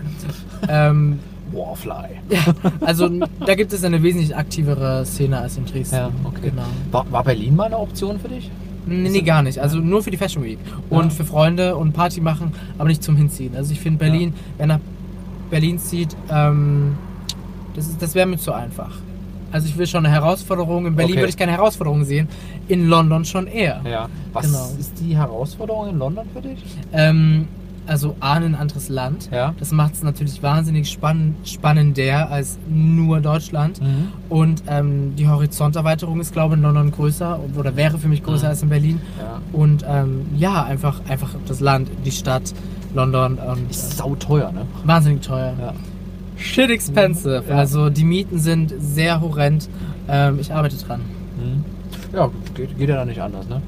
ähm, 0.70 1.20
Warfly. 1.52 1.92
ja, 2.30 2.40
also 2.80 3.10
da 3.46 3.56
gibt 3.56 3.74
es 3.74 3.84
eine 3.84 4.02
wesentlich 4.02 4.34
aktivere 4.36 5.06
Szene 5.06 5.40
als 5.40 5.58
in 5.58 5.66
Dresden. 5.66 5.96
Ja, 5.96 6.12
okay. 6.24 6.50
Genau. 6.50 6.64
War, 6.92 7.06
war 7.12 7.24
Berlin 7.26 7.56
mal 7.56 7.66
eine 7.66 7.78
Option 7.78 8.18
für 8.20 8.30
dich? 8.30 8.50
Nee, 8.86 9.10
nee, 9.10 9.22
gar 9.22 9.42
nicht. 9.44 9.60
Also 9.60 9.80
nur 9.80 10.02
für 10.04 10.12
die 10.12 10.18
Fashion 10.18 10.44
Week. 10.44 10.58
Und 10.90 11.06
Ja. 11.06 11.10
für 11.10 11.24
Freunde 11.26 11.76
und 11.76 11.94
Party 11.94 12.20
machen, 12.22 12.54
aber 12.78 12.88
nicht 12.90 13.04
zum 13.04 13.16
Hinziehen. 13.16 13.56
Also 13.56 13.72
ich 13.74 13.80
finde 13.80 14.00
Berlin, 14.00 14.34
wer 14.58 14.68
nach 14.68 14.80
Berlin 15.50 15.78
zieht, 15.80 16.16
ähm, 16.30 16.98
das, 17.76 17.88
ist- 17.88 18.02
das 18.02 18.16
wäre 18.16 18.26
mir 18.28 18.38
zu 18.38 18.54
einfach. 18.54 18.92
Also 19.52 19.68
ich 19.68 19.78
will 19.78 19.86
schon 19.86 20.06
eine 20.06 20.14
Herausforderung. 20.16 20.86
In 20.86 20.96
Berlin 20.96 21.14
Okay. 21.14 21.22
würde 21.24 21.30
ich 21.30 21.38
keine 21.38 21.52
Herausforderung 21.52 22.06
sehen. 22.06 22.28
In 22.70 22.88
London 22.88 23.26
schon 23.26 23.48
eher. 23.48 23.82
Ja. 23.84 24.08
Was 24.32 24.46
Genau. 24.46 24.70
ist 24.80 24.94
die 25.02 25.16
Herausforderung 25.18 25.90
in 25.90 25.98
London 26.00 26.26
für 26.34 26.42
dich? 26.42 26.64
Ähm, 26.94 27.48
also 27.88 28.16
A, 28.20 28.34
ein 28.34 28.56
anderes 28.56 28.90
Land. 28.90 29.30
Ja. 29.32 29.54
Das 29.60 29.72
macht 29.72 29.94
es 29.96 30.04
natürlich 30.04 30.42
wahnsinnig 30.44 30.90
spann 30.90 31.36
spannender 31.44 32.30
als 32.30 32.58
nur 32.70 33.20
Deutschland. 33.20 33.82
Mhm. 33.82 34.08
Und 34.30 34.64
ähm, 34.68 35.16
die 35.16 35.28
Horizonterweiterung 35.28 36.20
ist, 36.22 36.32
glaube 36.34 36.54
ich, 36.56 36.58
in 36.60 36.64
London 36.64 36.92
größer 36.92 37.40
oder 37.58 37.76
wäre 37.76 37.98
für 37.98 38.08
mich 38.08 38.24
größer 38.24 38.46
Mhm. 38.46 38.50
als 38.50 38.64
in 38.64 38.70
Berlin. 38.70 39.02
Ja. 39.20 39.42
Und 39.52 39.84
ähm, 39.88 40.26
ja, 40.38 40.64
einfach, 40.64 41.02
einfach 41.10 41.30
das 41.48 41.60
Land, 41.60 41.90
die 42.06 42.12
Stadt, 42.12 42.54
London 42.94 43.38
und 43.38 43.70
Ist 43.72 43.98
sauteuer, 43.98 44.52
ne? 44.52 44.62
äh, 44.62 44.88
wahnsinnig 44.88 45.22
teuer. 45.22 45.54
Ja. 45.60 45.74
Shit 46.38 46.70
expensive. 46.70 47.44
Also 47.50 47.90
die 47.90 48.04
Mieten 48.04 48.40
sind 48.40 48.74
sehr 48.80 49.22
horrend. 49.22 49.70
Ähm, 50.08 50.40
ich 50.40 50.54
arbeite 50.54 50.76
dran. 50.78 51.02
Mhm. 51.38 51.64
Ja, 52.14 52.30
geht, 52.56 52.78
geht 52.78 52.90
ja 52.90 52.96
dann 52.96 53.08
nicht 53.08 53.22
anders, 53.22 53.48
ne? 53.48 53.62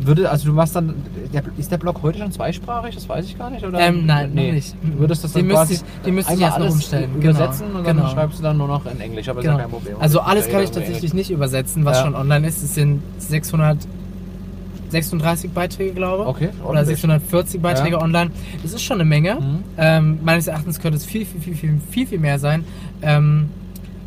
Würde, 0.00 0.30
also 0.30 0.46
du 0.48 0.54
machst 0.54 0.74
dann, 0.74 0.94
der, 1.34 1.42
ist 1.58 1.70
der 1.70 1.76
Blog 1.78 2.00
heute 2.02 2.18
schon 2.18 2.32
zweisprachig? 2.32 2.94
Das 2.94 3.06
weiß 3.08 3.26
ich 3.26 3.36
gar 3.38 3.50
nicht, 3.50 3.62
oder? 3.64 3.78
Ähm, 3.78 4.06
nein, 4.06 4.30
noch 4.34 4.42
nicht. 4.42 4.74
Du 4.82 4.98
würdest 5.00 5.22
das 5.22 5.32
Die 5.32 5.38
dann 5.40 5.46
müsste 5.48 5.60
quasi 5.66 5.74
ich- 5.74 5.82
die 6.06 6.10
müsste 6.12 6.32
ich 6.34 6.40
erst 6.40 6.58
noch 6.58 6.70
umstellen. 6.70 7.10
übersetzen 7.16 7.66
Genau, 7.66 7.78
und 7.80 7.86
dann 7.86 7.96
genau. 7.98 8.08
schreibst 8.08 8.38
du 8.38 8.42
dann 8.42 8.56
nur 8.56 8.68
noch 8.68 8.86
in 8.86 8.98
Englisch, 9.00 9.28
aber 9.28 9.40
ist 9.40 9.44
Genau. 9.44 9.58
ja 9.58 9.62
kein 9.64 9.70
Problem. 9.70 9.96
Also 10.00 10.20
alles 10.20 10.48
kann 10.48 10.62
ich 10.62 10.70
tatsächlich 10.70 11.12
nicht 11.12 11.30
übersetzen, 11.30 11.84
was 11.84 11.98
Ja. 11.98 12.04
schon 12.04 12.14
online 12.14 12.46
ist. 12.48 12.62
Es 12.62 12.74
sind 12.74 13.02
636 13.18 15.50
Beiträge, 15.52 15.92
glaube 15.92 16.22
ich. 16.24 16.28
Okay, 16.28 16.48
Oder 16.60 16.68
ordentlich. 16.68 16.88
640 17.00 17.60
Beiträge 17.60 17.96
Ja. 17.96 18.02
online. 18.02 18.30
Das 18.62 18.72
ist 18.72 18.82
schon 18.82 18.96
eine 19.00 19.08
Menge. 19.08 19.34
Mhm. 19.36 19.58
Ähm, 19.78 20.18
meines 20.24 20.46
Erachtens 20.46 20.80
könnte 20.80 20.96
es 20.96 21.04
viel, 21.04 21.24
viel, 21.26 21.40
viel, 21.40 21.54
viel, 21.54 21.80
viel, 21.90 22.06
viel 22.06 22.18
mehr 22.18 22.38
sein. 22.38 22.64
Ähm, 23.02 23.50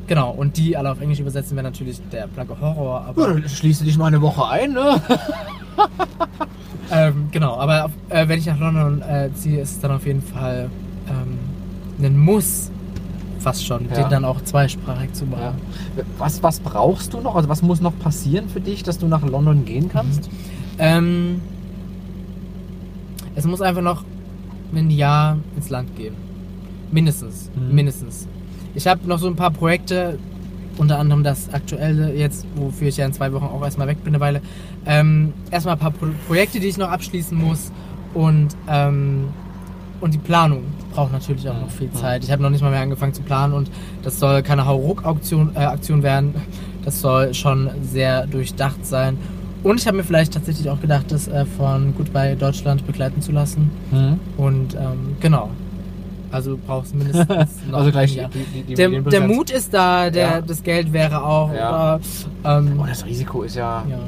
genau, 0.07 0.31
und 0.31 0.57
die 0.57 0.75
alle 0.77 0.91
auf 0.91 1.01
Englisch 1.01 1.19
übersetzen 1.19 1.55
wäre 1.55 1.63
natürlich 1.65 2.01
der 2.11 2.27
blanke 2.27 2.59
Horror. 2.59 3.01
Ja, 3.01 3.07
Aber, 3.09 3.27
dann 3.33 3.47
schließe 3.49 3.83
dich 3.83 3.97
mal 3.97 4.07
eine 4.07 4.21
Woche 4.21 4.47
ein, 4.47 4.73
ne? 4.73 5.01
ähm, 6.91 7.27
genau, 7.31 7.57
aber 7.57 7.85
auf, 7.85 7.91
äh, 8.09 8.27
wenn 8.27 8.39
ich 8.39 8.45
nach 8.45 8.59
London 8.59 9.01
äh, 9.01 9.29
ziehe, 9.33 9.61
ist 9.61 9.71
es 9.71 9.79
dann 9.79 9.91
auf 9.91 10.05
jeden 10.05 10.21
Fall 10.21 10.69
ähm, 11.07 11.39
ein 12.05 12.17
Muss, 12.19 12.69
fast 13.39 13.65
schon, 13.65 13.87
Ja. 13.89 14.01
den 14.03 14.09
dann 14.09 14.25
auch 14.25 14.41
zweisprachig 14.41 15.13
zu 15.13 15.25
machen. 15.25 15.55
Was, 16.17 16.41
was 16.43 16.59
brauchst 16.59 17.13
du 17.13 17.19
noch? 17.19 17.35
Also 17.35 17.49
was 17.49 17.61
muss 17.61 17.81
noch 17.81 17.97
passieren 17.99 18.47
für 18.49 18.61
dich, 18.61 18.83
dass 18.83 18.97
du 18.97 19.07
nach 19.07 19.21
London 19.25 19.65
gehen 19.65 19.89
kannst? 19.89 20.29
Ähm, 20.79 21.41
es 23.35 23.45
muss 23.45 23.61
einfach 23.61 23.81
noch 23.81 24.03
ein 24.73 24.89
Jahr 24.89 25.37
ins 25.55 25.69
Land 25.69 25.95
gehen. 25.95 26.15
Mindestens. 26.91 27.49
Mhm. 27.55 27.75
Mindestens. 27.75 28.27
Ich 28.76 28.88
habe 28.88 29.07
noch 29.07 29.19
so 29.19 29.28
ein 29.28 29.36
paar 29.36 29.51
Projekte, 29.51 30.17
unter 30.78 30.97
anderem 30.97 31.24
das 31.24 31.53
aktuelle 31.53 32.13
jetzt, 32.13 32.45
wofür 32.55 32.88
ich 32.88 32.97
ja 32.97 33.05
in 33.05 33.13
zwei 33.13 33.32
Wochen 33.34 33.45
auch 33.45 33.63
erstmal 33.63 33.88
weg 33.88 34.03
bin 34.03 34.13
eine 34.13 34.19
Weile. 34.21 34.41
Ähm, 34.86 35.34
erstmal 35.51 35.76
ein 35.76 35.80
paar 35.80 35.91
Pro 35.91 36.07
Projekte, 36.28 36.59
die 36.59 36.67
ich 36.67 36.78
noch 36.78 36.89
abschließen 36.89 37.38
muss 37.38 37.71
und, 38.13 38.49
ähm, 38.67 39.30
und 40.01 40.13
die 40.13 40.17
Planung 40.17 40.63
braucht 40.93 41.11
natürlich 41.11 41.47
auch 41.47 41.59
noch 41.59 41.69
viel 41.69 41.88
Mhm. 41.88 41.93
Zeit. 41.95 42.24
Ich 42.24 42.32
habe 42.32 42.41
noch 42.41 42.49
nicht 42.49 42.61
mal 42.61 42.71
mehr 42.71 42.82
angefangen 42.82 43.13
zu 43.13 43.21
planen 43.21 43.53
und 43.53 43.69
das 44.01 44.19
soll 44.19 44.41
keine 44.41 44.65
Hauruck-Aktion 44.65 45.51
äh, 45.55 45.59
Aktion 45.59 46.01
werden. 46.03 46.34
Das 46.84 46.99
soll 46.99 47.34
schon 47.34 47.69
sehr 47.84 48.26
durchdacht 48.28 48.86
sein. 48.86 49.17
Und 49.63 49.80
ich 49.80 49.88
habe 49.88 49.95
mir 49.97 50.03
vielleicht 50.03 50.34
tatsächlich 50.34 50.69
auch 50.69 50.82
gedacht, 50.82 51.05
das 51.09 51.30
äh, 51.30 51.45
von 51.45 51.93
Goodbye 51.95 52.36
Deutschland 52.36 52.86
begleiten 52.86 53.21
zu 53.21 53.32
lassen. 53.32 53.71
Mhm. 53.91 54.19
Und 54.38 54.74
ähm, 54.74 55.15
genau. 55.21 55.49
Also 56.34 56.51
du 56.51 56.57
brauchst 56.57 56.95
mindestens 56.95 57.27
Also 57.71 57.91
gleich 57.91 58.13
die, 58.13 58.39
die, 58.53 58.63
die 58.63 58.73
Der, 58.73 58.89
der. 58.89 59.21
Mut 59.21 59.49
ist 59.51 59.73
da, 59.73 60.09
der, 60.09 60.27
Ja. 60.27 60.41
das 60.41 60.63
Geld 60.63 60.91
wäre 60.91 61.23
auch 61.23 61.53
Ja. 61.53 61.99
da. 62.43 62.57
Ähm, 62.57 62.79
Oh, 62.81 62.86
das 62.88 63.05
Risiko 63.05 63.43
ist 63.43 63.55
ja, 63.55 63.84
ja. 63.89 63.99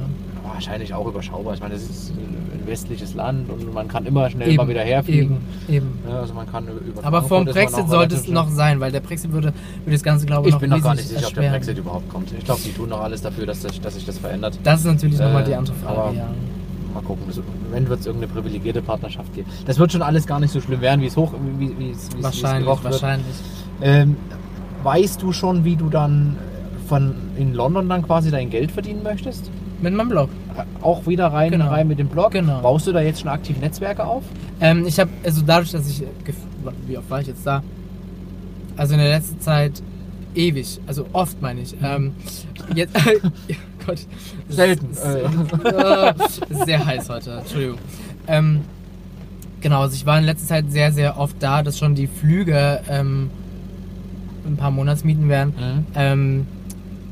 wahrscheinlich 0.43 0.93
auch 0.93 1.05
überschaubar. 1.07 1.53
Ich 1.53 1.59
meine, 1.61 1.73
das 1.75 1.83
ist 1.83 2.11
ein 2.11 2.67
westliches 2.67 3.13
Land 3.13 3.47
und 3.51 3.71
man 3.75 3.87
kann 3.87 4.07
immer 4.07 4.27
schnell 4.29 4.47
Eben, 4.47 4.57
mal 4.57 4.67
wieder 4.67 4.81
herfliegen. 4.81 5.37
Eben, 5.69 5.75
eben. 6.07 6.15
Also 6.15 6.33
man 6.33 6.51
kann 6.51 6.65
über 6.67 7.05
Aber 7.05 7.19
ist 7.19 7.29
man 7.29 7.45
Brexit 7.45 7.87
sollte 7.89 8.15
es 8.15 8.27
noch 8.27 8.49
sein, 8.49 8.79
weil 8.79 8.91
der 8.91 9.01
Brexit 9.01 9.31
würde, 9.31 9.53
würde 9.83 9.91
das 9.91 10.01
Ganze, 10.03 10.25
glaube 10.25 10.49
Ich 10.49 10.55
ich, 10.55 10.59
bin 10.61 10.71
noch 10.71 10.81
gar 10.81 10.95
nicht 10.95 11.07
sicher, 11.07 11.27
ob 11.27 11.33
der 11.35 11.43
erschweren. 11.43 11.51
Brexit 11.51 11.77
überhaupt 11.77 12.09
kommt. 12.09 12.31
Ich 12.35 12.43
glaube, 12.43 12.61
die 12.65 12.71
tun 12.73 12.89
noch 12.89 13.01
alles 13.01 13.21
dafür, 13.21 13.45
dass, 13.45 13.59
das, 13.61 13.79
dass 13.79 13.93
sich 13.93 14.05
das 14.05 14.17
verändert. 14.17 14.57
Das 14.63 14.79
ist 14.79 14.85
natürlich 14.87 15.19
nochmal 15.19 15.43
Äh, 15.43 15.45
die 15.45 15.55
andere 15.55 15.75
Frage, 15.75 15.99
aber- 15.99 16.13
ja. 16.13 16.27
Mal 16.95 17.01
gucken, 17.01 17.25
das- 17.27 17.41
wenn 17.71 17.87
wird 17.89 17.99
es 17.99 18.05
irgendeine 18.05 18.31
privilegierte 18.33 18.81
Partnerschaft 18.81 19.33
geben. 19.35 19.49
Das 19.65 19.77
wird 19.77 19.91
schon 19.91 20.01
alles 20.01 20.25
gar 20.25 20.39
nicht 20.39 20.51
so 20.51 20.61
schlimm 20.61 20.79
werden, 20.81 21.01
wie 21.01 21.07
es 21.07 21.17
hoch, 21.17 21.33
wie, 21.59 21.91
es, 21.91 22.09
Wahrscheinlich, 22.21 22.65
wird. 22.67 22.83
wahrscheinlich. 22.85 23.35
Ähm, 23.81 24.15
weißt 24.81 25.21
du 25.21 25.31
schon, 25.33 25.65
wie 25.65 25.75
du 25.75 25.89
dann 25.89 26.37
von 26.87 27.13
in 27.37 27.53
London 27.53 27.89
dann 27.89 28.01
quasi 28.03 28.31
dein 28.31 28.49
Geld 28.49 28.71
verdienen 28.71 29.03
möchtest? 29.03 29.51
Mit 29.81 29.93
meinem 29.93 30.07
Blog. 30.09 30.29
Auch 30.81 31.05
wieder 31.05 31.27
rein, 31.27 31.51
Genau. 31.51 31.67
rein 31.67 31.87
mit 31.87 31.99
dem 31.99 32.07
Blog? 32.07 32.31
Genau. 32.31 32.61
Baust 32.61 32.87
du 32.87 32.93
da 32.93 33.01
jetzt 33.01 33.19
schon 33.19 33.27
aktiv 33.29 33.59
Netzwerke 33.59 34.05
auf? 34.05 34.23
Ähm, 34.61 34.85
ich 34.87 34.97
habe, 34.97 35.09
also 35.23 35.41
dadurch, 35.45 35.71
dass 35.71 35.89
ich, 35.89 36.01
äh, 36.03 36.05
wie 36.87 36.97
oft 36.97 37.09
war 37.09 37.19
ich 37.19 37.27
jetzt 37.27 37.45
da? 37.45 37.61
Also 38.77 38.93
in 38.93 38.99
der 39.01 39.09
letzten 39.09 39.41
Zeit 39.41 39.83
ewig, 40.33 40.79
also 40.87 41.05
oft 41.11 41.41
meine 41.41 41.59
ich. 41.61 41.75
Ähm, 41.83 42.13
jetzt, 42.73 42.95
Gott. 43.85 43.99
Selten. 44.49 44.87
Äh, 44.97 46.13
sehr 46.65 46.85
heiß 46.85 47.09
heute, 47.09 47.31
Entschuldigung. 47.39 47.77
Ähm, 48.27 48.61
genau, 49.61 49.81
also 49.81 49.95
ich 49.95 50.05
war 50.05 50.17
in 50.17 50.25
letzter 50.25 50.47
Zeit 50.47 50.71
sehr, 50.71 50.91
sehr 50.91 51.17
oft 51.19 51.35
da, 51.39 51.63
dass 51.63 51.77
schon 51.77 51.95
die 51.95 52.07
Flüge 52.07 52.81
ähm, 52.89 53.29
ein 54.45 54.57
paar 54.57 54.71
Monatsmieten 54.71 55.29
wären. 55.29 55.49
Mhm. 55.49 55.85
Ähm, 55.95 56.47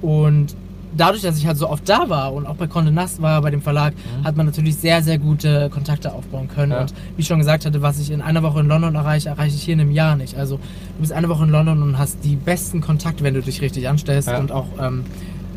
und 0.02 0.56
dadurch, 0.96 1.24
dass 1.24 1.38
ich 1.40 1.48
halt 1.48 1.58
so 1.58 1.68
oft 1.70 1.88
da 1.90 2.08
war 2.10 2.34
und 2.34 2.46
auch 2.46 2.56
bei 2.56 2.68
Conde 2.68 2.92
Nast 2.92 3.20
war, 3.22 3.42
bei 3.42 3.50
dem 3.50 3.62
Verlag, 3.64 3.94
Mhm. 3.94 4.24
hat 4.26 4.38
man 4.38 4.46
natürlich 4.46 4.76
sehr, 4.76 5.02
sehr 5.02 5.18
gute 5.18 5.70
Kontakte 5.72 6.14
aufbauen 6.14 6.48
können. 6.48 6.72
Ja. 6.72 6.82
Und 6.82 6.94
wie 7.16 7.22
ich 7.22 7.28
schon 7.28 7.40
gesagt 7.40 7.66
hatte, 7.66 7.82
was 7.82 8.00
ich 8.00 8.12
in 8.12 8.22
einer 8.22 8.44
Woche 8.44 8.60
in 8.60 8.68
London 8.68 8.94
erreiche, 8.96 9.30
erreiche 9.30 9.56
ich 9.56 9.64
hier 9.64 9.74
in 9.74 9.82
einem 9.82 9.92
Jahr 9.92 10.16
nicht. 10.16 10.36
Also 10.38 10.58
du 10.58 11.00
bist 11.02 11.12
eine 11.12 11.30
Woche 11.30 11.44
in 11.46 11.50
London 11.50 11.82
und 11.82 11.98
hast 11.98 12.24
die 12.24 12.36
besten 12.36 12.82
Kontakte, 12.82 13.24
wenn 13.24 13.34
du 13.34 13.42
dich 13.42 13.62
richtig 13.62 13.90
anstellst 13.90 14.28
Ja. 14.30 14.38
und 14.38 14.52
auch 14.52 14.68
ähm, 14.80 15.04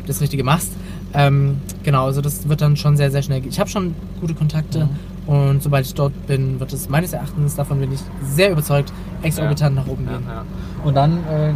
das 0.07 0.21
Richtige 0.21 0.43
machst. 0.43 0.71
Ähm, 1.13 1.57
genau, 1.83 2.05
also 2.05 2.21
das 2.21 2.47
wird 2.49 2.61
dann 2.61 2.75
schon 2.75 2.97
sehr, 2.97 3.11
sehr 3.11 3.21
schnell 3.21 3.41
gehen. 3.41 3.49
Ich 3.51 3.59
habe 3.59 3.69
schon 3.69 3.95
gute 4.19 4.33
Kontakte 4.33 4.87
und 5.25 5.63
sobald 5.63 5.85
ich 5.85 5.93
dort 5.93 6.27
bin, 6.27 6.59
wird 6.59 6.73
es 6.73 6.89
meines 6.89 7.13
Erachtens, 7.13 7.55
davon 7.55 7.79
bin 7.79 7.91
ich 7.91 7.99
sehr 8.23 8.51
überzeugt, 8.51 8.91
exorbitant 9.23 9.75
nach 9.75 9.87
oben 9.87 10.05
Ja, 10.05 10.11
gehen. 10.17 10.23
ja. 10.27 10.43
Und 10.83 10.95
dann, 10.95 11.17
äh, 11.27 11.51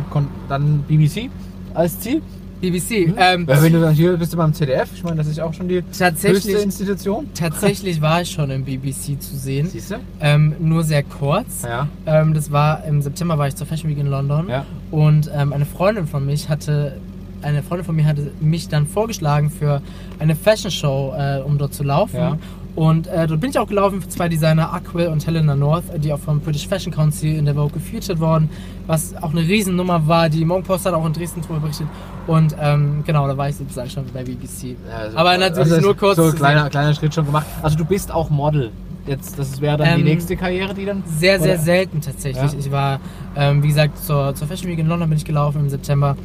dann 0.50 0.84
BBC 0.88 1.30
als 1.74 2.00
Ziel? 2.00 2.22
BBC, 2.62 3.12
ähm, 3.18 3.48
Ja, 3.50 3.60
wenn 3.64 3.74
du 3.74 3.82
dann 3.82 3.94
hier 3.96 4.16
bist 4.18 4.34
du 4.34 4.38
beim 4.38 4.54
ZDF, 4.54 4.90
ich 4.94 5.04
meine, 5.04 5.16
das 5.16 5.26
ist 5.28 5.40
auch 5.40 5.52
schon 5.52 5.68
die 5.68 5.82
Tatsächlich- 5.98 6.44
höchste 6.46 6.60
Institution. 6.64 7.28
tatsächlich 7.34 8.02
war 8.02 8.22
ich 8.22 8.30
schon 8.30 8.52
im 8.52 8.64
BBC 8.66 9.20
zu 9.20 9.36
sehen, 9.36 9.68
Siehst 9.68 9.90
du? 9.90 9.96
ähm, 10.20 10.54
nur 10.60 10.84
sehr 10.84 11.02
kurz. 11.02 11.64
Ja. 11.64 11.88
Ähm, 12.06 12.36
das 12.36 12.52
war 12.52 12.84
im 12.86 13.02
September 13.02 13.40
war 13.40 13.48
ich 13.48 13.56
zur 13.56 13.66
Fashion 13.66 13.90
Week 13.90 13.98
in 13.98 14.06
London 14.08 14.48
Ja. 14.48 14.66
und 14.92 15.28
ähm, 15.36 15.54
eine 15.54 15.66
Freundin 15.66 16.06
von 16.06 16.24
mich 16.24 16.50
hatte 16.50 16.98
eine 17.42 17.64
Freundin 17.64 17.86
von 17.86 17.96
mir 17.96 18.06
hatte 18.06 18.32
mich 18.40 18.68
dann 18.68 18.88
vorgeschlagen 18.88 19.50
für 19.50 19.82
eine 20.20 20.36
Fashion 20.36 20.72
Show, 20.72 21.14
äh, 21.18 21.40
um 21.42 21.58
dort 21.58 21.74
zu 21.74 21.84
laufen. 21.84 22.18
Ja. 22.18 22.38
Und 22.74 23.08
äh, 23.08 23.28
dort 23.28 23.42
bin 23.42 23.50
ich 23.50 23.60
auch 23.60 23.68
gelaufen 23.68 24.02
für 24.02 24.08
zwei 24.08 24.30
Designer, 24.30 24.72
Aquil 24.74 25.08
und 25.08 25.26
Helena 25.28 25.56
North, 25.56 25.84
die 25.98 26.14
auch 26.14 26.20
vom 26.20 26.40
British 26.40 26.68
Fashion 26.68 26.94
Council 26.94 27.36
in 27.36 27.44
der 27.44 27.54
Vogue 27.54 27.72
gefeatured 27.74 28.20
worden, 28.22 28.50
was 28.88 29.14
auch 29.22 29.32
eine 29.32 29.42
Riesennummer 29.42 30.08
war. 30.08 30.30
Die 30.30 30.46
Morgen 30.46 30.64
Post 30.64 30.86
hat 30.86 30.94
auch 30.94 31.06
in 31.06 31.12
Dresden 31.12 31.42
drüber 31.42 31.60
berichtet. 31.60 31.88
Und 32.28 32.56
ähm, 32.62 33.04
genau, 33.06 33.28
da 33.28 33.36
war 33.38 33.50
ich 33.50 33.58
sozusagen 33.58 33.90
schon 33.90 34.06
bei 34.14 34.24
BBC. 34.24 34.78
Also- 34.98 35.18
Aber 35.18 35.38
natürlich 35.38 35.74
also 35.74 35.82
nur 35.82 35.98
kurz 35.98 36.16
So 36.16 36.24
ein 36.28 36.36
kleiner, 36.36 36.70
kleiner 36.70 36.94
Schritt 36.94 37.14
schon 37.14 37.26
gemacht. 37.26 37.46
Also 37.62 37.78
du 37.78 37.84
bist 37.84 38.10
auch 38.12 38.30
Model. 38.30 38.72
Jetzt, 39.06 39.38
das 39.38 39.60
wäre 39.60 39.78
dann 39.78 39.96
die 39.96 40.02
Ähm, 40.02 40.08
nächste 40.08 40.38
Karriere, 40.38 40.74
die 40.74 40.86
dann. 40.86 41.04
Sehr, 41.18 41.40
sehr 41.40 41.56
Oder? 41.56 41.62
selten 41.64 42.02
tatsächlich. 42.02 42.54
Ja. 42.54 42.58
Ich 42.60 42.72
war, 42.72 43.00
ähm, 43.36 43.64
wie 43.64 43.68
gesagt, 43.68 43.98
zur, 43.98 44.34
zur 44.36 44.48
Fashion 44.48 44.70
Week 44.70 44.78
in 44.80 44.88
London 44.88 45.10
bin 45.10 45.18
ich 45.18 45.26
gelaufen 45.26 45.60
im 45.60 45.70
September. 45.70 46.16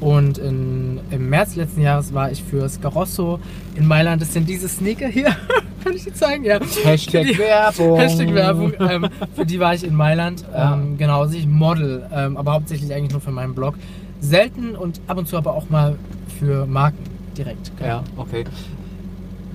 Und 0.00 0.38
in, 0.38 1.00
im 1.10 1.30
März 1.30 1.56
letzten 1.56 1.80
Jahres 1.80 2.12
war 2.12 2.30
ich 2.30 2.42
für 2.42 2.68
Scarosso 2.68 3.40
in 3.74 3.86
Mailand. 3.86 4.20
Das 4.20 4.32
sind 4.32 4.48
diese 4.48 4.68
Sneaker 4.68 5.08
hier. 5.08 5.28
Kann 5.84 5.94
ich 5.94 6.04
die 6.04 6.12
zeigen? 6.12 6.44
Ja. 6.44 6.58
Hashtag 6.84 7.26
Die- 7.26 7.38
Werbung. 7.38 7.96
Hashtag 7.98 8.34
Werbung. 8.34 8.72
Ähm, 8.78 9.08
für 9.34 9.46
die 9.46 9.58
war 9.58 9.74
ich 9.74 9.84
in 9.84 9.94
Mailand. 9.94 10.44
Ja. 10.52 10.74
Ähm, 10.74 10.98
genau, 10.98 11.22
also 11.22 11.36
ich 11.36 11.46
Model, 11.46 12.06
ähm, 12.12 12.36
aber 12.36 12.52
hauptsächlich 12.52 12.92
eigentlich 12.92 13.12
nur 13.12 13.20
für 13.20 13.30
meinen 13.30 13.54
Blog. 13.54 13.74
Selten 14.20 14.74
und 14.76 15.00
ab 15.06 15.16
und 15.18 15.28
zu 15.28 15.36
aber 15.36 15.54
auch 15.54 15.70
mal 15.70 15.96
für 16.38 16.66
Marken 16.66 16.98
direkt. 17.36 17.70
Ja, 17.80 18.02
okay. 18.16 18.44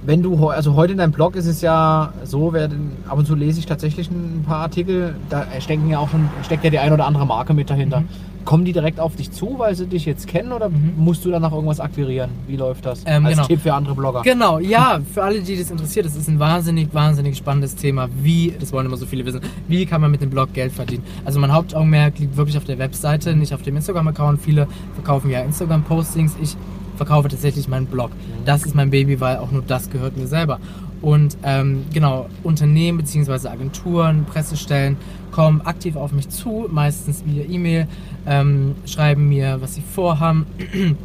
Wenn 0.03 0.23
du, 0.23 0.49
also 0.49 0.75
heute 0.75 0.93
in 0.93 0.97
deinem 0.97 1.11
Blog 1.11 1.35
ist 1.35 1.45
es 1.45 1.61
ja 1.61 2.13
so, 2.23 2.53
wer 2.53 2.67
den, 2.67 2.93
ab 3.07 3.19
und 3.19 3.27
zu 3.27 3.35
lese 3.35 3.59
ich 3.59 3.67
tatsächlich 3.67 4.09
ein 4.09 4.43
paar 4.47 4.61
Artikel, 4.61 5.15
da 5.29 5.45
stecken 5.59 5.89
ja 5.89 5.99
auch 5.99 6.09
schon, 6.09 6.27
steckt 6.43 6.63
ja 6.63 6.71
die 6.71 6.79
ein 6.79 6.91
oder 6.91 7.05
andere 7.05 7.27
Marke 7.27 7.53
mit 7.53 7.69
dahinter. 7.69 7.99
Mhm. 8.01 8.07
Kommen 8.45 8.65
die 8.65 8.73
direkt 8.73 8.99
auf 8.99 9.15
dich 9.15 9.31
zu, 9.31 9.55
weil 9.57 9.75
sie 9.75 9.85
dich 9.87 10.05
jetzt 10.05 10.27
kennen 10.27 10.51
oder 10.51 10.69
Mhm. 10.69 10.93
musst 10.97 11.23
du 11.25 11.29
danach 11.31 11.51
irgendwas 11.51 11.79
akquirieren? 11.79 12.31
Wie 12.47 12.55
läuft 12.57 12.85
das? 12.85 13.03
Ähm, 13.05 13.25
Als 13.25 13.35
genau. 13.35 13.47
Tipp 13.47 13.61
für 13.61 13.73
andere 13.73 13.93
Blogger. 13.95 14.21
Genau, 14.23 14.59
ja, 14.59 14.99
für 15.13 15.23
alle, 15.23 15.39
die 15.41 15.57
das 15.57 15.69
interessiert, 15.71 16.05
das 16.05 16.15
ist 16.15 16.27
ein 16.27 16.39
wahnsinnig, 16.39 16.93
wahnsinnig 16.93 17.37
spannendes 17.37 17.75
Thema. 17.75 18.09
Wie, 18.21 18.53
das 18.59 18.71
wollen 18.73 18.85
immer 18.87 18.97
so 18.97 19.05
viele 19.05 19.25
wissen, 19.25 19.41
wie 19.67 19.85
kann 19.85 20.01
man 20.01 20.11
mit 20.11 20.21
dem 20.21 20.29
Blog 20.29 20.53
Geld 20.53 20.71
verdienen? 20.71 21.03
Also 21.25 21.39
mein 21.39 21.53
Hauptaugenmerk 21.53 22.17
liegt 22.19 22.35
wirklich 22.37 22.57
auf 22.57 22.65
der 22.65 22.79
Webseite, 22.79 23.35
nicht 23.35 23.53
auf 23.53 23.61
dem 23.61 23.75
Instagram-Account. 23.75 24.41
Viele 24.41 24.67
verkaufen 24.95 25.29
ja 25.29 25.41
Instagram-Postings. 25.41 26.35
Ich 26.41 26.55
verkaufe 26.97 27.29
tatsächlich 27.29 27.67
meinen 27.67 27.85
Blog. 27.87 28.11
Das 28.45 28.63
ist 28.65 28.75
mein 28.75 28.89
Baby, 28.89 29.19
weil 29.19 29.37
auch 29.37 29.51
nur 29.51 29.63
das 29.65 29.89
gehört 29.89 30.17
mir 30.17 30.27
selber. 30.27 30.59
Und 31.01 31.35
ähm, 31.43 31.85
genau, 31.91 32.27
Unternehmen 32.43 32.99
bzw. 32.99 33.47
Agenturen, 33.47 34.25
Pressestellen 34.25 34.97
kommen 35.31 35.61
aktiv 35.61 35.95
auf 35.95 36.11
mich 36.11 36.29
zu, 36.29 36.67
meistens 36.69 37.23
via 37.25 37.43
E-Mail, 37.43 37.87
ähm, 38.25 38.75
schreiben 38.85 39.29
mir, 39.29 39.61
was 39.61 39.75
sie 39.75 39.81
vorhaben, 39.81 40.45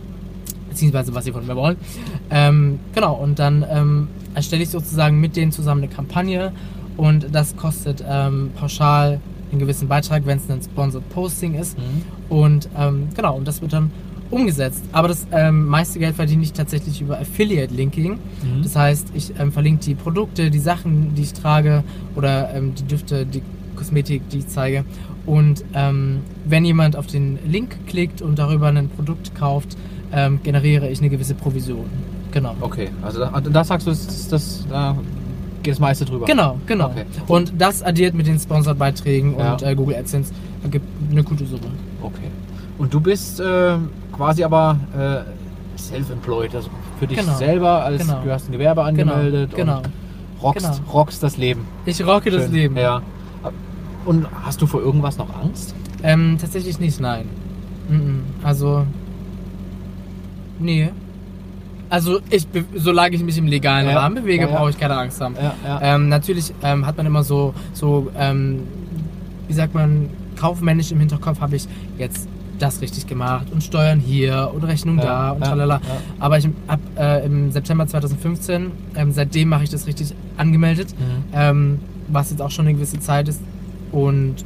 beziehungsweise 0.69 1.15
was 1.15 1.25
sie 1.25 1.33
von 1.33 1.47
mir 1.47 1.57
wollen. 1.57 1.77
Ähm, 2.31 2.79
genau, 2.95 3.15
und 3.15 3.39
dann 3.39 3.65
ähm, 3.71 4.09
erstelle 4.35 4.63
ich 4.63 4.71
sozusagen 4.71 5.21
mit 5.21 5.37
denen 5.37 5.53
zusammen 5.53 5.83
eine 5.83 5.93
Kampagne 5.93 6.53
und 6.97 7.29
das 7.33 7.57
kostet 7.57 8.05
ähm, 8.09 8.51
pauschal 8.59 9.21
einen 9.51 9.61
gewissen 9.61 9.89
Beitrag, 9.89 10.27
wenn 10.27 10.39
es 10.39 10.51
ein 10.51 10.63
Sponsored 10.63 11.09
Posting 11.11 11.55
ist. 11.55 11.79
Mhm. 11.79 12.03
Und 12.29 12.69
ähm, 12.77 13.09
genau, 13.15 13.37
und 13.37 13.47
das 13.47 13.61
wird 13.63 13.73
dann 13.73 13.91
umgesetzt. 14.31 14.83
Aber 14.93 15.09
das 15.09 15.27
ähm, 15.31 15.67
meiste 15.67 15.99
Geld 15.99 16.17
verdiene 16.17 16.43
ich 16.43 16.53
tatsächlich 16.53 17.01
über 17.01 17.19
Affiliate-Linking. 17.21 18.13
Mhm. 18.13 18.63
Das 18.63 18.75
heißt, 18.75 19.09
ich 19.15 19.39
ähm, 19.39 19.53
verlinke 19.53 19.85
die 19.85 19.95
Produkte, 19.95 20.51
die 20.51 20.59
Sachen, 20.59 21.15
die 21.15 21.23
ich 21.23 21.33
trage 21.33 21.85
oder 22.17 22.53
ähm, 22.55 22.75
die 22.75 22.85
Düfte, 22.85 23.25
die 23.25 23.43
Kosmetik, 23.77 24.29
die 24.31 24.39
ich 24.39 24.49
zeige. 24.49 24.85
Und 25.27 25.65
ähm, 25.75 26.21
wenn 26.45 26.65
jemand 26.65 26.97
auf 26.97 27.07
den 27.07 27.39
Link 27.47 27.77
klickt 27.87 28.23
und 28.23 28.39
darüber 28.39 28.69
ein 28.69 28.89
Produkt 28.89 29.35
kauft, 29.35 29.77
ähm, 30.13 30.41
generiere 30.43 30.89
ich 30.89 31.01
eine 31.01 31.09
gewisse 31.11 31.35
Provision. 31.35 31.87
Genau. 32.33 32.55
Okay, 32.61 32.89
also 33.03 33.21
da, 33.21 33.41
da 33.41 33.65
sagst 33.65 33.87
du, 33.87 33.91
das, 33.91 34.07
das, 34.07 34.29
das, 34.29 34.67
da 34.69 34.97
geht 35.63 35.73
das 35.75 35.81
meiste 35.81 36.05
drüber. 36.05 36.27
Genau, 36.27 36.59
genau. 36.67 36.87
Okay. 36.91 37.05
Und 37.27 37.53
das 37.59 37.83
addiert 37.83 38.15
mit 38.15 38.27
den 38.27 38.39
Sponsored-Beiträgen 38.39 39.37
Ja. 39.39 39.53
und 39.53 39.63
äh, 39.63 39.75
Google 39.75 39.97
AdSense 39.97 40.33
ergibt 40.63 40.87
eine 41.11 41.25
gute 41.25 41.45
Summe. 41.47 41.63
Okay. 42.03 42.31
Und 42.79 42.93
du 42.93 43.01
bist 43.01 43.41
äh, 43.41 43.77
quasi 44.13 44.45
aber 44.45 44.79
äh, 44.97 45.79
self-employed, 45.79 46.55
also 46.55 46.69
für 46.99 47.07
dich 47.07 47.19
Genau. 47.19 47.35
selber, 47.37 47.85
als 47.85 48.03
Genau. 48.07 48.21
du 48.23 48.31
hast 48.31 48.49
ein 48.49 48.53
Gewerbe 48.53 48.83
angemeldet 48.85 49.55
Genau. 49.55 49.79
und 49.79 49.89
rockst, 50.43 50.67
Genau. 50.67 50.91
rockst 50.93 51.23
das 51.23 51.37
Leben. 51.37 51.63
Ich 51.85 52.05
rocke 52.07 52.31
das 52.31 52.45
Schön. 52.45 52.53
Leben. 52.53 52.77
Ja. 52.77 53.03
Und 54.07 54.27
hast 54.45 54.63
du 54.63 54.67
vor 54.67 54.81
irgendwas 54.81 55.19
noch 55.19 55.29
Angst? 55.43 55.75
Ähm, 56.03 56.39
tatsächlich 56.41 56.79
nicht, 56.79 57.01
nein. 57.01 57.27
Also. 58.43 58.87
Nee. 60.59 60.91
Also, 61.89 62.19
ich, 62.31 62.47
solange 62.75 63.15
ich 63.15 63.23
mich 63.23 63.39
im 63.39 63.47
legalen 63.47 63.89
Ja. 63.89 63.99
Rahmen 64.01 64.17
bewege, 64.17 64.45
Ja, 64.45 64.51
ja. 64.51 64.57
brauche 64.57 64.71
ich 64.71 64.79
keine 64.79 64.97
Angst 64.97 65.21
haben. 65.21 65.37
Ähm, 65.83 66.09
natürlich 66.09 66.53
ähm, 66.63 66.85
hat 66.87 66.97
man 66.97 67.07
immer 67.07 67.23
so, 67.23 67.55
so 67.75 68.11
ähm, 68.19 68.63
wie 69.47 69.53
sagt 69.53 69.75
man, 69.75 70.09
kaufmännisch 70.37 70.91
im 70.91 70.99
Hinterkopf 70.99 71.41
habe 71.41 71.57
ich 71.57 71.67
jetzt 71.99 72.29
das 72.59 72.81
richtig 72.81 73.07
gemacht 73.07 73.47
und 73.53 73.63
Steuern 73.63 74.01
hier 74.01 74.51
und 74.55 74.65
Rechnung 74.65 74.97
da 74.97 75.31
und 75.33 75.45
tralala. 75.45 75.81
Aber 76.19 76.39
ich 76.39 76.49
ab 76.67 76.81
äh, 76.99 77.25
im 77.25 77.51
September 77.53 77.87
2015, 77.87 78.71
ähm, 78.97 79.13
seitdem 79.13 79.49
mache 79.51 79.65
ich 79.65 79.71
das 79.71 79.87
richtig 79.87 80.15
angemeldet, 80.39 80.89
Mhm. 80.99 81.25
ähm, 81.35 81.79
was 82.09 82.31
jetzt 82.31 82.41
auch 82.41 82.51
schon 82.51 82.67
eine 82.67 82.75
gewisse 82.75 82.99
Zeit 82.99 83.29
ist. 83.29 83.41
Und 83.93 84.37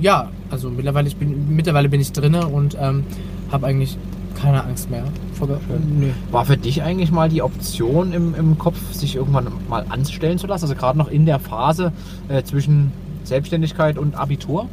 ja, 0.00 0.28
also 0.50 0.70
mittlerweile, 0.70 1.08
ich 1.08 1.16
bin, 1.16 1.54
mittlerweile 1.54 1.88
bin 1.88 2.00
ich 2.00 2.12
drinne 2.12 2.46
und 2.46 2.76
ähm, 2.80 3.04
habe 3.50 3.66
eigentlich 3.66 3.96
keine 4.40 4.64
Angst 4.64 4.90
mehr. 4.90 5.04
Vor, 5.34 5.48
nö. 5.48 6.08
War 6.30 6.44
für 6.46 6.56
dich 6.56 6.82
eigentlich 6.82 7.10
mal 7.12 7.28
die 7.28 7.42
Option 7.42 8.12
im, 8.12 8.34
im 8.34 8.56
Kopf, 8.58 8.78
sich 8.92 9.16
irgendwann 9.16 9.48
mal 9.68 9.84
anstellen 9.88 10.38
zu 10.38 10.46
lassen? 10.46 10.64
Also 10.64 10.74
gerade 10.74 10.96
noch 10.96 11.08
in 11.08 11.26
der 11.26 11.38
Phase 11.38 11.92
äh, 12.28 12.42
zwischen 12.42 12.92
Selbstständigkeit 13.24 13.98
und 13.98 14.14
Abitur? 14.14 14.66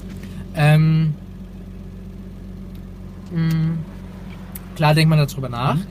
Ähm, 0.55 1.13
mh, 3.33 3.77
klar 4.75 4.93
denkt 4.95 5.09
man 5.09 5.19
darüber 5.19 5.49
nach, 5.49 5.75
Mhm. 5.75 5.81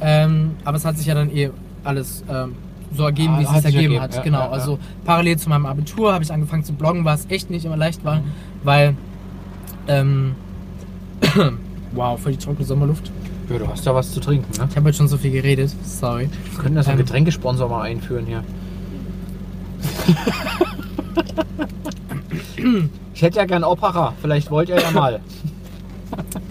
ähm, 0.00 0.50
aber 0.64 0.76
es 0.76 0.84
hat 0.84 0.96
sich 0.96 1.06
ja 1.06 1.14
dann 1.14 1.30
eh 1.30 1.50
alles 1.84 2.24
ähm, 2.30 2.54
so 2.94 3.04
ergeben, 3.04 3.34
Ah, 3.34 3.38
wie 3.40 3.44
es 3.44 3.50
hat 3.50 3.62
sich 3.62 3.74
ergeben 3.74 3.94
ergeben, 3.94 4.02
hat. 4.02 4.14
ja, 4.16 4.22
genau, 4.22 4.38
ja, 4.40 4.44
ja. 4.46 4.50
also 4.52 4.78
parallel 5.04 5.38
zu 5.38 5.48
meinem 5.48 5.66
Abitur 5.66 6.12
habe 6.12 6.24
ich 6.24 6.32
angefangen 6.32 6.64
zu 6.64 6.72
bloggen, 6.72 7.04
was 7.04 7.26
echt 7.28 7.50
nicht 7.50 7.64
immer 7.64 7.76
leicht 7.76 8.04
war, 8.04 8.16
Mhm. 8.16 8.22
weil 8.64 8.94
ähm, 9.88 10.34
wow, 11.92 12.20
voll 12.20 12.32
die 12.32 12.38
trockene 12.38 12.64
Sommerluft. 12.66 13.10
Ja, 13.50 13.58
du 13.58 13.66
hast 13.68 13.84
ja 13.86 13.94
was 13.94 14.12
zu 14.12 14.20
trinken, 14.20 14.46
ne? 14.58 14.68
Ich 14.70 14.76
habe 14.76 14.86
heute 14.88 14.96
schon 14.98 15.08
so 15.08 15.16
viel 15.16 15.30
geredet, 15.30 15.70
sorry. 15.82 16.28
Wir 16.52 16.58
können 16.62 16.74
das 16.76 16.86
Ähm. 16.88 16.98
Getränkesponsor 16.98 17.68
mal 17.68 17.82
einführen 17.82 18.26
hier. 18.26 18.44
ich 23.14 23.22
hätte 23.22 23.38
ja 23.38 23.44
gern 23.46 23.64
Opera, 23.64 24.12
vielleicht 24.20 24.50
wollt 24.50 24.68
ihr 24.68 24.78
ja 24.80 24.90
mal. 24.90 25.20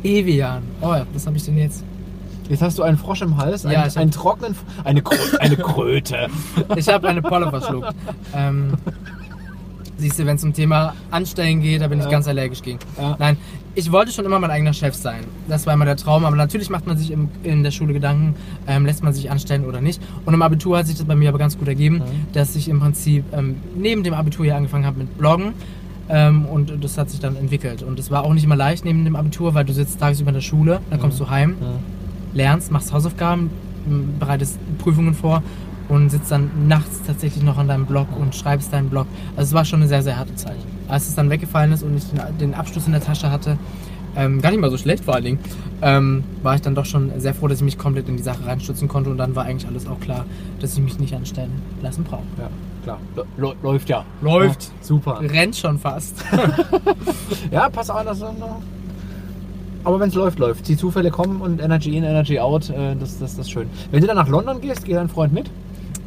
Evian. 0.03 0.63
Oh 0.81 0.93
ja, 0.93 1.05
was 1.13 1.25
habe 1.27 1.37
ich 1.37 1.45
denn 1.45 1.57
jetzt? 1.57 1.83
Jetzt 2.49 2.61
hast 2.61 2.77
du 2.77 2.83
einen 2.83 2.97
Frosch 2.97 3.21
im 3.21 3.37
Hals, 3.37 3.63
Ja, 3.63 3.69
einen, 3.81 3.87
ich 3.89 3.97
einen 3.97 4.11
trockenen, 4.11 4.55
eine, 4.83 5.01
Krö 5.01 5.15
eine 5.39 5.57
Kröte. 5.57 6.27
Ich 6.75 6.87
habe 6.87 7.07
eine 7.09 7.21
Polle 7.21 7.49
verschluckt. 7.49 7.93
Ähm, 8.35 8.73
siehst 9.97 10.19
du, 10.19 10.25
wenn 10.25 10.35
es 10.37 10.43
um 10.43 10.53
Thema 10.53 10.93
Anstellen 11.11 11.61
geht, 11.61 11.81
da 11.81 11.87
bin 11.87 11.99
ich 11.99 12.05
Ja. 12.05 12.11
ganz 12.11 12.27
allergisch 12.27 12.61
gegen. 12.61 12.79
Ja. 12.99 13.15
Nein, 13.19 13.37
ich 13.75 13.91
wollte 13.91 14.11
schon 14.11 14.25
immer 14.25 14.39
mein 14.39 14.51
eigener 14.51 14.73
Chef 14.73 14.95
sein. 14.95 15.23
Das 15.47 15.65
war 15.65 15.73
immer 15.73 15.85
der 15.85 15.97
Traum. 15.97 16.23
Aber 16.25 16.35
natürlich 16.35 16.69
macht 16.69 16.87
man 16.87 16.97
sich 16.97 17.11
im, 17.11 17.29
in 17.43 17.63
der 17.63 17.71
Schule 17.71 17.93
Gedanken, 17.93 18.35
ähm, 18.67 18.85
lässt 18.85 19.03
man 19.03 19.13
sich 19.13 19.29
anstellen 19.29 19.65
oder 19.65 19.81
nicht. 19.81 20.01
Und 20.25 20.33
im 20.33 20.41
Abitur 20.41 20.77
hat 20.77 20.87
sich 20.87 20.95
das 20.97 21.05
bei 21.05 21.15
mir 21.15 21.29
aber 21.29 21.37
ganz 21.39 21.57
gut 21.57 21.67
ergeben, 21.67 21.95
Mhm. 21.97 22.01
dass 22.33 22.55
ich 22.55 22.69
im 22.69 22.79
Prinzip 22.79 23.23
ähm, 23.33 23.57
neben 23.75 24.03
dem 24.03 24.13
Abitur 24.13 24.45
hier 24.45 24.55
angefangen 24.55 24.85
habe 24.85 24.99
mit 24.99 25.17
Bloggen. 25.17 25.53
Ähm, 26.09 26.45
und 26.45 26.83
das 26.83 26.97
hat 26.97 27.09
sich 27.09 27.19
dann 27.19 27.35
entwickelt. 27.35 27.83
Und 27.83 27.99
es 27.99 28.09
war 28.11 28.23
auch 28.23 28.33
nicht 28.33 28.43
immer 28.45 28.55
leicht 28.55 28.85
neben 28.85 29.03
dem 29.03 29.15
Abitur, 29.17 29.53
weil 29.55 29.65
du 29.65 29.73
sitzt 29.73 29.99
tagsüber 29.99 30.29
in 30.29 30.35
der 30.35 30.41
Schule, 30.41 30.79
dann 30.89 30.99
kommst 31.01 31.19
du 31.19 31.29
heim, 31.29 31.55
lernst, 32.37 32.71
machst 32.71 32.93
Hausaufgaben, 32.93 33.49
bereitest 34.19 34.57
Prüfungen 34.77 35.13
vor 35.13 35.43
und 35.89 36.09
sitzt 36.09 36.31
dann 36.31 36.67
nachts 36.67 37.01
tatsächlich 37.05 37.43
noch 37.43 37.57
an 37.57 37.67
deinem 37.67 37.85
Blog 37.85 38.07
und 38.17 38.35
schreibst 38.35 38.71
deinen 38.71 38.89
Blog. 38.89 39.07
Also 39.35 39.49
es 39.49 39.53
war 39.53 39.65
schon 39.65 39.81
eine 39.81 39.89
sehr, 39.89 40.03
sehr 40.03 40.17
harte 40.17 40.35
Zeit. 40.35 40.57
Als 40.87 41.07
es 41.07 41.15
dann 41.15 41.29
weggefallen 41.29 41.71
ist 41.71 41.83
und 41.83 41.97
ich 41.97 42.05
den, 42.39 42.53
Abschluss 42.53 42.85
in 42.85 42.93
der 42.93 43.01
Tasche 43.01 43.31
hatte, 43.31 43.57
ähm, 44.15 44.41
gar 44.41 44.49
nicht 44.49 44.59
mal 44.59 44.71
so 44.71 44.77
schlecht 44.77 45.05
vor 45.05 45.15
allen 45.15 45.23
Dingen, 45.23 45.39
ähm, 45.81 46.23
war 46.41 46.55
ich 46.55 46.61
dann 46.61 46.75
doch 46.75 46.85
schon 46.85 47.11
sehr 47.19 47.33
froh, 47.33 47.47
dass 47.47 47.59
ich 47.59 47.63
mich 47.63 47.77
komplett 47.77 48.09
in 48.09 48.17
die 48.17 48.23
Sache 48.23 48.45
reinstützen 48.45 48.87
konnte 48.87 49.09
und 49.09 49.17
dann 49.17 49.35
war 49.35 49.45
eigentlich 49.45 49.67
alles 49.67 49.87
auch 49.87 49.99
klar, 49.99 50.25
dass 50.59 50.73
ich 50.73 50.79
mich 50.79 50.99
nicht 50.99 51.13
anstellen 51.13 51.51
lassen 51.81 52.03
brauche. 52.03 52.23
Ja, 52.39 52.49
klar. 52.83 52.99
L 53.37 53.53
läuft 53.61 53.89
ja. 53.89 54.03
Läuft. 54.21 54.63
Ja, 54.63 54.69
super. 54.81 55.21
Rennt 55.21 55.55
schon 55.55 55.77
fast. 55.79 56.23
Ja, 57.51 57.69
pass 57.69 57.89
auf, 57.89 58.03
das 58.03 58.23
aber 59.87 60.01
wenn 60.01 60.09
es 60.09 60.15
läuft, 60.15 60.37
läuft. 60.37 60.67
Die 60.67 60.75
Zufälle 60.75 61.09
kommen 61.11 61.39
und 61.39 61.61
Energy 61.61 61.95
in, 61.95 62.03
Energy 62.03 62.39
out, 62.39 62.69
äh, 62.69 62.93
das, 62.99 63.19
das, 63.19 63.37
das 63.37 63.45
ist 63.47 63.51
schön. 63.51 63.69
Wenn 63.89 64.01
du 64.01 64.07
dann 64.07 64.17
nach 64.17 64.27
London 64.27 64.59
gehst, 64.59 64.83
geht 64.83 64.97
dein 64.97 65.07
Freund 65.07 65.31
mit? 65.31 65.49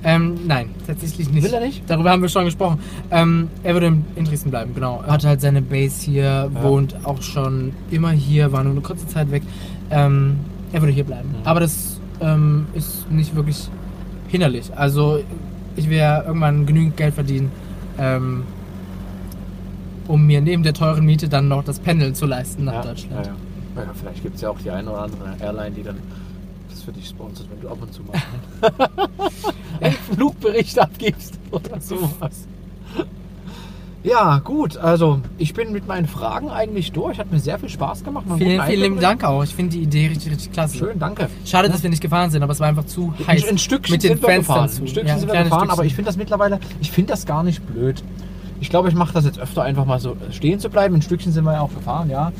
ähm, 0.05 0.39
nein, 0.47 0.70
tatsächlich 0.87 1.31
nicht. 1.31 1.45
Will 1.45 1.53
er 1.55 1.61
nicht? 1.61 1.83
Darüber 1.87 2.11
haben 2.11 2.22
wir 2.22 2.28
schon 2.28 2.45
gesprochen. 2.45 2.78
Ähm, 3.11 3.49
er 3.62 3.74
würde 3.74 3.87
in 4.16 4.24
Dresden 4.24 4.51
bleiben, 4.51 4.74
genau. 4.74 5.03
Er 5.07 5.14
hat 5.14 5.24
halt 5.24 5.41
seine 5.41 5.62
Base 5.62 6.05
hier, 6.05 6.22
Ja. 6.22 6.62
wohnt 6.62 6.95
auch 7.05 7.22
schon 7.22 7.72
immer 7.91 8.11
hier, 8.11 8.53
war 8.53 8.62
nur 8.64 8.72
eine 8.72 8.81
kurze 8.83 9.07
Zeit 9.07 9.31
weg. 9.31 9.43
Ähm, 9.91 10.41
er 10.72 10.83
würde 10.83 10.93
hier 10.93 11.05
bleiben. 11.05 11.28
Mhm. 11.28 11.47
Aber 11.47 11.61
das 11.61 12.01
ähm, 12.20 12.66
ist 12.74 13.11
nicht 13.11 13.35
wirklich 13.35 13.68
hinderlich. 14.28 14.70
Also 14.76 15.20
ich 15.76 15.89
werde 15.89 16.26
irgendwann 16.26 16.66
genügend 16.66 16.97
Geld 16.97 17.14
verdienen, 17.14 17.51
ähm, 17.99 18.45
um 20.07 20.26
mir 20.26 20.41
neben 20.41 20.62
der 20.62 20.74
teuren 20.74 21.05
Miete 21.05 21.28
dann 21.31 21.49
noch 21.49 21.64
das 21.64 21.78
Pendeln 21.78 22.14
zu 22.14 22.26
leisten 22.26 22.64
nach 22.64 22.74
ja, 22.74 22.83
Deutschland. 22.83 23.31
Ja, 23.77 23.91
vielleicht 23.95 24.23
gibt 24.23 24.37
es 24.37 24.41
ja 24.43 24.51
auch 24.51 24.59
die 24.59 24.71
eine 24.71 24.91
oder 24.91 25.03
andere 25.03 25.37
Airline, 25.41 25.71
die 25.71 25.83
dann 25.83 25.99
das 26.68 26.83
für 26.83 26.93
dich 26.93 27.09
sponsert, 27.09 27.49
wenn 27.51 27.61
du 27.61 27.68
ab 27.68 27.79
und 27.81 27.93
zu 27.93 28.03
mal 28.03 28.21
einen 29.81 29.95
Flugbericht 29.95 30.79
abgibst 30.79 31.39
oder 31.51 31.81
sowas. 31.81 32.47
Ja, 34.03 34.39
gut, 34.39 34.79
also 34.79 35.21
ich 35.37 35.53
bin 35.53 35.73
mit 35.73 35.87
meinen 35.87 36.07
Fragen 36.07 36.49
eigentlich 36.49 36.91
durch. 36.93 37.18
Hat 37.18 37.31
mir 37.31 37.39
sehr 37.39 37.59
viel 37.59 37.68
Spaß 37.68 38.03
gemacht. 38.03 38.25
Vielen, 38.39 38.62
vielen 38.62 38.99
Dank 38.99 39.25
auch. 39.25 39.45
Ich 39.45 39.55
finde 39.55 39.77
die 39.77 39.83
Idee 39.83 40.07
richtig, 40.07 40.33
richtig 40.33 40.53
klasse. 40.53 40.79
Schön, 40.79 40.99
danke. 40.99 41.29
Schade, 41.45 41.68
dass 41.68 41.83
wir 41.83 41.91
nicht 41.91 42.01
gefahren 42.01 42.31
sind, 42.31 42.43
aber 42.43 42.53
es 42.53 42.61
war 42.61 42.68
einfach 42.68 42.87
zu 42.87 43.12
heiß. 43.27 43.47
Ein, 43.47 43.59
Stückchen 43.59 43.93
mit 43.93 44.03
den 44.03 44.12
sind 44.12 44.27
wir 44.27 44.37
gefahren. 44.37 44.71
zu. 44.71 44.83
Ein 44.83 44.89
Stückchen 44.89 45.09
Ja, 45.09 45.18
sind 45.18 45.31
wir 45.31 45.43
gefahren, 45.43 45.68
aber 45.68 45.85
ich 45.85 45.95
finde 45.95 46.09
das 46.09 46.16
mittlerweile, 46.16 46.61
ich 46.81 46.91
finde 46.91 47.12
das 47.12 47.27
gar 47.27 47.43
nicht 47.43 47.66
blöd. 47.66 48.03
Ich 48.62 48.71
glaube, 48.71 48.89
ich 48.89 48.95
mache 48.95 49.12
das 49.12 49.27
jetzt 49.27 49.39
öfter 49.39 49.62
einfach 49.64 49.85
mal 49.85 50.01
so 50.01 50.16
stehen 50.31 50.61
zu 50.61 50.71
bleiben. 50.71 50.95
Ein 50.95 51.03
Stückchen 51.03 51.33
sind 51.33 51.45
wir 51.45 51.53
ja 51.53 51.61
auch 51.61 51.75
gefahren, 51.75 52.09
ja. 52.09 52.33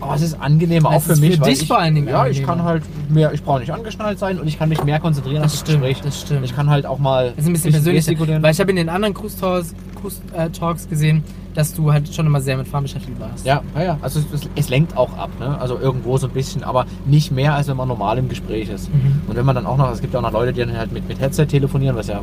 Aber 0.00 0.14
es 0.14 0.22
ist 0.22 0.40
angenehmer, 0.40 0.90
auch 0.90 1.02
für 1.02 1.14
für 1.16 1.20
mich. 1.20 1.40
weil 1.40 1.50
dich 1.50 1.62
ich, 1.62 1.68
vor 1.68 1.78
allen 1.78 1.94
Dingen 1.94 2.08
Ja, 2.08 2.26
ich 2.26 2.38
angenehmer. 2.38 2.46
kann 2.46 2.62
halt 2.64 2.82
mehr, 3.10 3.32
ich 3.32 3.42
brauche 3.42 3.60
nicht 3.60 3.72
angeschnallt 3.72 4.18
sein 4.18 4.38
und 4.38 4.46
ich 4.48 4.58
kann 4.58 4.68
mich 4.68 4.82
mehr 4.84 5.00
konzentrieren 5.00 5.42
Das 5.42 5.52
auf 5.54 5.60
das 5.60 5.68
stimmt, 5.68 5.82
Gespräch. 5.84 6.00
das 6.02 6.20
stimmt. 6.20 6.44
Ich 6.44 6.54
kann 6.54 6.70
halt 6.70 6.86
auch 6.86 6.98
mal 6.98 7.30
Das 7.36 7.44
ist 7.44 7.46
ein 7.46 7.52
bisschen 7.52 7.72
persönlich, 7.72 8.42
weil 8.42 8.52
ich 8.52 8.60
habe 8.60 8.70
in 8.70 8.76
den 8.76 8.88
anderen 8.88 9.14
Cruise 9.14 9.38
Talks, 9.38 9.74
Cruise, 10.00 10.20
äh, 10.36 10.48
Talks 10.50 10.88
gesehen, 10.88 11.24
dass 11.54 11.74
du 11.74 11.92
halt 11.92 12.14
schon 12.14 12.26
immer 12.26 12.40
sehr 12.40 12.56
mit 12.56 12.68
Fahren 12.68 12.84
beschäftigt 12.84 13.18
warst. 13.18 13.44
Ja, 13.44 13.62
ja, 13.74 13.82
ja. 13.82 13.98
Also 14.00 14.20
es, 14.32 14.48
es 14.54 14.68
lenkt 14.68 14.96
auch 14.96 15.16
ab, 15.18 15.30
ne? 15.40 15.58
Also 15.60 15.78
irgendwo 15.78 16.16
so 16.18 16.28
ein 16.28 16.32
bisschen, 16.32 16.62
aber 16.62 16.86
nicht 17.04 17.32
mehr, 17.32 17.54
als 17.54 17.66
wenn 17.66 17.76
man 17.76 17.88
normal 17.88 18.18
im 18.18 18.28
Gespräch 18.28 18.68
ist. 18.68 18.92
Mhm. 18.94 19.22
Und 19.26 19.34
wenn 19.36 19.44
man 19.44 19.56
dann 19.56 19.66
auch 19.66 19.76
noch, 19.76 19.90
es 19.90 20.00
gibt 20.00 20.12
ja 20.14 20.20
auch 20.20 20.22
noch 20.22 20.32
Leute, 20.32 20.52
die 20.52 20.60
dann 20.60 20.76
halt 20.76 20.92
mit, 20.92 21.08
mit 21.08 21.18
Headset 21.20 21.46
telefonieren, 21.46 21.96
was 21.96 22.06
ja 22.06 22.20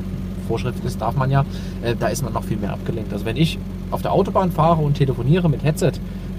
Vorschrift 0.47 0.85
ist, 0.85 1.01
darf 1.01 1.15
man 1.15 1.31
ja, 1.31 1.43
äh, 1.81 1.95
da 1.99 2.07
ist 2.07 2.23
man 2.23 2.31
noch 2.31 2.43
viel 2.43 2.55
mehr 2.57 2.71
abgelenkt. 2.71 3.11
Also 3.11 3.25
wenn 3.25 3.35
ich 3.35 3.57
auf 3.91 4.01
der 4.03 4.13
Autobahn 4.13 4.51
fahre 4.51 4.81
und 4.81 4.93
telefoniere 4.93 5.49
mit 5.49 5.63
Headset, 5.63 5.93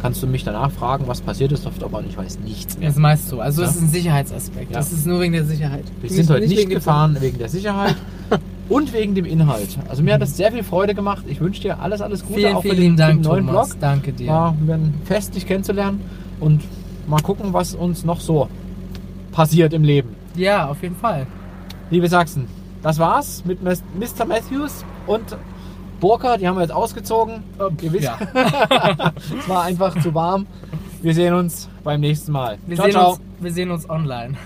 kannst 0.06 0.22
du 0.22 0.28
mich 0.28 0.44
danach 0.44 0.70
fragen, 0.70 1.08
was 1.08 1.20
passiert 1.20 1.50
ist 1.50 1.66
auf 1.66 1.74
der 1.78 1.86
Autobahn. 1.88 2.04
Ich 2.08 2.16
weiß 2.16 2.38
nichts 2.38 2.78
mehr. 2.78 2.88
Das 2.88 2.96
meist 2.96 3.28
so. 3.28 3.40
Also 3.40 3.62
Ja. 3.62 3.68
es 3.68 3.74
ist 3.74 3.82
ein 3.82 3.88
Sicherheitsaspekt. 3.88 4.70
Ja. 4.70 4.76
Das 4.78 4.92
ist 4.92 5.04
nur 5.04 5.20
wegen 5.20 5.32
der 5.32 5.44
Sicherheit. 5.44 5.82
Wir 6.00 6.10
sind 6.10 6.30
heute 6.30 6.46
nicht, 6.46 6.56
wegen 6.56 6.70
gefahren 6.70 7.16
wegen 7.20 7.38
der 7.38 7.48
Sicherheit 7.48 7.96
und 8.68 8.92
wegen 8.92 9.16
dem 9.16 9.24
Inhalt. 9.24 9.76
Also 9.88 10.04
mir 10.04 10.14
hat 10.14 10.22
das 10.22 10.36
sehr 10.36 10.52
viel 10.52 10.62
Freude 10.62 10.94
gemacht. 10.94 11.24
Ich 11.26 11.40
wünsche 11.40 11.60
dir 11.60 11.80
alles, 11.80 12.00
alles 12.00 12.22
Gute 12.24 12.38
Vielen, 12.38 12.54
auch 12.54 12.62
vielen 12.62 12.76
den, 12.76 12.82
für 12.82 12.90
den 12.90 12.96
Dank, 12.96 13.24
neuen 13.24 13.46
Thomas. 13.48 13.70
Blog. 13.70 13.80
Danke 13.80 14.12
dir. 14.12 14.28
War 14.28 14.54
ein 14.68 14.94
Fest, 15.04 15.34
dich 15.34 15.44
kennenzulernen 15.44 16.00
und 16.38 16.62
mal 17.08 17.20
gucken, 17.20 17.52
was 17.52 17.74
uns 17.74 18.04
noch 18.04 18.20
so 18.20 18.48
passiert 19.32 19.72
im 19.72 19.82
Leben. 19.82 20.10
Ja, 20.36 20.68
auf 20.68 20.80
jeden 20.82 20.96
Fall. 20.96 21.26
Liebe 21.90 22.08
Sachsen, 22.08 22.46
das 22.82 23.00
war's 23.00 23.42
mit 23.44 23.60
Mr. 23.64 24.24
Matthews 24.24 24.84
und 25.08 25.36
Burka. 26.00 26.36
Die 26.36 26.46
haben 26.46 26.56
wir 26.56 26.62
jetzt 26.62 26.72
ausgezogen. 26.72 27.42
Ihr 27.82 27.92
wisst, 27.92 28.04
Ja. 28.04 28.18
es 29.38 29.48
war 29.48 29.64
einfach 29.64 30.00
zu 30.00 30.14
warm. 30.14 30.46
Wir 31.02 31.14
sehen 31.14 31.34
uns 31.34 31.68
beim 31.84 32.00
nächsten 32.00 32.32
Mal. 32.32 32.58
Wir, 32.66 32.76
ciao, 32.76 32.86
sehen 32.86 32.92
ciao. 32.92 33.10
Uns, 33.10 33.20
wir 33.40 33.52
sehen 33.52 33.70
uns 33.70 33.88
online. 33.88 34.36